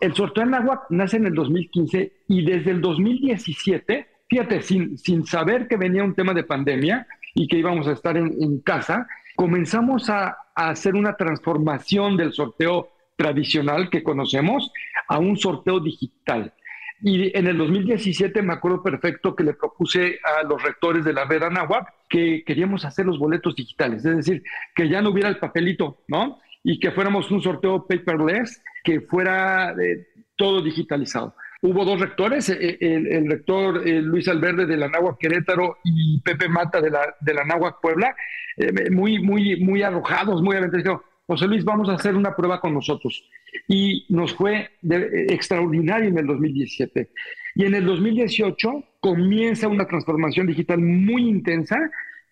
El 0.00 0.14
sorteo 0.14 0.44
Anáhuac 0.44 0.84
nace 0.90 1.18
en 1.18 1.26
el 1.26 1.34
2015 1.34 2.12
y 2.28 2.44
desde 2.44 2.70
el 2.70 2.80
2017, 2.80 4.06
fíjate, 4.28 4.62
sin, 4.62 4.96
sin 4.96 5.26
saber 5.26 5.68
que 5.68 5.76
venía 5.76 6.04
un 6.04 6.14
tema 6.14 6.32
de 6.32 6.44
pandemia 6.44 7.06
y 7.34 7.46
que 7.46 7.58
íbamos 7.58 7.86
a 7.88 7.92
estar 7.92 8.16
en, 8.16 8.34
en 8.40 8.60
casa, 8.60 9.06
comenzamos 9.36 10.08
a, 10.08 10.36
a 10.54 10.70
hacer 10.70 10.94
una 10.94 11.16
transformación 11.16 12.16
del 12.16 12.32
sorteo 12.32 12.90
tradicional 13.16 13.90
que 13.90 14.02
conocemos 14.02 14.72
a 15.10 15.18
un 15.18 15.36
sorteo 15.36 15.80
digital. 15.80 16.54
Y 17.02 17.36
en 17.36 17.46
el 17.48 17.58
2017 17.58 18.42
me 18.42 18.52
acuerdo 18.52 18.82
perfecto 18.82 19.34
que 19.34 19.42
le 19.42 19.54
propuse 19.54 20.20
a 20.22 20.44
los 20.44 20.62
rectores 20.62 21.04
de 21.04 21.12
la 21.12 21.24
red 21.24 21.42
Anáhuac 21.42 21.92
que 22.08 22.44
queríamos 22.46 22.84
hacer 22.84 23.06
los 23.06 23.18
boletos 23.18 23.56
digitales, 23.56 24.04
es 24.04 24.16
decir, 24.16 24.42
que 24.74 24.88
ya 24.88 25.02
no 25.02 25.10
hubiera 25.10 25.28
el 25.28 25.38
papelito, 25.38 26.02
¿no? 26.08 26.38
Y 26.62 26.78
que 26.78 26.92
fuéramos 26.92 27.30
un 27.30 27.42
sorteo 27.42 27.86
paperless, 27.88 28.62
que 28.84 29.00
fuera 29.00 29.72
eh, 29.72 30.06
todo 30.36 30.62
digitalizado. 30.62 31.34
Hubo 31.62 31.84
dos 31.84 32.00
rectores, 32.00 32.48
eh, 32.50 32.78
el, 32.80 33.28
rector 33.28 33.86
eh, 33.86 34.00
Luis 34.00 34.28
Alberde 34.28 34.66
de 34.66 34.76
la 34.76 34.86
Anáhuac 34.86 35.18
Querétaro 35.18 35.78
y 35.82 36.20
Pepe 36.20 36.48
Mata 36.48 36.80
de 36.80 36.90
la, 36.90 37.16
de 37.20 37.34
la 37.34 37.44
Puebla, 37.82 38.14
muy, 38.90 39.18
muy, 39.20 39.56
muy 39.60 39.82
arrojados, 39.82 40.42
muy 40.42 40.56
aventajosos 40.56 41.09
José 41.30 41.46
Luis, 41.46 41.64
vamos 41.64 41.88
a 41.88 41.94
hacer 41.94 42.16
una 42.16 42.34
prueba 42.34 42.60
con 42.60 42.74
nosotros. 42.74 43.24
Y 43.68 44.04
nos 44.08 44.34
fue 44.34 44.70
extraordinario 44.82 46.08
en 46.08 46.18
el 46.18 46.26
2017. 46.26 47.08
Y 47.54 47.66
en 47.66 47.76
el 47.76 47.86
2018 47.86 48.82
comienza 48.98 49.68
una 49.68 49.86
transformación 49.86 50.48
digital 50.48 50.80
muy 50.80 51.28
intensa 51.28 51.78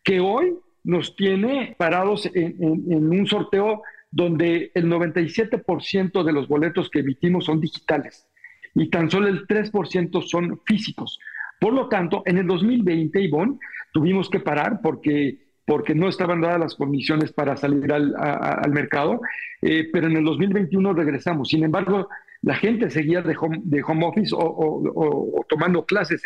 que 0.02 0.18
hoy 0.18 0.52
nos 0.82 1.14
tiene 1.14 1.76
parados 1.78 2.28
en, 2.34 2.56
un 2.61 3.24
sorteo 3.28 3.82
donde 4.11 4.72
el 4.74 4.87
97% 4.87 6.24
de 6.24 6.32
los 6.32 6.48
boletos 6.48 6.90
que 6.90 6.98
emitimos 6.98 7.44
son 7.44 7.61
digitales 7.61 8.26
y 8.74 8.90
tan 8.90 9.08
solo 9.08 9.28
el 9.28 9.46
3% 9.46 10.22
son 10.26 10.61
físicos. 10.66 11.20
Por 11.61 11.72
lo 11.72 11.88
tanto, 11.88 12.24
en 12.26 12.38
el 12.38 12.48
2020, 12.48 13.20
Ivonne, 13.20 13.58
tuvimos 13.92 14.28
que 14.28 14.40
parar 14.40 14.80
porque 14.82 15.47
porque 15.68 15.94
no 15.94 16.09
estaban 16.09 16.40
dadas 16.40 16.59
las 16.59 16.74
condiciones 16.74 17.31
para 17.31 17.54
salir 17.54 17.92
al, 17.92 18.70
mercado, 18.70 19.20
eh, 19.61 19.87
pero 19.92 20.07
en 20.07 20.16
el 20.16 20.24
2021 20.24 20.94
regresamos. 20.94 21.50
Sin 21.50 21.62
embargo, 21.62 22.09
la 22.40 22.54
gente 22.54 22.88
seguía 22.88 23.20
de 23.20 23.37
home, 23.38 23.61
de 23.64 23.83
office 23.83 24.35
o, 24.35 25.44
tomando 25.46 25.85
clases 25.85 26.22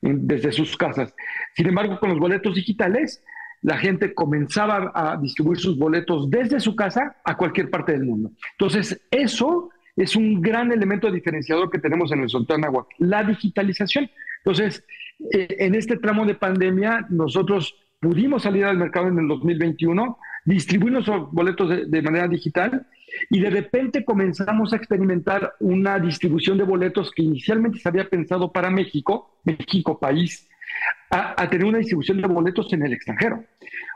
desde 0.00 0.50
sus 0.50 0.76
casas. 0.76 1.14
Sin 1.54 1.68
embargo, 1.68 2.00
con 2.00 2.10
los 2.10 2.18
boletos 2.18 2.56
digitales, 2.56 3.22
la 3.60 3.78
gente 3.78 4.14
comenzaba 4.14 4.90
a 4.92 5.16
distribuir 5.16 5.60
sus 5.60 5.78
boletos 5.78 6.28
desde 6.28 6.58
su 6.58 6.74
casa 6.74 7.18
a 7.24 7.36
cualquier 7.36 7.70
parte 7.70 7.92
del 7.92 8.02
mundo. 8.02 8.32
Entonces, 8.58 9.00
eso 9.12 9.70
es 9.94 10.16
un 10.16 10.42
gran 10.42 10.72
elemento 10.72 11.08
diferenciador 11.08 11.70
que 11.70 11.78
tenemos 11.78 12.10
en 12.10 12.22
el 12.22 12.28
Sultán 12.28 12.62
la 12.98 13.22
digitalización. 13.22 14.10
Entonces, 14.38 14.84
eh, 15.32 15.46
en 15.60 15.76
este 15.76 15.98
tramo 15.98 16.26
de 16.26 16.34
pandemia, 16.34 17.06
nosotros 17.10 17.76
pudimos 18.02 18.42
salir 18.42 18.64
al 18.64 18.76
mercado 18.76 19.06
en 19.06 19.18
el 19.20 19.28
2021, 19.28 20.18
distribuir 20.44 20.92
nuestros 20.92 21.30
boletos 21.30 21.88
de, 21.88 22.02
manera 22.02 22.26
digital 22.26 22.84
y 23.30 23.38
de 23.38 23.48
repente 23.48 24.04
comenzamos 24.04 24.72
a 24.72 24.76
experimentar 24.76 25.54
una 25.60 26.00
distribución 26.00 26.58
de 26.58 26.64
boletos 26.64 27.12
que 27.12 27.22
inicialmente 27.22 27.78
se 27.78 27.88
había 27.88 28.08
pensado 28.08 28.50
para 28.50 28.70
México, 28.70 29.38
México 29.44 30.00
país, 30.00 30.48
a, 31.10 31.48
tener 31.48 31.64
una 31.64 31.78
distribución 31.78 32.20
de 32.20 32.26
boletos 32.26 32.72
en 32.72 32.82
el 32.82 32.92
extranjero. 32.92 33.44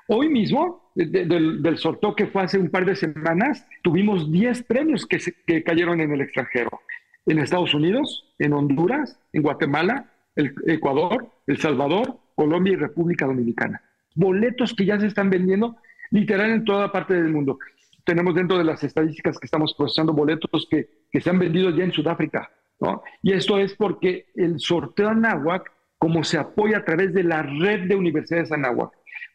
Hoy 0.07 0.29
mismo, 0.29 0.93
del, 0.95 1.77
sorteo 1.77 2.15
que 2.15 2.29
fue 2.29 2.43
hace 2.43 2.59
un 2.59 2.71
par 2.71 2.85
de 2.85 2.95
semanas, 2.95 3.67
tuvimos 3.83 4.31
10 4.31 4.63
premios 4.63 5.05
que, 5.05 5.19
que 5.45 5.65
cayeron 5.65 6.01
en 6.01 6.13
el 6.13 6.21
extranjero. 6.21 6.81
En 7.27 7.41
Estados 7.41 7.75
Unidos, 7.75 8.33
en 8.39 8.53
Honduras, 8.53 9.19
en 9.33 9.43
Guatemala, 9.43 10.13
el 10.37 10.55
Ecuador, 10.69 11.29
El 11.49 11.59
Salvador, 11.59 12.21
Colombia 12.37 12.75
y 12.75 12.77
República 12.77 13.27
Dominicana 13.27 13.83
boletos 14.17 14.75
que 14.75 14.85
ya 14.85 14.99
se 14.99 15.07
están 15.07 15.31
vendiendo 15.31 15.77
literal 16.11 16.51
en 16.51 16.65
toda 16.65 16.91
parte 16.91 17.15
del 17.15 17.33
mundo. 17.33 17.59
Tenemos 18.05 18.35
dentro 18.35 18.59
de 18.59 18.65
las 18.65 18.83
estadísticas 18.83 19.39
que 19.39 19.47
estamos 19.47 19.75
procesando 19.75 20.13
boletos 20.13 20.67
que, 20.71 20.89
que 21.11 21.21
se 21.21 21.31
han 21.31 21.39
vendido 21.39 21.71
ya 21.71 21.85
en 21.85 21.93
Sudáfrica, 21.93 22.51
¿no? 22.81 23.03
Y 23.23 23.33
esto 23.33 23.59
es 23.59 23.75
porque 23.75 24.27
el 24.35 24.59
sorteo 24.59 25.09
Anáhuac, 25.09 25.73
como 25.99 26.25
se 26.25 26.39
apoya 26.39 26.79
a 26.79 26.85
través 26.85 27.13
de 27.15 27.25
la 27.25 27.43
red 27.43 27.89
de 27.89 27.97
universidades 27.97 28.53
Anáhuac, 28.53 28.93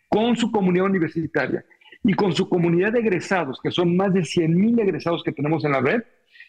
con 0.08 0.36
su 0.36 0.52
comunidad 0.52 0.86
universitaria 0.86 1.64
y 2.04 2.14
con 2.14 2.34
su 2.34 2.50
comunidad 2.50 2.94
de 2.94 3.00
egresados, 3.00 3.60
que 3.62 3.72
son 3.72 3.96
más 3.96 4.14
de 4.14 4.26
100 4.26 4.56
mil 4.56 4.80
egresados 4.80 5.24
que 5.24 5.32
tenemos 5.32 5.64
en 5.64 5.72
la 5.72 5.82
red, 5.82 6.04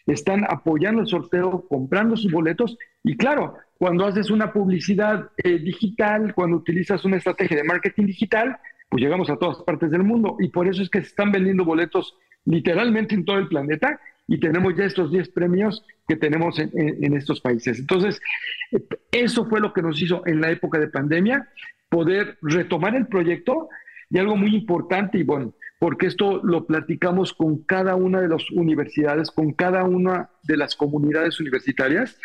están 0.05 0.45
apoyando 0.49 1.01
el 1.01 1.07
sorteo, 1.07 1.65
comprando 1.67 2.17
sus 2.17 2.31
boletos. 2.31 2.77
Y 3.03 3.15
claro, 3.15 3.55
cuando 3.77 4.05
haces 4.05 4.29
una 4.29 4.51
publicidad 4.51 5.29
eh, 5.37 5.59
digital, 5.59 6.33
cuando 6.33 6.57
utilizas 6.57 7.05
una 7.05 7.17
estrategia 7.17 7.57
de 7.57 7.63
marketing 7.63 8.07
digital, 8.07 8.57
pues 8.89 9.01
llegamos 9.01 9.29
a 9.29 9.37
todas 9.37 9.63
partes 9.63 9.91
del 9.91 10.03
mundo. 10.03 10.37
Y 10.39 10.49
por 10.49 10.67
eso 10.67 10.81
es 10.81 10.89
que 10.89 11.01
se 11.01 11.07
están 11.07 11.31
vendiendo 11.31 11.65
boletos 11.65 12.17
literalmente 12.45 13.15
en 13.15 13.25
todo 13.25 13.37
el 13.37 13.47
planeta. 13.47 13.99
Y 14.27 14.39
tenemos 14.39 14.75
ya 14.75 14.85
estos 14.85 15.11
10 15.11 15.29
premios 15.29 15.85
que 16.07 16.15
tenemos 16.15 16.57
en, 16.57 17.13
estos 17.13 17.41
países. 17.41 17.79
Entonces, 17.79 18.21
eso 19.11 19.45
fue 19.47 19.59
lo 19.59 19.73
que 19.73 19.81
nos 19.81 20.01
hizo 20.01 20.25
en 20.25 20.39
la 20.39 20.49
época 20.49 20.79
de 20.79 20.87
pandemia, 20.87 21.49
poder 21.89 22.37
retomar 22.41 22.95
el 22.95 23.07
proyecto. 23.07 23.67
Y 24.09 24.19
algo 24.19 24.37
muy 24.37 24.55
importante, 24.55 25.17
y 25.17 25.23
bueno, 25.23 25.55
porque 25.83 26.07
esto 26.07 26.39
lo 26.41 26.65
platicamos 26.65 27.33
con 27.33 27.65
cada 27.65 27.95
una 27.95 28.21
de 28.21 28.29
las 28.29 28.49
universidades, 28.51 29.31
con 29.31 29.51
cada 29.51 29.83
una 29.83 30.29
de 30.43 30.55
las 30.55 30.77
comunidades 30.77 31.41
universitarias, 31.41 32.17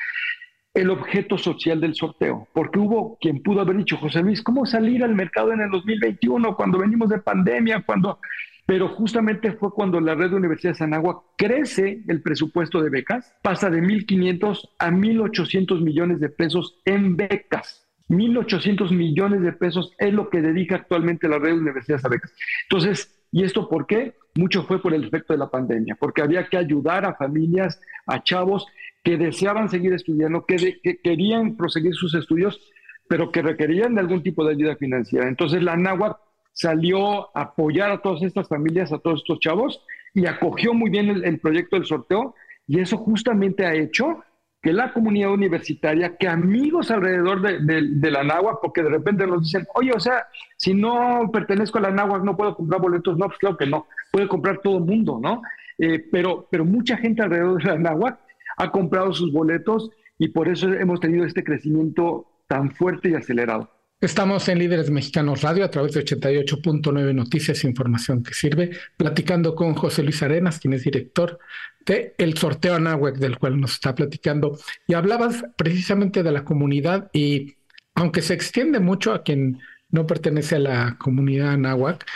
el 0.74 0.90
objeto 0.90 1.36
social 1.36 1.80
del 1.80 1.96
sorteo, 1.96 2.46
porque 2.54 2.78
hubo 2.78 3.18
quien 3.20 3.42
pudo 3.42 3.60
haber 3.60 3.78
dicho, 3.78 3.96
José 3.96 4.22
Luis, 4.22 4.44
¿cómo 4.44 4.64
salir 4.64 5.02
al 5.02 5.16
mercado 5.16 5.52
en 5.52 5.60
el 5.60 5.70
2021 5.72 6.54
cuando 6.54 6.78
venimos 6.78 7.08
de 7.08 7.18
pandemia, 7.18 7.82
cuando 7.84 8.20
pero 8.64 8.90
justamente 8.90 9.50
fue 9.50 9.72
cuando 9.72 9.98
la 9.98 10.14
red 10.14 10.30
de 10.30 10.36
universidades 10.36 10.80
Anáhuac 10.80 11.18
crece 11.36 12.04
el 12.06 12.22
presupuesto 12.22 12.80
de 12.80 12.90
becas, 12.90 13.34
pasa 13.42 13.70
de 13.70 13.82
1.500 13.82 14.68
a 14.78 14.90
1.800 14.92 15.80
millones 15.80 16.20
de 16.20 16.28
pesos 16.28 16.80
en 16.84 17.16
becas. 17.16 17.87
1.800 18.08 18.90
millones 18.90 19.42
de 19.42 19.52
pesos 19.52 19.92
es 19.98 20.12
lo 20.12 20.30
que 20.30 20.40
dedica 20.40 20.76
actualmente 20.76 21.28
la 21.28 21.38
red 21.38 21.54
de 21.54 21.60
universidades. 21.60 22.20
Entonces, 22.64 23.14
¿y 23.30 23.44
esto 23.44 23.68
por 23.68 23.86
qué? 23.86 24.14
Mucho 24.34 24.64
fue 24.64 24.80
por 24.80 24.94
el 24.94 25.04
efecto 25.04 25.32
de 25.32 25.38
la 25.38 25.50
pandemia, 25.50 25.96
porque 25.98 26.22
había 26.22 26.48
que 26.48 26.56
ayudar 26.56 27.04
a 27.04 27.14
familias, 27.14 27.80
a 28.06 28.22
chavos 28.22 28.66
que 29.04 29.16
deseaban 29.16 29.68
seguir 29.68 29.92
estudiando, 29.92 30.44
que, 30.46 30.80
querían 31.02 31.56
proseguir 31.56 31.94
sus 31.94 32.14
estudios, 32.14 32.60
pero 33.08 33.30
que 33.32 33.42
requerían 33.42 33.94
de 33.94 34.00
algún 34.00 34.22
tipo 34.22 34.44
de 34.44 34.52
ayuda 34.52 34.76
financiera. 34.76 35.28
Entonces 35.28 35.62
la 35.62 35.76
NAWAC 35.76 36.18
salió 36.52 37.36
a 37.36 37.42
apoyar 37.42 37.90
a 37.90 38.02
todas 38.02 38.22
estas 38.22 38.48
familias, 38.48 38.92
a 38.92 38.98
todos 38.98 39.20
estos 39.20 39.40
chavos, 39.40 39.80
y 40.14 40.26
acogió 40.26 40.74
muy 40.74 40.90
bien 40.90 41.08
el, 41.08 41.38
proyecto 41.38 41.76
del 41.76 41.86
sorteo, 41.86 42.34
y 42.66 42.80
eso 42.80 42.96
justamente 42.98 43.64
ha 43.64 43.74
hecho 43.74 44.24
que 44.60 44.72
la 44.72 44.92
comunidad 44.92 45.32
universitaria, 45.32 46.16
que 46.16 46.26
amigos 46.26 46.90
alrededor 46.90 47.40
de, 47.40 48.10
la 48.10 48.24
NAWAC, 48.24 48.58
porque 48.60 48.82
de 48.82 48.90
repente 48.90 49.26
nos 49.26 49.42
dicen, 49.42 49.66
oye, 49.74 49.92
o 49.92 50.00
sea, 50.00 50.26
si 50.56 50.74
no 50.74 51.30
pertenezco 51.32 51.78
a 51.78 51.82
la 51.82 51.90
NAWAC 51.90 52.24
no 52.24 52.36
puedo 52.36 52.56
comprar 52.56 52.80
boletos, 52.80 53.16
no, 53.16 53.26
pues 53.26 53.38
claro 53.38 53.56
que 53.56 53.66
no, 53.66 53.86
puede 54.10 54.26
comprar 54.26 54.60
todo 54.62 54.78
el 54.78 54.84
mundo, 54.84 55.20
¿no? 55.22 55.42
Eh, 55.78 56.04
pero, 56.10 56.48
pero 56.50 56.64
mucha 56.64 56.96
gente 56.96 57.22
alrededor 57.22 57.62
de 57.62 57.70
la 57.70 57.78
NAWAC 57.78 58.18
ha 58.56 58.70
comprado 58.72 59.12
sus 59.12 59.32
boletos 59.32 59.90
y 60.18 60.28
por 60.28 60.48
eso 60.48 60.72
hemos 60.72 60.98
tenido 60.98 61.24
este 61.24 61.44
crecimiento 61.44 62.26
tan 62.48 62.72
fuerte 62.72 63.10
y 63.10 63.14
acelerado. 63.14 63.70
Estamos 64.00 64.48
en 64.48 64.60
Líderes 64.60 64.90
Mexicanos 64.90 65.42
Radio 65.42 65.64
a 65.64 65.70
través 65.70 65.92
de 65.92 66.04
88.9 66.04 67.14
Noticias 67.14 67.64
Información 67.64 68.22
que 68.22 68.32
sirve, 68.32 68.70
platicando 68.96 69.56
con 69.56 69.74
José 69.74 70.04
Luis 70.04 70.22
Arenas, 70.22 70.60
quien 70.60 70.74
es 70.74 70.84
director 70.84 71.40
de 71.88 72.14
el 72.18 72.36
sorteo 72.36 72.74
Anáhuac, 72.74 73.16
del 73.16 73.38
cual 73.38 73.60
nos 73.60 73.72
está 73.72 73.94
platicando. 73.94 74.58
Y 74.86 74.94
hablabas 74.94 75.44
precisamente 75.56 76.22
de 76.22 76.32
la 76.32 76.44
comunidad 76.44 77.10
y 77.12 77.56
aunque 77.94 78.22
se 78.22 78.34
extiende 78.34 78.78
mucho 78.78 79.12
a 79.12 79.22
quien 79.22 79.60
no 79.90 80.06
pertenece 80.06 80.56
a 80.56 80.60
la 80.60 80.96
comunidad 80.98 81.52
Anáhuac, 81.52 82.06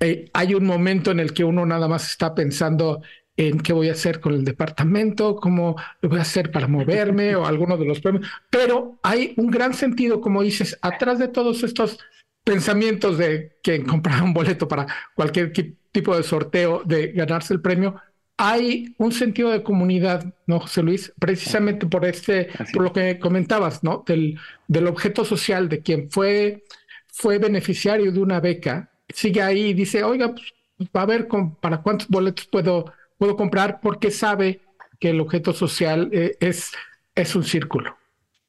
eh, 0.00 0.30
hay 0.32 0.54
un 0.54 0.64
momento 0.64 1.10
en 1.10 1.20
el 1.20 1.32
que 1.32 1.44
uno 1.44 1.66
nada 1.66 1.88
más 1.88 2.10
está 2.10 2.34
pensando 2.34 3.02
en 3.36 3.60
qué 3.60 3.72
voy 3.72 3.88
a 3.88 3.92
hacer 3.92 4.20
con 4.20 4.34
el 4.34 4.44
departamento, 4.44 5.36
cómo 5.36 5.76
lo 6.00 6.08
voy 6.08 6.18
a 6.18 6.22
hacer 6.22 6.50
para 6.50 6.66
moverme 6.66 7.36
o 7.36 7.46
alguno 7.46 7.76
de 7.76 7.84
los 7.84 8.00
premios. 8.00 8.26
Pero 8.50 8.98
hay 9.02 9.34
un 9.36 9.48
gran 9.48 9.74
sentido, 9.74 10.20
como 10.20 10.42
dices, 10.42 10.76
atrás 10.82 11.20
de 11.20 11.28
todos 11.28 11.62
estos 11.62 12.00
pensamientos 12.42 13.16
de 13.16 13.58
que 13.62 13.84
comprar 13.84 14.22
un 14.22 14.34
boleto 14.34 14.66
para 14.66 14.86
cualquier 15.14 15.52
tipo 15.92 16.16
de 16.16 16.22
sorteo, 16.24 16.82
de 16.84 17.12
ganarse 17.12 17.54
el 17.54 17.60
premio, 17.60 18.00
hay 18.38 18.94
un 18.96 19.12
sentido 19.12 19.50
de 19.50 19.62
comunidad, 19.62 20.32
¿no, 20.46 20.60
José 20.60 20.82
Luis? 20.82 21.12
Precisamente 21.18 21.86
por 21.86 22.06
este, 22.06 22.48
por 22.72 22.82
lo 22.82 22.92
que 22.92 23.18
comentabas, 23.18 23.84
¿no? 23.84 24.04
Del, 24.06 24.38
del 24.66 24.86
objeto 24.86 25.24
social 25.24 25.68
de 25.68 25.80
quien 25.82 26.10
fue, 26.10 26.64
fue 27.08 27.38
beneficiario 27.38 28.10
de 28.10 28.20
una 28.20 28.40
beca, 28.40 28.90
sigue 29.08 29.42
ahí 29.42 29.66
y 29.66 29.74
dice, 29.74 30.02
oiga, 30.04 30.32
pues, 30.32 30.54
va 30.96 31.02
a 31.02 31.06
ver 31.06 31.28
con, 31.28 31.56
para 31.56 31.82
cuántos 31.82 32.08
boletos 32.08 32.46
puedo 32.46 32.92
puedo 33.18 33.36
comprar 33.36 33.80
porque 33.82 34.10
sabe 34.10 34.60
que 34.98 35.10
el 35.10 35.20
objeto 35.20 35.52
social 35.52 36.08
eh, 36.12 36.36
es, 36.40 36.72
es 37.14 37.36
un 37.36 37.44
círculo. 37.44 37.96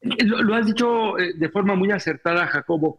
Lo, 0.00 0.54
has 0.54 0.66
dicho 0.66 1.18
eh, 1.18 1.34
de 1.36 1.48
forma 1.50 1.74
muy 1.74 1.90
acertada, 1.90 2.46
Jacobo. 2.46 2.96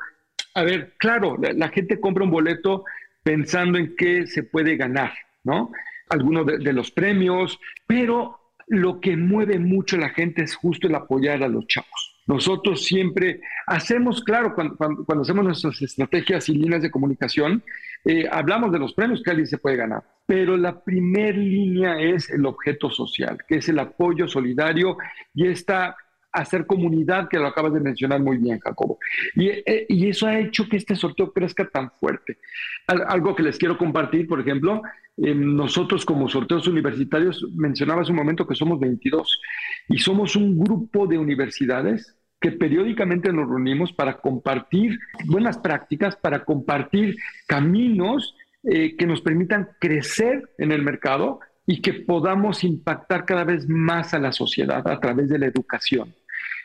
A 0.54 0.63
ver, 0.63 0.93
claro, 0.97 1.38
la, 1.39 1.69
gente 1.69 1.99
compra 1.99 2.23
un 2.23 2.30
boleto 2.30 2.84
pensando 3.23 3.80
en 3.80 3.95
qué 3.95 4.27
se 4.27 4.43
puede 4.43 4.75
ganar, 4.75 5.13
¿no? 5.43 5.71
Algunos 6.12 6.45
de, 6.45 6.74
los 6.74 6.91
premios, 6.91 7.60
pero 7.88 8.39
lo 8.67 9.00
que 9.00 9.17
mueve 9.17 9.60
mucho 9.60 9.95
a 9.95 10.00
la 10.00 10.10
gente 10.10 10.43
es 10.43 10.56
justo 10.56 10.88
el 10.88 10.95
apoyar 10.95 11.41
a 11.43 11.47
los 11.47 11.65
chavos. 11.67 12.21
Nosotros 12.28 12.86
siempre 12.86 13.41
hacemos, 13.65 14.24
claro, 14.24 14.54
cuando, 14.54 14.76
cuando 14.78 15.21
hacemos 15.24 15.43
nuestras 15.43 15.82
estrategias 15.82 16.47
y 16.50 16.56
líneas 16.56 16.82
de 16.82 16.91
comunicación, 16.91 17.63
eh, 18.06 18.28
hablamos 18.32 18.71
de 18.71 18.80
los 18.80 18.93
premios 18.93 19.21
que 19.24 19.32
alguien 19.32 19.47
se 19.47 19.58
puede 19.58 19.76
ganar, 19.76 20.04
pero 20.26 20.58
la 20.58 20.84
primer 20.84 21.38
línea 21.38 22.00
es 22.00 22.30
el 22.30 22.45
objeto 22.45 22.89
social, 22.89 23.38
que 23.47 23.56
es 23.56 23.69
el 23.69 23.80
apoyo 23.80 24.28
solidario 24.28 24.97
y 25.34 25.47
esta 25.47 25.95
hacer 26.34 26.65
comunidad, 26.65 27.28
que 27.28 27.38
lo 27.38 27.47
acabas 27.47 27.74
de 27.74 27.80
mencionar 27.80 28.21
muy 28.21 28.38
bien, 28.38 28.60
Jacobo. 28.60 29.00
Y, 29.36 29.50
eh, 29.50 29.86
y 29.89 30.10
eso 30.10 30.28
ha 30.28 30.39
hecho 30.39 30.67
que 30.69 30.78
este 30.78 30.95
sorteo 30.95 31.32
crezca 31.34 31.67
tan 31.67 31.91
fuerte. 31.91 32.38
algo 32.88 33.36
que 33.36 33.43
les 33.43 33.58
quiero 33.58 33.78
compartir, 33.78 34.28
por 34.28 34.39
ejemplo, 34.39 34.82
nosotros 35.21 36.03
como 36.03 36.27
sorteos 36.27 36.67
universitarios, 36.67 37.45
mencionaba 37.53 38.01
hace 38.01 38.12
un 38.12 38.17
momento 38.17 38.47
que 38.47 38.55
somos 38.55 38.79
22 38.79 39.39
y 39.89 39.99
somos 39.99 40.36
un 40.36 40.57
grupo 40.60 41.05
de 41.05 41.19
universidades 41.19 42.17
que 42.39 42.51
periódicamente 42.51 43.31
nos 43.31 43.47
reunimos 43.47 43.93
para 43.93 44.17
compartir 44.19 44.99
buenas 45.25 45.60
prácticas, 45.60 46.15
para 46.15 46.43
compartir 46.43 47.15
caminos 47.47 48.36
eh, 48.63 48.95
que 48.97 49.05
nos 49.05 49.21
permitan 49.21 49.69
crecer 49.79 50.49
en 50.57 50.71
el 50.71 50.81
mercado 50.81 51.39
y 51.67 51.81
que 51.81 51.93
podamos 51.93 52.63
impactar 52.63 53.25
cada 53.25 53.43
vez 53.43 53.69
más 53.69 54.15
a 54.15 54.19
la 54.19 54.31
sociedad 54.31 54.88
a 54.88 54.99
través 54.99 55.29
de 55.29 55.38
la 55.38 55.45
educación. 55.45 56.15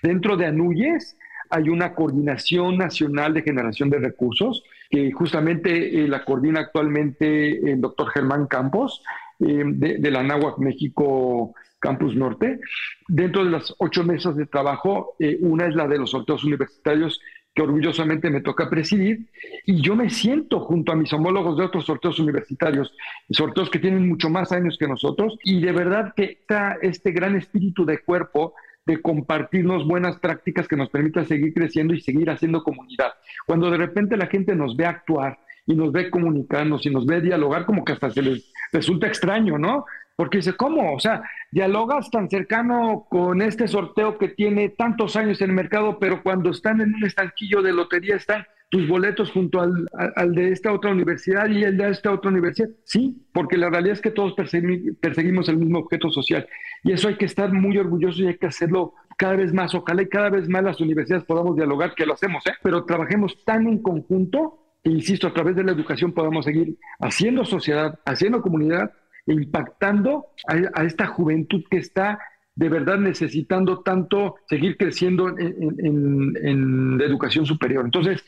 Dentro 0.03 0.39
de 0.39 0.47
ANUYES 0.47 1.19
hay 1.51 1.69
una 1.69 1.95
coordinación 1.95 2.79
nacional 2.79 3.35
de 3.35 3.43
generación 3.43 3.91
de 3.91 3.99
recursos 3.99 4.63
que 4.91 5.13
justamente 5.13 6.01
eh, 6.01 6.09
la 6.09 6.25
coordina 6.25 6.61
actualmente 6.61 7.71
el 7.71 7.81
doctor 7.81 8.11
Germán 8.11 8.47
Campos 8.47 9.03
eh, 9.41 9.65
de, 9.67 10.11
la 10.11 10.23
NAWAC 10.23 10.59
México 10.59 11.55
Campus 11.79 12.17
Norte. 12.17 12.59
Dentro 13.07 13.45
de 13.45 13.51
las 13.51 13.75
ocho 13.79 14.03
mesas 14.03 14.37
de 14.37 14.47
trabajo, 14.47 15.15
eh, 15.19 15.39
una 15.41 15.67
es 15.67 15.75
la 15.75 15.87
de 15.87 15.99
los 15.99 16.11
sorteos 16.11 16.45
universitarios 16.45 17.21
que 17.55 17.63
orgullosamente 17.63 18.29
me 18.29 18.43
toca 18.43 18.69
presidir, 18.69 19.31
y 19.65 19.81
yo 19.81 19.97
me 19.97 20.11
siento 20.11 20.61
junto 20.61 20.93
a 20.93 20.95
mis 20.95 21.11
homólogos 21.15 21.57
de 21.57 21.65
otros 21.65 21.87
sorteos 21.87 22.19
universitarios, 22.19 22.93
sorteos 23.31 23.71
que 23.71 23.79
tienen 23.79 24.07
mucho 24.07 24.29
más 24.29 24.53
años 24.53 24.77
que 24.79 24.87
nosotros, 24.87 25.39
y 25.43 25.63
de 25.63 25.73
verdad 25.73 26.13
que 26.15 26.25
está 26.25 26.77
este 26.83 27.13
gran 27.13 27.35
espíritu 27.35 27.87
de 27.87 28.03
cuerpo 28.03 28.53
de 28.87 29.03
compartirnos 29.03 29.87
buenas 29.87 30.19
prácticas 30.19 30.69
que 30.69 30.77
nos 30.77 30.89
permitan 30.91 31.27
seguir 31.27 31.53
creciendo 31.53 31.93
y 31.93 32.01
seguir 32.01 32.31
haciendo 32.31 32.63
comunidad. 32.63 33.13
Cuando 33.47 33.71
de 33.71 33.77
repente 33.77 34.17
la 34.17 34.27
gente 34.27 34.55
nos 34.55 34.77
ve 34.77 34.87
actuar 34.87 35.39
y 35.67 35.75
nos 35.75 35.93
ve 35.93 36.11
comunicarnos 36.11 36.87
y 36.87 36.91
nos 36.91 37.05
ve 37.05 37.21
dialogar, 37.21 37.67
como 37.67 37.85
que 37.85 37.93
hasta 37.93 38.11
se 38.11 38.23
les 38.23 38.53
resulta 38.73 39.09
extraño, 39.09 39.59
¿no? 39.59 39.85
Porque 40.15 40.39
dice, 40.39 40.55
¿cómo? 40.55 40.95
O 40.95 41.01
sea, 41.01 41.23
dialogas 41.51 42.11
tan 42.11 42.31
cercano 42.31 43.07
con 43.11 43.43
este 43.43 43.69
sorteo 43.69 44.17
que 44.17 44.29
tiene 44.29 44.71
tantos 44.71 45.17
años 45.17 45.41
en 45.43 45.51
el 45.51 45.57
mercado, 45.57 45.99
pero 45.99 46.23
cuando 46.23 46.51
están 46.51 46.81
en 46.81 46.95
un 46.95 47.05
estanquillo 47.05 47.63
de 47.63 47.73
lotería 47.73 48.17
están 48.17 48.47
tus 48.69 48.89
boletos 48.89 49.31
junto 49.31 49.61
al, 49.61 50.35
de 50.35 50.51
esta 50.51 50.73
otra 50.73 50.91
universidad 50.91 51.49
y 51.49 51.63
el 51.63 51.77
de 51.77 51.91
esta 51.91 52.13
otra 52.13 52.31
universidad. 52.31 52.69
Sí, 52.85 53.27
porque 53.33 53.57
la 53.57 53.71
realidad 53.71 53.95
es 53.95 54.01
que 54.01 54.11
todos 54.11 54.35
perseguimos 54.35 55.49
el 55.49 55.57
mismo 55.57 55.79
objeto 55.79 56.11
social. 56.11 56.47
Y 56.83 56.93
eso 56.93 57.09
hay 57.09 57.17
que 57.17 57.27
estar 57.27 57.53
muy 57.53 57.79
orgullosos 57.79 58.21
y 58.21 58.27
hay 58.27 58.39
que 58.39 58.47
hacerlo 58.47 58.95
cada 59.17 59.37
vez 59.37 59.53
más. 59.53 59.75
Ojalá 59.75 60.03
y 60.03 60.09
cada 60.09 60.31
vez 60.31 60.49
más 60.49 60.65
las 60.65 60.81
universidades 60.81 61.25
podamos 61.25 61.57
dialogar, 61.57 61.95
que 61.95 62.07
lo 62.07 62.15
hacemos, 62.15 62.47
¿eh? 62.47 62.55
pero 62.63 62.85
trabajemos 62.85 63.45
tan 63.45 63.67
en 63.67 63.83
conjunto 63.83 64.59
que, 64.83 64.91
insisto, 64.91 65.29
a 65.29 65.35
través 65.35 65.57
de 65.57 65.65
la 65.65 65.73
educación 65.73 66.13
podamos 66.13 66.45
seguir 66.45 66.77
haciendo 66.99 67.45
sociedad, 67.45 67.99
haciendo 68.05 68.43
comunidad 68.43 68.93
impactando 69.27 70.27
a, 70.47 70.85
esta 70.85 71.07
juventud 71.07 71.65
que 71.71 71.79
está 71.79 72.19
de 72.55 72.69
verdad 72.69 72.99
necesitando 72.99 73.83
tanto 73.83 74.37
seguir 74.49 74.77
creciendo 74.77 75.29
en, 75.37 76.99
la 76.99 77.05
educación 77.05 77.45
superior. 77.45 77.85
Entonces, 77.85 78.25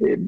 eh, 0.00 0.18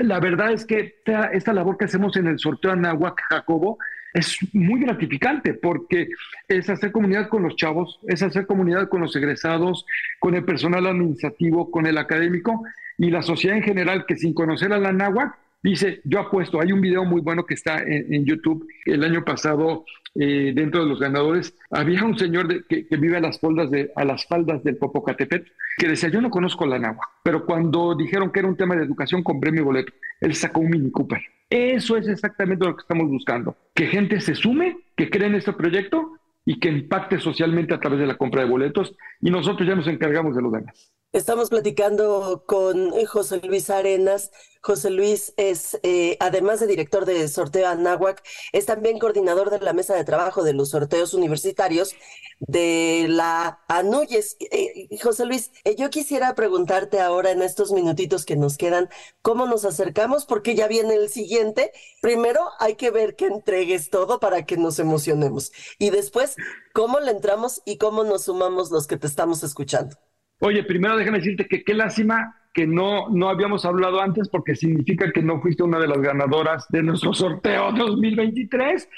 la 0.00 0.20
verdad 0.20 0.52
es 0.52 0.64
que 0.64 0.96
esta, 1.32 1.52
labor 1.52 1.78
que 1.78 1.84
hacemos 1.84 2.16
en 2.16 2.26
el 2.26 2.38
sorteo 2.38 2.72
Anahuac 2.72 3.20
Jacobo 3.28 3.78
es 4.12 4.36
muy 4.52 4.80
gratificante 4.80 5.54
porque 5.54 6.08
es 6.48 6.68
hacer 6.68 6.92
comunidad 6.92 7.28
con 7.28 7.42
los 7.42 7.56
chavos, 7.56 7.98
es 8.08 8.22
hacer 8.22 8.46
comunidad 8.46 8.88
con 8.88 9.00
los 9.00 9.14
egresados, 9.16 9.86
con 10.18 10.34
el 10.34 10.44
personal 10.44 10.86
administrativo, 10.86 11.70
con 11.70 11.86
el 11.86 11.98
académico 11.98 12.62
y 12.98 13.10
la 13.10 13.22
sociedad 13.22 13.56
en 13.56 13.62
general 13.62 14.04
que 14.06 14.16
sin 14.16 14.34
conocer 14.34 14.72
a 14.72 14.78
la 14.78 14.90
Anahuac 14.90 15.38
Dice, 15.62 16.00
yo 16.04 16.18
apuesto, 16.18 16.60
hay 16.60 16.72
un 16.72 16.80
video 16.80 17.04
muy 17.04 17.20
bueno 17.20 17.46
que 17.46 17.54
está 17.54 17.78
en, 17.78 18.24
YouTube. 18.24 18.66
El 18.84 19.04
año 19.04 19.24
pasado, 19.24 19.84
eh, 20.14 20.52
dentro 20.54 20.82
de 20.82 20.88
los 20.88 21.00
ganadores, 21.00 21.56
había 21.70 22.04
un 22.04 22.18
señor 22.18 22.66
que, 22.66 22.86
vive 22.90 23.16
a 23.16 23.20
las, 23.20 23.40
faldas 23.40 23.70
de, 23.70 23.90
a 23.96 24.04
las 24.04 24.26
faldas 24.26 24.62
del 24.62 24.76
Popocatépetl 24.76 25.50
que 25.78 25.88
decía, 25.88 26.10
yo 26.10 26.20
no 26.20 26.30
conozco 26.30 26.66
la 26.66 26.78
Nahua, 26.78 27.08
pero 27.22 27.46
cuando 27.46 27.94
dijeron 27.94 28.30
que 28.30 28.40
era 28.40 28.48
un 28.48 28.56
tema 28.56 28.76
de 28.76 28.84
educación, 28.84 29.22
compré 29.22 29.50
mi 29.52 29.60
boleto. 29.60 29.92
Él 30.20 30.34
sacó 30.34 30.60
un 30.60 30.70
Mini 30.70 30.90
Cooper. 30.90 31.22
Eso 31.48 31.96
es 31.96 32.08
exactamente 32.08 32.64
lo 32.64 32.76
que 32.76 32.82
estamos 32.82 33.08
buscando. 33.08 33.56
Que 33.74 33.86
gente 33.86 34.20
se 34.20 34.34
sume, 34.34 34.78
que 34.96 35.10
cree 35.10 35.28
en 35.28 35.34
este 35.34 35.52
proyecto 35.52 36.18
y 36.44 36.58
que 36.58 36.68
impacte 36.68 37.18
socialmente 37.18 37.74
a 37.74 37.80
través 37.80 38.00
de 38.00 38.06
la 38.06 38.16
compra 38.16 38.42
de 38.42 38.50
boletos. 38.50 38.94
Y 39.20 39.30
nosotros 39.30 39.68
ya 39.68 39.74
nos 39.74 39.86
encargamos 39.86 40.34
de 40.36 40.42
los 40.42 40.52
demás. 40.52 40.92
Estamos 41.12 41.50
platicando 41.50 42.44
con 42.46 42.90
José 43.04 43.38
Luis 43.44 43.68
Arenas. 43.68 44.30
José 44.62 44.88
Luis 44.88 45.34
es, 45.36 45.78
eh, 45.82 46.16
además 46.20 46.58
de 46.58 46.66
director 46.66 47.04
de 47.04 47.28
sorteo 47.28 47.68
Anáhuac, 47.68 48.22
es 48.52 48.64
también 48.64 48.98
coordinador 48.98 49.50
de 49.50 49.60
la 49.60 49.74
mesa 49.74 49.94
de 49.94 50.04
trabajo 50.04 50.42
de 50.42 50.54
los 50.54 50.70
sorteos 50.70 51.12
universitarios 51.12 51.94
de 52.40 53.08
la 53.10 53.60
ANUYES. 53.68 54.38
Eh, 54.40 54.88
José 55.02 55.26
Luis, 55.26 55.50
eh, 55.64 55.76
yo 55.76 55.90
quisiera 55.90 56.34
preguntarte 56.34 56.98
ahora 56.98 57.30
en 57.30 57.42
estos 57.42 57.72
minutitos 57.72 58.24
que 58.24 58.36
nos 58.36 58.56
quedan, 58.56 58.88
¿cómo 59.20 59.44
nos 59.44 59.66
acercamos? 59.66 60.24
Porque 60.24 60.54
ya 60.54 60.66
viene 60.66 60.94
el 60.94 61.10
siguiente. 61.10 61.72
Primero 62.00 62.40
hay 62.58 62.76
que 62.76 62.90
ver 62.90 63.16
que 63.16 63.26
entregues 63.26 63.90
todo 63.90 64.18
para 64.18 64.46
que 64.46 64.56
nos 64.56 64.78
emocionemos. 64.78 65.52
Y 65.78 65.90
después, 65.90 66.36
¿cómo 66.72 67.00
le 67.00 67.10
entramos 67.10 67.60
y 67.66 67.76
cómo 67.76 68.02
nos 68.02 68.24
sumamos 68.24 68.70
los 68.70 68.86
que 68.86 68.96
te 68.96 69.06
estamos 69.08 69.42
escuchando? 69.42 69.98
Oye, 70.44 70.64
primero 70.64 70.96
déjame 70.96 71.18
decirte 71.18 71.46
que 71.46 71.62
qué 71.62 71.72
lástima 71.72 72.36
que 72.52 72.66
no, 72.66 73.08
no 73.10 73.28
habíamos 73.28 73.64
hablado 73.64 74.00
antes 74.00 74.28
porque 74.28 74.56
significa 74.56 75.12
que 75.12 75.22
no 75.22 75.40
fuiste 75.40 75.62
una 75.62 75.78
de 75.78 75.86
las 75.86 75.98
ganadoras 75.98 76.66
de 76.68 76.82
nuestro 76.82 77.14
sorteo 77.14 77.70
2023 77.70 78.88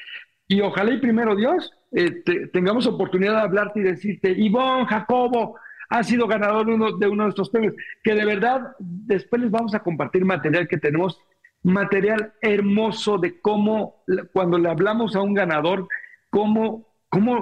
y 0.49 0.63
ojalá 0.63 0.95
y 0.95 1.01
primero 1.01 1.37
Dios 1.37 1.71
eh, 1.93 2.23
tengamos 2.51 2.87
oportunidad 2.87 3.35
de 3.35 3.43
hablarte 3.43 3.81
y 3.81 3.83
decirte, 3.83 4.31
Ivonne, 4.33 4.87
Jacobo, 4.87 5.57
ha 5.91 6.03
sido 6.03 6.27
ganador 6.27 6.67
uno, 6.67 6.97
de 6.97 7.09
uno 7.09 7.25
de 7.25 7.29
estos 7.29 7.51
premios, 7.51 7.75
que 8.03 8.15
de 8.15 8.25
verdad 8.25 8.75
después 8.79 9.43
les 9.43 9.51
vamos 9.51 9.75
a 9.75 9.81
compartir 9.81 10.25
material 10.25 10.67
que 10.67 10.79
tenemos, 10.79 11.21
material 11.63 12.33
hermoso 12.41 13.19
de 13.19 13.39
cómo 13.43 14.03
cuando 14.33 14.57
le 14.57 14.71
hablamos 14.71 15.15
a 15.15 15.21
un 15.21 15.35
ganador, 15.35 15.89
cómo 16.31 16.94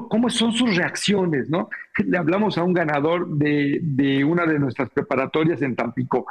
cómo, 0.09 0.31
son 0.31 0.53
sus 0.53 0.77
reacciones, 0.77 1.49
¿no? 1.49 1.70
Le 2.05 2.18
hablamos 2.18 2.59
a 2.59 2.62
un 2.62 2.73
ganador 2.73 3.29
de, 3.29 4.25
una 4.25 4.45
de 4.47 4.59
nuestras 4.59 4.91
preparatorias 4.91 5.62
en 5.62 5.77
Tampico 5.77 6.27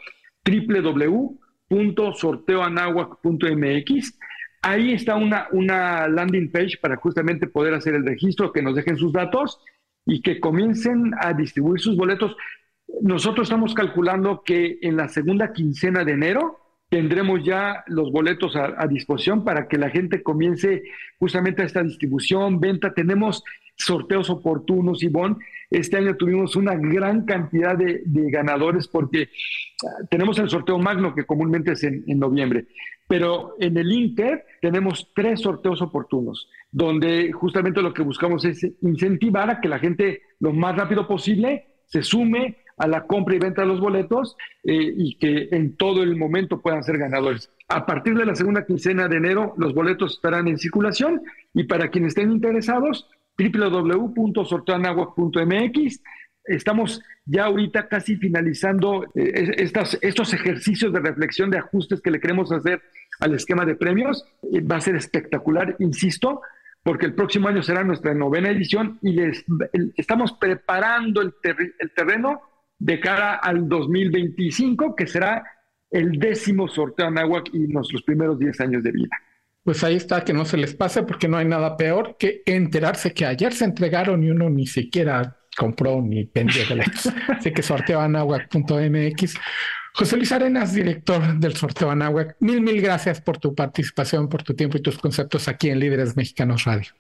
www.sorteoanahuac.mx. 1.70 4.20
Ahí 4.64 4.94
está 4.94 5.16
una, 5.16 5.48
una 5.52 6.08
landing 6.08 6.52
page 6.52 6.80
para 6.82 6.96
justamente 6.96 7.46
poder 7.48 7.76
hacer 7.76 7.94
el 7.94 8.06
registro, 8.06 8.52
que 8.52 8.62
nos 8.62 8.76
dejen 8.76 8.98
sus 8.98 9.14
datos 9.14 9.60
y 10.08 10.22
que 10.22 10.40
comiencen 10.40 11.12
a 11.20 11.34
distribuir 11.34 11.82
sus 11.82 11.96
boletos. 11.96 12.36
Nosotros 13.02 13.48
estamos 13.48 13.74
calculando 13.74 14.42
que 14.44 14.80
en 14.82 14.96
la 14.96 15.10
segunda 15.10 15.52
quincena 15.52 16.06
de 16.06 16.14
enero 16.14 16.58
tendremos 16.90 17.44
ya 17.44 17.84
los 17.88 18.12
boletos 18.12 18.56
a, 18.56 18.88
disposición 18.88 19.44
para 19.44 19.68
que 19.68 19.78
la 19.78 19.90
gente 19.90 20.24
comience 20.24 20.84
justamente 21.20 21.62
a 21.62 21.66
esta 21.66 21.84
distribución, 21.84 22.62
venta. 22.62 22.94
Tenemos 22.94 23.44
sorteos 23.76 24.30
oportunos, 24.30 25.04
Ivonne. 25.04 25.36
Este 25.70 25.98
año 25.98 26.16
tuvimos 26.16 26.56
una 26.56 26.76
gran 26.76 27.26
cantidad 27.26 27.78
de, 27.78 28.02
ganadores 28.06 28.88
porque 28.88 29.30
ah, 29.86 30.06
tenemos 30.10 30.40
el 30.40 30.50
sorteo 30.50 30.80
magno 30.80 31.14
que 31.14 31.26
comúnmente 31.26 31.74
es 31.74 31.84
en, 31.84 32.06
en 32.08 32.20
noviembre, 32.20 32.68
pero 33.10 33.56
en 33.60 33.78
el 33.78 33.92
Inter 33.92 34.46
tenemos 34.62 35.12
tres 35.14 35.42
sorteos 35.42 35.82
oportunos 35.82 36.48
donde 36.78 37.32
justamente 37.32 37.82
lo 37.82 37.92
que 37.92 38.04
buscamos 38.04 38.46
es 38.46 38.64
incentivar 38.84 39.50
a 39.50 39.60
que 39.60 39.68
la 39.68 39.80
gente 39.80 40.22
lo 40.40 40.54
más 40.54 40.76
rápido 40.76 41.08
posible 41.08 41.66
se 41.88 42.04
sume 42.04 42.58
a 42.78 42.88
la 42.88 43.08
compra 43.08 43.36
y 43.36 43.40
venta 43.40 43.64
de 43.64 43.68
los 43.68 43.80
boletos 43.80 44.38
eh, 44.64 44.94
y 44.96 45.18
que 45.18 45.50
en 45.52 45.76
todo 45.76 46.04
el 46.04 46.16
momento 46.16 46.62
puedan 46.62 46.84
ser 46.84 47.00
ganadores. 47.00 47.52
A 47.68 47.88
partir 47.88 48.16
de 48.16 48.28
la 48.28 48.36
segunda 48.36 48.64
quincena 48.64 49.08
de 49.08 49.18
enero, 49.18 49.56
los 49.58 49.74
boletos 49.74 50.14
estarán 50.14 50.48
en 50.48 50.60
circulación 50.60 51.24
y 51.56 51.64
para 51.64 51.90
quienes 51.90 52.10
estén 52.10 52.32
interesados, 52.32 53.10
www.sorteanagua.mx. 53.40 56.04
Estamos 56.46 57.02
ya 57.26 57.46
ahorita 57.46 57.88
casi 57.88 58.18
finalizando 58.18 59.08
eh, 59.16 59.72
estos 60.02 60.34
ejercicios 60.36 60.94
de 60.94 61.00
reflexión, 61.00 61.50
de 61.50 61.58
ajustes 61.58 62.02
que 62.02 62.12
le 62.12 62.20
queremos 62.20 62.52
hacer 62.52 62.84
al 63.20 63.34
esquema 63.34 63.66
de 63.66 63.74
premios. 63.74 64.24
Eh, 64.54 64.62
va 64.62 64.76
a 64.76 64.82
ser 64.82 64.96
espectacular, 64.96 65.76
insisto 65.80 66.42
porque 66.88 67.06
el 67.06 67.16
próximo 67.16 67.50
año 67.50 67.62
será 67.62 67.84
nuestra 67.84 68.14
novena 68.14 68.50
edición 68.50 68.98
y 69.02 69.12
les, 69.12 69.44
estamos 69.98 70.32
preparando 70.32 71.22
el, 71.22 71.34
el 71.44 71.92
terreno 71.94 72.42
de 72.80 72.98
cara 73.02 73.34
al 73.34 73.68
2025, 73.68 74.96
que 74.96 75.06
será 75.06 75.44
el 75.92 76.18
décimo 76.18 76.70
sorteo 76.70 77.08
Anáhuac 77.08 77.50
y 77.52 77.68
nuestros 77.68 78.04
primeros 78.04 78.40
10 78.40 78.62
años 78.62 78.84
de 78.84 78.94
vida. 78.94 79.10
Pues 79.66 79.84
ahí 79.84 79.98
está, 79.98 80.24
que 80.24 80.32
no 80.32 80.46
se 80.46 80.56
les 80.56 80.76
pase, 80.76 81.04
porque 81.04 81.28
no 81.28 81.36
hay 81.36 81.46
nada 81.46 81.76
peor 81.76 82.16
que 82.18 82.42
enterarse 82.46 83.14
que 83.14 83.26
ayer 83.26 83.52
se 83.52 83.66
entregaron 83.66 84.24
y 84.24 84.30
uno 84.30 84.50
ni 84.50 84.66
siquiera 84.66 85.40
compró 85.58 86.02
ni 86.02 86.24
vendió 86.34 86.62
boletos. 86.70 87.12
Así 87.28 87.52
que 87.52 87.64
sorteoanahuac.mx. 87.64 89.38
José 89.98 90.16
Luis 90.16 90.32
Arenas, 90.32 90.76
director 90.76 91.40
del 91.40 91.56
sorteo 91.56 91.90
Anáhuac, 91.90 92.36
mil, 92.40 92.62
mil 92.62 92.80
gracias 92.84 93.20
por 93.20 93.40
tu 93.40 93.56
participación, 93.56 94.30
por 94.30 94.44
tu 94.44 94.54
tiempo 94.54 94.78
y 94.78 94.82
tus 94.82 95.00
conceptos 95.00 95.48
aquí 95.48 95.72
en 95.72 95.80
Líderes 95.80 96.16
Mexicanos 96.16 96.66
Radio. 96.66 96.92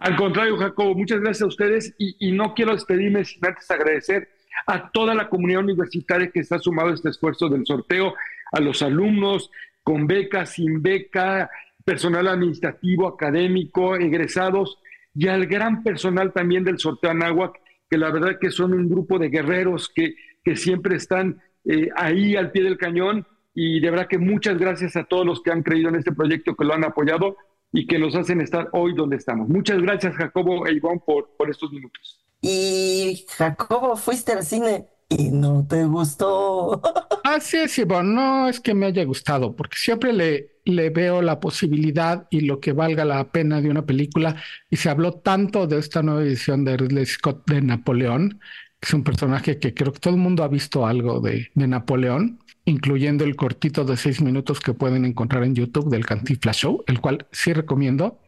Al 0.00 0.16
contrario, 0.16 0.56
Jacobo, 0.56 0.96
muchas 0.96 1.20
gracias 1.20 1.42
a 1.42 1.46
ustedes 1.46 1.94
y, 1.96 2.32
no 2.32 2.52
quiero 2.54 2.72
despedirme 2.72 3.24
sin 3.24 3.46
antes 3.46 3.70
agradecer 3.70 4.30
a 4.66 4.90
toda 4.90 5.14
la 5.14 5.28
comunidad 5.28 5.60
universitaria 5.60 6.28
que 6.32 6.40
está 6.40 6.58
sumado 6.58 6.88
a 6.88 6.94
este 6.94 7.10
esfuerzo 7.10 7.48
del 7.48 7.64
sorteo, 7.64 8.14
a 8.50 8.58
los 8.58 8.82
alumnos 8.82 9.52
con 9.84 10.08
beca, 10.08 10.44
sin 10.44 10.82
beca, 10.82 11.48
personal 11.84 12.26
administrativo, 12.26 13.06
académico, 13.06 13.94
egresados 13.94 14.78
y 15.14 15.28
al 15.28 15.46
gran 15.46 15.84
personal 15.84 16.32
también 16.32 16.64
del 16.64 16.80
sorteo 16.80 17.12
Anáhuac, 17.12 17.60
que 17.88 17.96
la 17.96 18.10
verdad 18.10 18.38
que 18.40 18.50
son 18.50 18.74
un 18.74 18.88
grupo 18.88 19.20
de 19.20 19.28
guerreros 19.28 19.88
que, 19.94 20.16
que 20.42 20.56
siempre 20.56 20.96
están 20.96 21.40
eh, 21.64 21.88
ahí 21.96 22.36
al 22.36 22.50
pie 22.50 22.64
del 22.64 22.78
cañón 22.78 23.26
y 23.54 23.80
de 23.80 23.90
verdad 23.90 24.08
que 24.08 24.18
muchas 24.18 24.58
gracias 24.58 24.96
a 24.96 25.04
todos 25.04 25.26
los 25.26 25.42
que 25.42 25.50
han 25.50 25.62
creído 25.62 25.88
en 25.88 25.96
este 25.96 26.12
proyecto, 26.12 26.54
que 26.54 26.64
lo 26.64 26.74
han 26.74 26.84
apoyado 26.84 27.36
y 27.72 27.86
que 27.86 27.98
nos 27.98 28.14
hacen 28.14 28.40
estar 28.40 28.68
hoy 28.72 28.94
donde 28.94 29.16
estamos. 29.16 29.48
Muchas 29.48 29.80
gracias 29.80 30.14
Jacobo 30.14 30.66
e 30.66 30.72
Ivonne 30.72 31.00
por, 31.04 31.30
por 31.36 31.50
estos 31.50 31.72
minutos. 31.72 32.20
Y 32.40 33.26
Jacobo, 33.36 33.96
fuiste 33.96 34.32
al 34.32 34.44
cine 34.44 34.86
y 35.10 35.30
no 35.30 35.66
te 35.68 35.84
gustó. 35.84 36.80
Así 37.24 37.58
es, 37.58 37.78
Ivonne, 37.78 38.14
no 38.14 38.48
es 38.48 38.60
que 38.60 38.74
me 38.74 38.86
haya 38.86 39.04
gustado, 39.04 39.54
porque 39.54 39.76
siempre 39.76 40.12
le, 40.12 40.60
le 40.64 40.90
veo 40.90 41.20
la 41.20 41.40
posibilidad 41.40 42.26
y 42.30 42.42
lo 42.42 42.60
que 42.60 42.72
valga 42.72 43.04
la 43.04 43.30
pena 43.30 43.60
de 43.60 43.68
una 43.68 43.84
película. 43.84 44.36
Y 44.70 44.76
se 44.76 44.88
habló 44.88 45.14
tanto 45.14 45.66
de 45.66 45.78
esta 45.78 46.02
nueva 46.02 46.22
edición 46.22 46.64
de 46.64 46.76
Ridley 46.76 47.06
Scott 47.06 47.42
de 47.50 47.60
Napoleón, 47.60 48.40
es 48.80 48.94
un 48.94 49.04
personaje 49.04 49.58
que 49.58 49.74
creo 49.74 49.92
que 49.92 50.00
todo 50.00 50.14
el 50.14 50.20
mundo 50.20 50.42
ha 50.42 50.48
visto 50.48 50.86
algo 50.86 51.20
de, 51.20 51.50
Napoleón, 51.54 52.40
incluyendo 52.64 53.24
el 53.24 53.36
cortito 53.36 53.84
de 53.84 53.96
seis 53.96 54.20
minutos 54.20 54.60
que 54.60 54.72
pueden 54.72 55.04
encontrar 55.04 55.44
en 55.44 55.54
YouTube 55.54 55.90
del 55.90 56.06
Cantifla 56.06 56.52
Show, 56.52 56.82
el 56.86 57.00
cual 57.00 57.26
sí 57.30 57.52
recomiendo. 57.52 58.20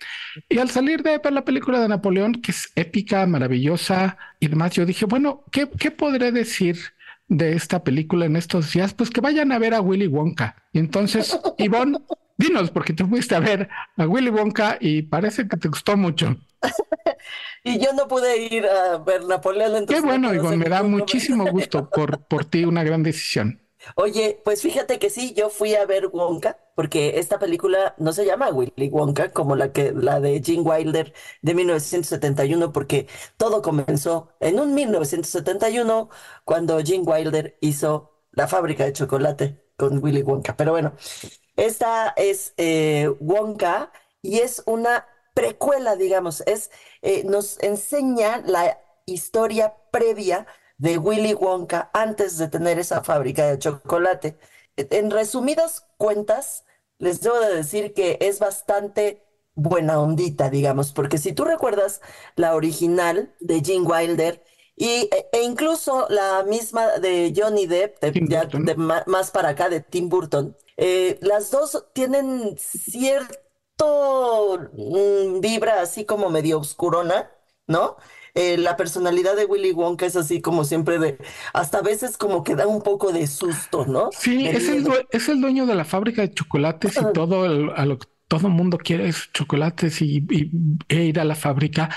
Y 0.48 0.58
al 0.58 0.68
salir 0.70 1.02
de 1.02 1.18
ver 1.18 1.32
la 1.32 1.44
película 1.44 1.80
de 1.80 1.88
Napoleón, 1.88 2.34
que 2.34 2.50
es 2.50 2.70
épica, 2.76 3.26
maravillosa 3.26 4.18
y 4.40 4.48
demás, 4.48 4.72
yo 4.72 4.84
dije, 4.84 5.06
bueno, 5.06 5.44
¿qué, 5.50 5.68
qué 5.78 5.90
podré 5.90 6.32
decir? 6.32 6.78
de 7.28 7.54
esta 7.54 7.82
película 7.82 8.26
en 8.26 8.36
estos 8.36 8.72
días, 8.72 8.92
pues 8.92 9.08
que 9.08 9.22
vayan 9.22 9.52
a 9.52 9.58
ver 9.58 9.72
a 9.72 9.80
Willy 9.80 10.06
Wonka. 10.06 10.54
Y 10.70 10.78
entonces, 10.78 11.38
Ivonne, 11.56 11.98
dinos, 12.36 12.70
porque 12.70 12.92
te 12.92 13.06
fuiste 13.06 13.34
a 13.34 13.40
ver 13.40 13.70
a 13.96 14.06
Willy 14.06 14.28
Wonka 14.28 14.76
y 14.78 15.02
parece 15.02 15.48
que 15.48 15.56
te 15.56 15.68
gustó 15.68 15.96
mucho. 15.96 16.36
y 17.64 17.78
yo 17.78 17.92
no 17.92 18.08
pude 18.08 18.38
ir 18.38 18.66
a 18.66 18.98
ver 18.98 19.24
Napoleón. 19.24 19.86
Qué 19.86 20.00
bueno, 20.00 20.32
Ivonne, 20.34 20.56
me 20.56 20.68
da 20.68 20.82
muchísimo 20.82 21.50
gusto 21.50 21.88
por, 21.90 22.24
por 22.26 22.44
ti, 22.44 22.64
una 22.64 22.84
gran 22.84 23.02
decisión. 23.02 23.62
Oye, 23.96 24.40
pues 24.44 24.62
fíjate 24.62 24.98
que 24.98 25.10
sí, 25.10 25.34
yo 25.34 25.50
fui 25.50 25.74
a 25.74 25.84
ver 25.86 26.06
Wonka 26.06 26.56
porque 26.74 27.18
esta 27.18 27.38
película 27.38 27.94
no 27.98 28.12
se 28.12 28.24
llama 28.24 28.50
Willy 28.50 28.88
Wonka 28.88 29.32
como 29.32 29.56
la 29.56 29.72
que 29.72 29.92
la 29.92 30.20
de 30.20 30.40
Gene 30.42 30.62
Wilder 30.62 31.12
de 31.42 31.54
1971, 31.54 32.72
porque 32.72 33.08
todo 33.36 33.60
comenzó 33.62 34.30
en 34.40 34.60
un 34.60 34.74
1971 34.74 36.08
cuando 36.44 36.78
Gene 36.84 37.04
Wilder 37.04 37.58
hizo 37.60 38.10
La 38.30 38.48
fábrica 38.48 38.84
de 38.84 38.92
chocolate 38.92 39.62
con 39.76 40.02
Willy 40.02 40.22
Wonka. 40.22 40.56
Pero 40.56 40.72
bueno, 40.72 40.94
esta 41.56 42.14
es 42.16 42.54
eh, 42.56 43.10
Wonka 43.20 43.92
y 44.22 44.38
es 44.38 44.62
una 44.66 45.06
precuela, 45.34 45.96
digamos, 45.96 46.42
es, 46.46 46.70
eh, 47.02 47.24
nos 47.24 47.62
enseña 47.62 48.42
la 48.44 48.78
historia 49.06 49.74
previa 49.90 50.46
de 50.78 50.98
Willy 50.98 51.34
Wonka 51.34 51.90
antes 51.92 52.38
de 52.38 52.48
tener 52.48 52.78
esa 52.78 53.02
fábrica 53.02 53.46
de 53.46 53.58
chocolate. 53.58 54.38
En 54.76 55.10
resumidas 55.10 55.86
cuentas, 55.96 56.64
les 56.98 57.20
debo 57.20 57.38
de 57.40 57.54
decir 57.54 57.94
que 57.94 58.18
es 58.20 58.38
bastante 58.38 59.22
buena 59.54 60.00
ondita, 60.00 60.50
digamos, 60.50 60.92
porque 60.92 61.18
si 61.18 61.32
tú 61.32 61.44
recuerdas 61.44 62.00
la 62.36 62.54
original 62.54 63.34
de 63.40 63.60
Gene 63.60 63.86
Wilder 63.86 64.42
y, 64.76 65.08
e, 65.12 65.28
e 65.32 65.42
incluso 65.42 66.06
la 66.08 66.44
misma 66.44 66.98
de 66.98 67.32
Johnny 67.36 67.66
Depp, 67.66 68.00
de, 68.00 68.74
más 69.06 69.30
para 69.30 69.50
acá, 69.50 69.68
de 69.68 69.80
Tim 69.80 70.08
Burton, 70.08 70.56
eh, 70.76 71.18
las 71.20 71.50
dos 71.50 71.86
tienen 71.92 72.56
cierto 72.58 73.34
mm, 73.84 75.40
vibra 75.40 75.80
así 75.80 76.04
como 76.04 76.30
medio 76.30 76.58
oscurona, 76.58 77.30
¿no? 77.66 77.96
Eh, 78.34 78.56
la 78.56 78.76
personalidad 78.76 79.36
de 79.36 79.44
Willy 79.44 79.72
Wonka 79.72 80.06
es 80.06 80.16
así 80.16 80.40
como 80.40 80.64
siempre 80.64 80.98
de, 80.98 81.18
hasta 81.52 81.78
a 81.78 81.82
veces 81.82 82.16
como 82.16 82.42
que 82.42 82.54
da 82.54 82.66
un 82.66 82.80
poco 82.80 83.12
de 83.12 83.26
susto, 83.26 83.84
¿no? 83.84 84.08
Sí, 84.12 84.46
es 84.48 84.68
el, 84.68 84.86
es 85.10 85.28
el, 85.28 85.40
dueño 85.40 85.66
de 85.66 85.74
la 85.74 85.84
fábrica 85.84 86.22
de 86.22 86.32
chocolates 86.32 86.96
y 86.96 87.12
todo 87.12 87.44
a 87.74 87.84
lo 87.84 87.98
que 87.98 88.06
todo 88.28 88.46
el 88.46 88.54
mundo 88.54 88.78
quiere 88.78 89.08
es 89.08 89.30
chocolates 89.34 90.00
y, 90.00 90.24
e 90.88 91.02
ir 91.02 91.20
a 91.20 91.24
la 91.24 91.34
fábrica. 91.34 91.90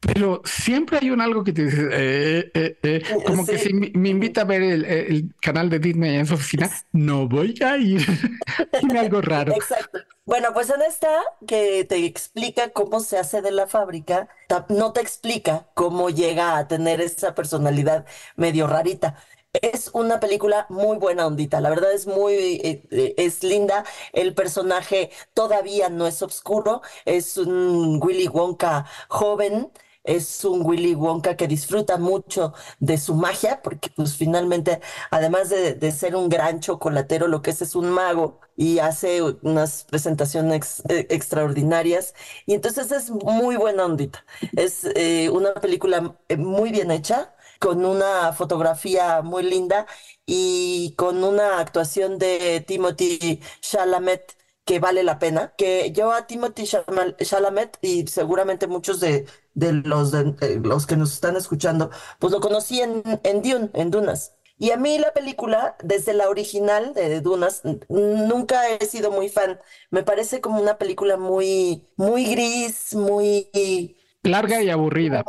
Pero 0.00 0.42
siempre 0.44 0.98
hay 1.00 1.10
un 1.10 1.20
algo 1.20 1.44
que 1.44 1.52
te 1.52 1.66
dice, 1.66 1.88
eh, 1.92 2.50
eh, 2.52 2.78
eh, 2.82 3.02
como 3.24 3.46
que 3.46 3.58
si 3.58 3.72
me, 3.72 4.08
invita 4.08 4.40
a 4.40 4.44
ver 4.44 4.62
el, 4.62 5.32
canal 5.40 5.70
de 5.70 5.78
Disney 5.78 6.16
en 6.16 6.26
su 6.26 6.34
oficina, 6.34 6.68
no 6.90 7.28
voy 7.28 7.54
a 7.64 7.76
ir. 7.76 8.04
Tiene 8.80 8.98
algo 8.98 9.20
raro. 9.20 9.52
Exacto. 9.54 9.98
Bueno, 10.28 10.52
pues 10.52 10.68
en 10.68 10.82
esta 10.82 11.08
que 11.46 11.86
te 11.86 12.04
explica 12.04 12.68
cómo 12.70 13.00
se 13.00 13.16
hace 13.16 13.40
de 13.40 13.50
la 13.50 13.66
fábrica, 13.66 14.28
no 14.68 14.92
te 14.92 15.00
explica 15.00 15.68
cómo 15.72 16.10
llega 16.10 16.58
a 16.58 16.68
tener 16.68 17.00
esa 17.00 17.34
personalidad 17.34 18.04
medio 18.36 18.66
rarita. 18.66 19.16
Es 19.54 19.88
una 19.94 20.20
película 20.20 20.66
muy 20.68 20.98
buena 20.98 21.26
ondita, 21.26 21.62
la 21.62 21.70
verdad 21.70 21.92
es 21.94 22.06
muy, 22.06 22.84
es 22.90 23.42
linda, 23.42 23.84
el 24.12 24.34
personaje 24.34 25.10
todavía 25.32 25.88
no 25.88 26.06
es 26.06 26.20
oscuro, 26.20 26.82
es 27.06 27.38
un 27.38 27.98
Willy 28.02 28.28
Wonka 28.28 28.84
joven, 29.08 29.72
es 30.08 30.44
un 30.44 30.64
Willy 30.64 30.94
Wonka 30.94 31.36
que 31.36 31.46
disfruta 31.46 31.98
mucho 31.98 32.54
de 32.80 32.96
su 32.98 33.14
magia, 33.14 33.60
porque 33.62 33.90
pues 33.94 34.16
finalmente, 34.16 34.80
además 35.10 35.50
de, 35.50 35.92
ser 35.92 36.16
un 36.16 36.28
gran 36.28 36.60
chocolatero, 36.60 37.28
lo 37.28 37.42
que 37.42 37.50
es 37.50 37.62
es 37.62 37.74
un 37.74 37.90
mago 37.90 38.40
y 38.56 38.78
hace 38.78 39.22
unas 39.22 39.84
presentaciones 39.84 40.82
e, 40.88 41.06
extraordinarias. 41.10 42.14
Y 42.46 42.54
entonces 42.54 42.90
es 42.92 43.10
muy 43.10 43.56
buena 43.56 43.84
ondita. 43.84 44.24
Es 44.56 44.84
eh, 44.96 45.28
una 45.30 45.54
película 45.54 46.16
eh, 46.28 46.36
muy 46.36 46.70
bien 46.72 46.90
hecha, 46.90 47.34
con 47.58 47.84
una 47.84 48.32
fotografía 48.32 49.20
muy 49.22 49.42
linda 49.42 49.86
y 50.26 50.94
con 50.96 51.22
una 51.24 51.58
actuación 51.60 52.18
de 52.18 52.64
Timothy 52.66 53.40
Chalamet 53.60 54.37
que 54.68 54.80
vale 54.80 55.02
la 55.02 55.18
pena, 55.18 55.54
que 55.56 55.92
yo 55.92 56.12
a 56.12 56.26
Timothy 56.26 56.64
Chalamet 56.66 57.78
y 57.80 58.06
seguramente 58.06 58.66
muchos 58.66 59.00
de, 59.00 59.24
de 59.54 59.72
los, 59.72 60.12
de, 60.12 60.60
los 60.62 60.86
que 60.86 60.94
nos 60.94 61.14
están 61.14 61.36
escuchando, 61.36 61.90
pues 62.18 62.34
lo 62.34 62.40
conocí 62.40 62.82
en, 62.82 63.02
en 63.22 63.40
Dune, 63.40 63.70
en 63.72 63.90
Dunas. 63.90 64.34
Y 64.58 64.72
a 64.72 64.76
mí 64.76 64.98
la 64.98 65.14
película, 65.14 65.74
desde 65.82 66.12
la 66.12 66.28
original 66.28 66.92
de 66.92 67.22
Dunas, 67.22 67.62
nunca 67.88 68.68
he 68.68 68.84
sido 68.84 69.10
muy 69.10 69.30
fan. 69.30 69.58
Me 69.90 70.02
parece 70.02 70.42
como 70.42 70.60
una 70.60 70.76
película 70.76 71.16
muy, 71.16 71.88
muy 71.96 72.26
gris, 72.26 72.94
muy... 72.94 73.96
Larga 74.22 74.62
y 74.62 74.68
aburrida. 74.68 75.24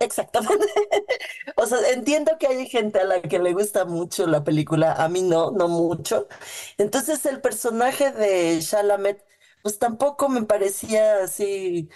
Exactamente. 0.00 0.66
O 1.56 1.66
sea, 1.66 1.78
entiendo 1.92 2.32
que 2.38 2.46
hay 2.48 2.68
gente 2.68 3.00
a 3.00 3.04
la 3.04 3.22
que 3.22 3.38
le 3.38 3.52
gusta 3.54 3.84
mucho 3.84 4.26
la 4.26 4.44
película, 4.44 4.92
a 4.94 5.08
mí 5.08 5.22
no, 5.22 5.50
no 5.52 5.68
mucho. 5.68 6.28
Entonces 6.78 7.24
el 7.26 7.40
personaje 7.40 8.12
de 8.12 8.60
Shalamet, 8.60 9.24
pues 9.62 9.78
tampoco 9.78 10.28
me 10.28 10.42
parecía 10.42 11.22
así 11.24 11.88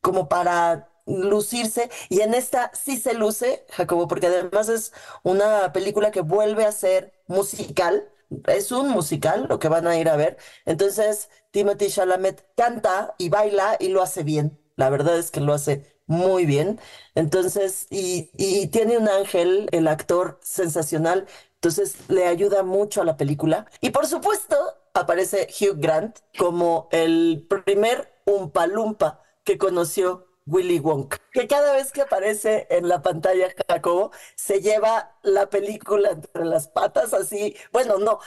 como 0.00 0.28
para 0.28 0.90
lucirse 1.06 1.90
y 2.08 2.20
en 2.22 2.34
esta 2.34 2.70
sí 2.74 2.96
se 2.98 3.14
luce, 3.14 3.66
Jacobo, 3.70 4.08
porque 4.08 4.28
además 4.28 4.68
es 4.68 4.92
una 5.22 5.72
película 5.72 6.10
que 6.10 6.22
vuelve 6.22 6.64
a 6.66 6.72
ser 6.72 7.12
musical, 7.28 8.08
es 8.48 8.72
un 8.72 8.88
musical 8.90 9.46
lo 9.48 9.58
que 9.58 9.68
van 9.68 9.86
a 9.86 9.98
ir 9.98 10.08
a 10.08 10.16
ver. 10.16 10.38
Entonces 10.64 11.30
Timothy 11.50 11.88
Chalamet 11.90 12.46
canta 12.56 13.14
y 13.18 13.28
baila 13.28 13.76
y 13.80 13.88
lo 13.88 14.02
hace 14.02 14.22
bien. 14.24 14.58
La 14.76 14.90
verdad 14.90 15.18
es 15.18 15.30
que 15.30 15.40
lo 15.40 15.52
hace 15.54 15.93
muy 16.06 16.46
bien. 16.46 16.80
Entonces, 17.14 17.86
y, 17.90 18.30
tiene 18.68 18.98
un 18.98 19.08
ángel, 19.08 19.68
el 19.72 19.88
actor 19.88 20.38
sensacional, 20.42 21.26
entonces 21.54 21.96
le 22.08 22.26
ayuda 22.26 22.62
mucho 22.62 23.02
a 23.02 23.04
la 23.04 23.16
película. 23.16 23.66
Y 23.80 23.90
por 23.90 24.06
supuesto, 24.06 24.56
aparece 24.92 25.48
Hugh 25.60 25.78
Grant 25.78 26.18
como 26.38 26.88
el 26.92 27.46
primer 27.64 28.12
Umpalumpa 28.26 29.22
que 29.44 29.58
conoció 29.58 30.26
Willy 30.46 30.78
Wonka, 30.78 31.18
que 31.32 31.46
cada 31.46 31.72
vez 31.72 31.90
que 31.90 32.02
aparece 32.02 32.66
en 32.70 32.88
la 32.88 33.00
pantalla 33.00 33.48
Jacobo 33.68 34.10
se 34.34 34.60
lleva 34.60 35.16
la 35.22 35.48
película 35.48 36.10
entre 36.10 36.44
las 36.44 36.68
patas 36.68 37.14
así, 37.14 37.56
bueno, 37.72 37.98
no, 37.98 38.18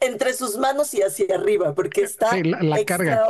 entre 0.00 0.34
sus 0.34 0.56
manos 0.56 0.92
y 0.94 1.02
hacia 1.02 1.36
arriba, 1.36 1.74
porque 1.74 2.02
está 2.02 2.36
la, 2.42 2.84
carga, 2.84 3.28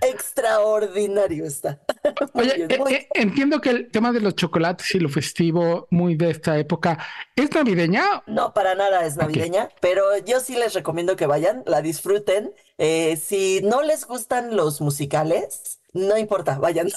extraordinario 0.00 1.44
está. 1.44 1.80
Oye, 2.34 2.66
eh, 2.68 2.80
eh, 2.90 3.08
entiendo 3.14 3.60
que 3.60 3.70
el 3.70 3.90
tema 3.90 4.12
de 4.12 4.20
los 4.20 4.34
chocolates 4.34 4.92
y 4.94 4.98
lo 4.98 5.08
festivo 5.08 5.86
muy 5.90 6.16
de 6.16 6.30
esta 6.30 6.58
época, 6.58 6.98
¿es 7.36 7.52
navideña? 7.52 8.24
No, 8.26 8.52
para 8.52 8.74
nada 8.74 9.06
es 9.06 9.16
navideña, 9.16 9.68
pero 9.80 10.18
yo 10.18 10.40
sí 10.40 10.56
les 10.56 10.74
recomiendo 10.74 11.14
que 11.14 11.26
vayan, 11.26 11.62
la 11.66 11.80
disfruten. 11.80 12.52
Eh, 12.78 13.16
si 13.16 13.60
no 13.62 13.82
les 13.82 14.04
gustan 14.06 14.56
los 14.56 14.80
musicales, 14.80 15.81
no 15.92 16.18
importa, 16.18 16.58
vayan. 16.58 16.88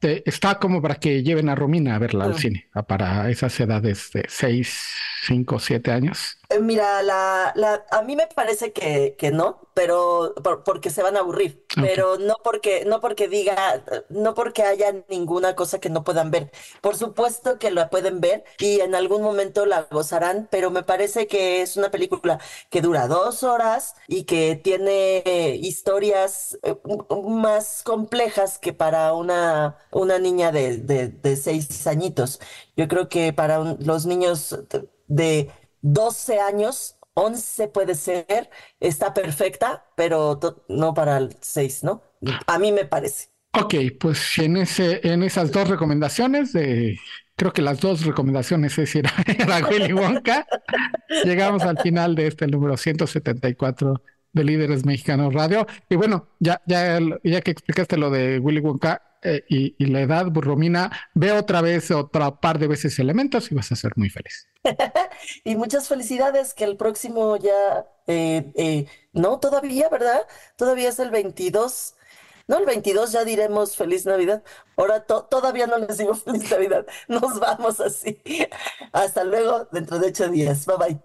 Está 0.00 0.58
como 0.58 0.80
para 0.80 0.94
que 0.94 1.22
lleven 1.22 1.48
a 1.48 1.56
Romina 1.56 1.96
a 1.96 1.98
verla 1.98 2.24
al 2.24 2.32
ah. 2.32 2.38
cine, 2.38 2.68
para 2.86 3.30
esas 3.30 3.58
edades 3.58 4.10
de 4.12 4.24
6, 4.28 4.86
5, 5.26 5.58
7 5.58 5.90
años. 5.90 6.37
Eh, 6.50 6.60
mira, 6.60 7.02
la, 7.02 7.52
la, 7.56 7.84
a 7.90 8.00
mí 8.00 8.16
me 8.16 8.26
parece 8.26 8.72
que, 8.72 9.16
que 9.18 9.30
no, 9.30 9.68
pero 9.74 10.34
porque 10.64 10.88
se 10.88 11.02
van 11.02 11.16
a 11.18 11.20
aburrir, 11.20 11.62
pero 11.74 12.16
no 12.16 12.36
porque, 12.42 12.86
no 12.86 13.00
porque 13.02 13.28
diga, 13.28 13.84
no 14.08 14.32
porque 14.34 14.62
haya 14.62 14.94
ninguna 15.10 15.54
cosa 15.54 15.78
que 15.78 15.90
no 15.90 16.04
puedan 16.04 16.30
ver. 16.30 16.50
Por 16.80 16.96
supuesto 16.96 17.58
que 17.58 17.70
la 17.70 17.90
pueden 17.90 18.22
ver 18.22 18.44
y 18.58 18.80
en 18.80 18.94
algún 18.94 19.20
momento 19.20 19.66
la 19.66 19.82
gozarán, 19.90 20.48
pero 20.50 20.70
me 20.70 20.82
parece 20.82 21.26
que 21.26 21.60
es 21.60 21.76
una 21.76 21.90
película 21.90 22.40
que 22.70 22.80
dura 22.80 23.08
dos 23.08 23.42
horas 23.42 23.94
y 24.06 24.24
que 24.24 24.56
tiene 24.56 25.22
historias 25.60 26.58
eh, 26.62 26.76
más 27.28 27.82
complejas 27.82 28.58
que 28.58 28.72
para 28.72 29.12
una, 29.12 29.76
una 29.90 30.18
niña 30.18 30.50
de, 30.50 30.78
de, 30.78 31.36
seis 31.36 31.86
añitos. 31.86 32.40
Yo 32.74 32.88
creo 32.88 33.08
que 33.10 33.34
para 33.34 33.58
los 33.78 34.06
niños 34.06 34.58
de 35.08 35.50
12 35.82 36.40
años, 36.40 36.96
11 37.14 37.68
puede 37.68 37.94
ser, 37.94 38.50
está 38.80 39.14
perfecta, 39.14 39.84
pero 39.96 40.38
no 40.68 40.94
para 40.94 41.18
el 41.18 41.36
6, 41.40 41.84
¿no? 41.84 42.02
A 42.46 42.58
mí 42.58 42.72
me 42.72 42.84
parece. 42.84 43.28
Ok, 43.52 43.74
pues 43.98 44.38
en, 44.38 44.56
ese, 44.56 45.00
en 45.02 45.22
esas 45.22 45.50
dos 45.50 45.68
recomendaciones, 45.68 46.52
creo 47.34 47.52
que 47.52 47.62
las 47.62 47.80
dos 47.80 48.04
recomendaciones 48.04 48.78
es 48.78 48.94
ir 48.94 49.06
a 49.52 49.68
Willy 49.68 49.92
Wonka, 49.92 50.46
llegamos 51.24 51.62
al 51.62 51.78
final 51.78 52.14
de 52.14 52.28
este 52.28 52.46
número 52.46 52.76
174 52.76 54.02
de 54.32 54.44
Líderes 54.44 54.84
Mexicanos 54.84 55.32
Radio. 55.32 55.66
Y 55.88 55.96
bueno, 55.96 56.28
ya, 56.38 56.60
ya, 56.66 57.00
ya 57.24 57.40
que 57.40 57.50
explicaste 57.50 57.96
lo 57.96 58.10
de 58.10 58.38
Willy 58.38 58.60
Wonka, 58.60 59.02
eh, 59.22 59.44
y, 59.48 59.86
la 59.86 60.00
edad, 60.00 60.26
Romina, 60.32 60.90
ve 61.14 61.32
otra 61.32 61.60
vez, 61.60 61.90
otra 61.90 62.40
par 62.40 62.58
de 62.58 62.68
veces 62.68 62.98
elementos 62.98 63.50
y 63.50 63.54
vas 63.54 63.72
a 63.72 63.76
ser 63.76 63.92
muy 63.96 64.10
feliz. 64.10 64.47
y 65.44 65.56
muchas 65.56 65.88
felicidades, 65.88 66.54
que 66.54 66.64
el 66.64 66.76
próximo 66.76 67.36
ya, 67.36 67.86
eh, 68.06 68.52
eh, 68.54 68.86
no, 69.12 69.38
todavía, 69.40 69.88
¿verdad? 69.88 70.26
Todavía 70.56 70.88
es 70.88 70.98
el 70.98 71.10
22. 71.10 71.94
No, 72.46 72.58
el 72.58 72.66
22 72.66 73.12
ya 73.12 73.24
diremos 73.24 73.76
feliz 73.76 74.06
Navidad. 74.06 74.42
Ahora 74.76 75.04
todavía 75.04 75.66
no 75.66 75.78
les 75.78 75.98
digo 75.98 76.14
feliz 76.14 76.50
Navidad. 76.50 76.86
Nos 77.08 77.38
vamos 77.38 77.80
así. 77.80 78.20
Hasta 78.92 79.24
luego, 79.24 79.68
dentro 79.70 79.98
de 79.98 80.08
ocho 80.08 80.28
días. 80.28 80.64
Bye 80.66 80.76
bye. 80.76 81.00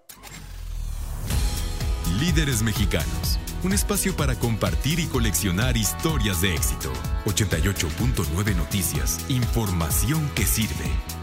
Líderes 2.18 2.62
mexicanos 2.62 3.38
un 3.64 3.72
espacio 3.72 4.14
para 4.14 4.34
compartir 4.34 5.00
y 5.00 5.06
coleccionar 5.06 5.76
historias 5.76 6.42
de 6.42 6.54
éxito. 6.54 6.92
88.9 7.24 8.54
Noticias, 8.56 9.18
información 9.30 10.30
que 10.34 10.44
sirve. 10.44 11.13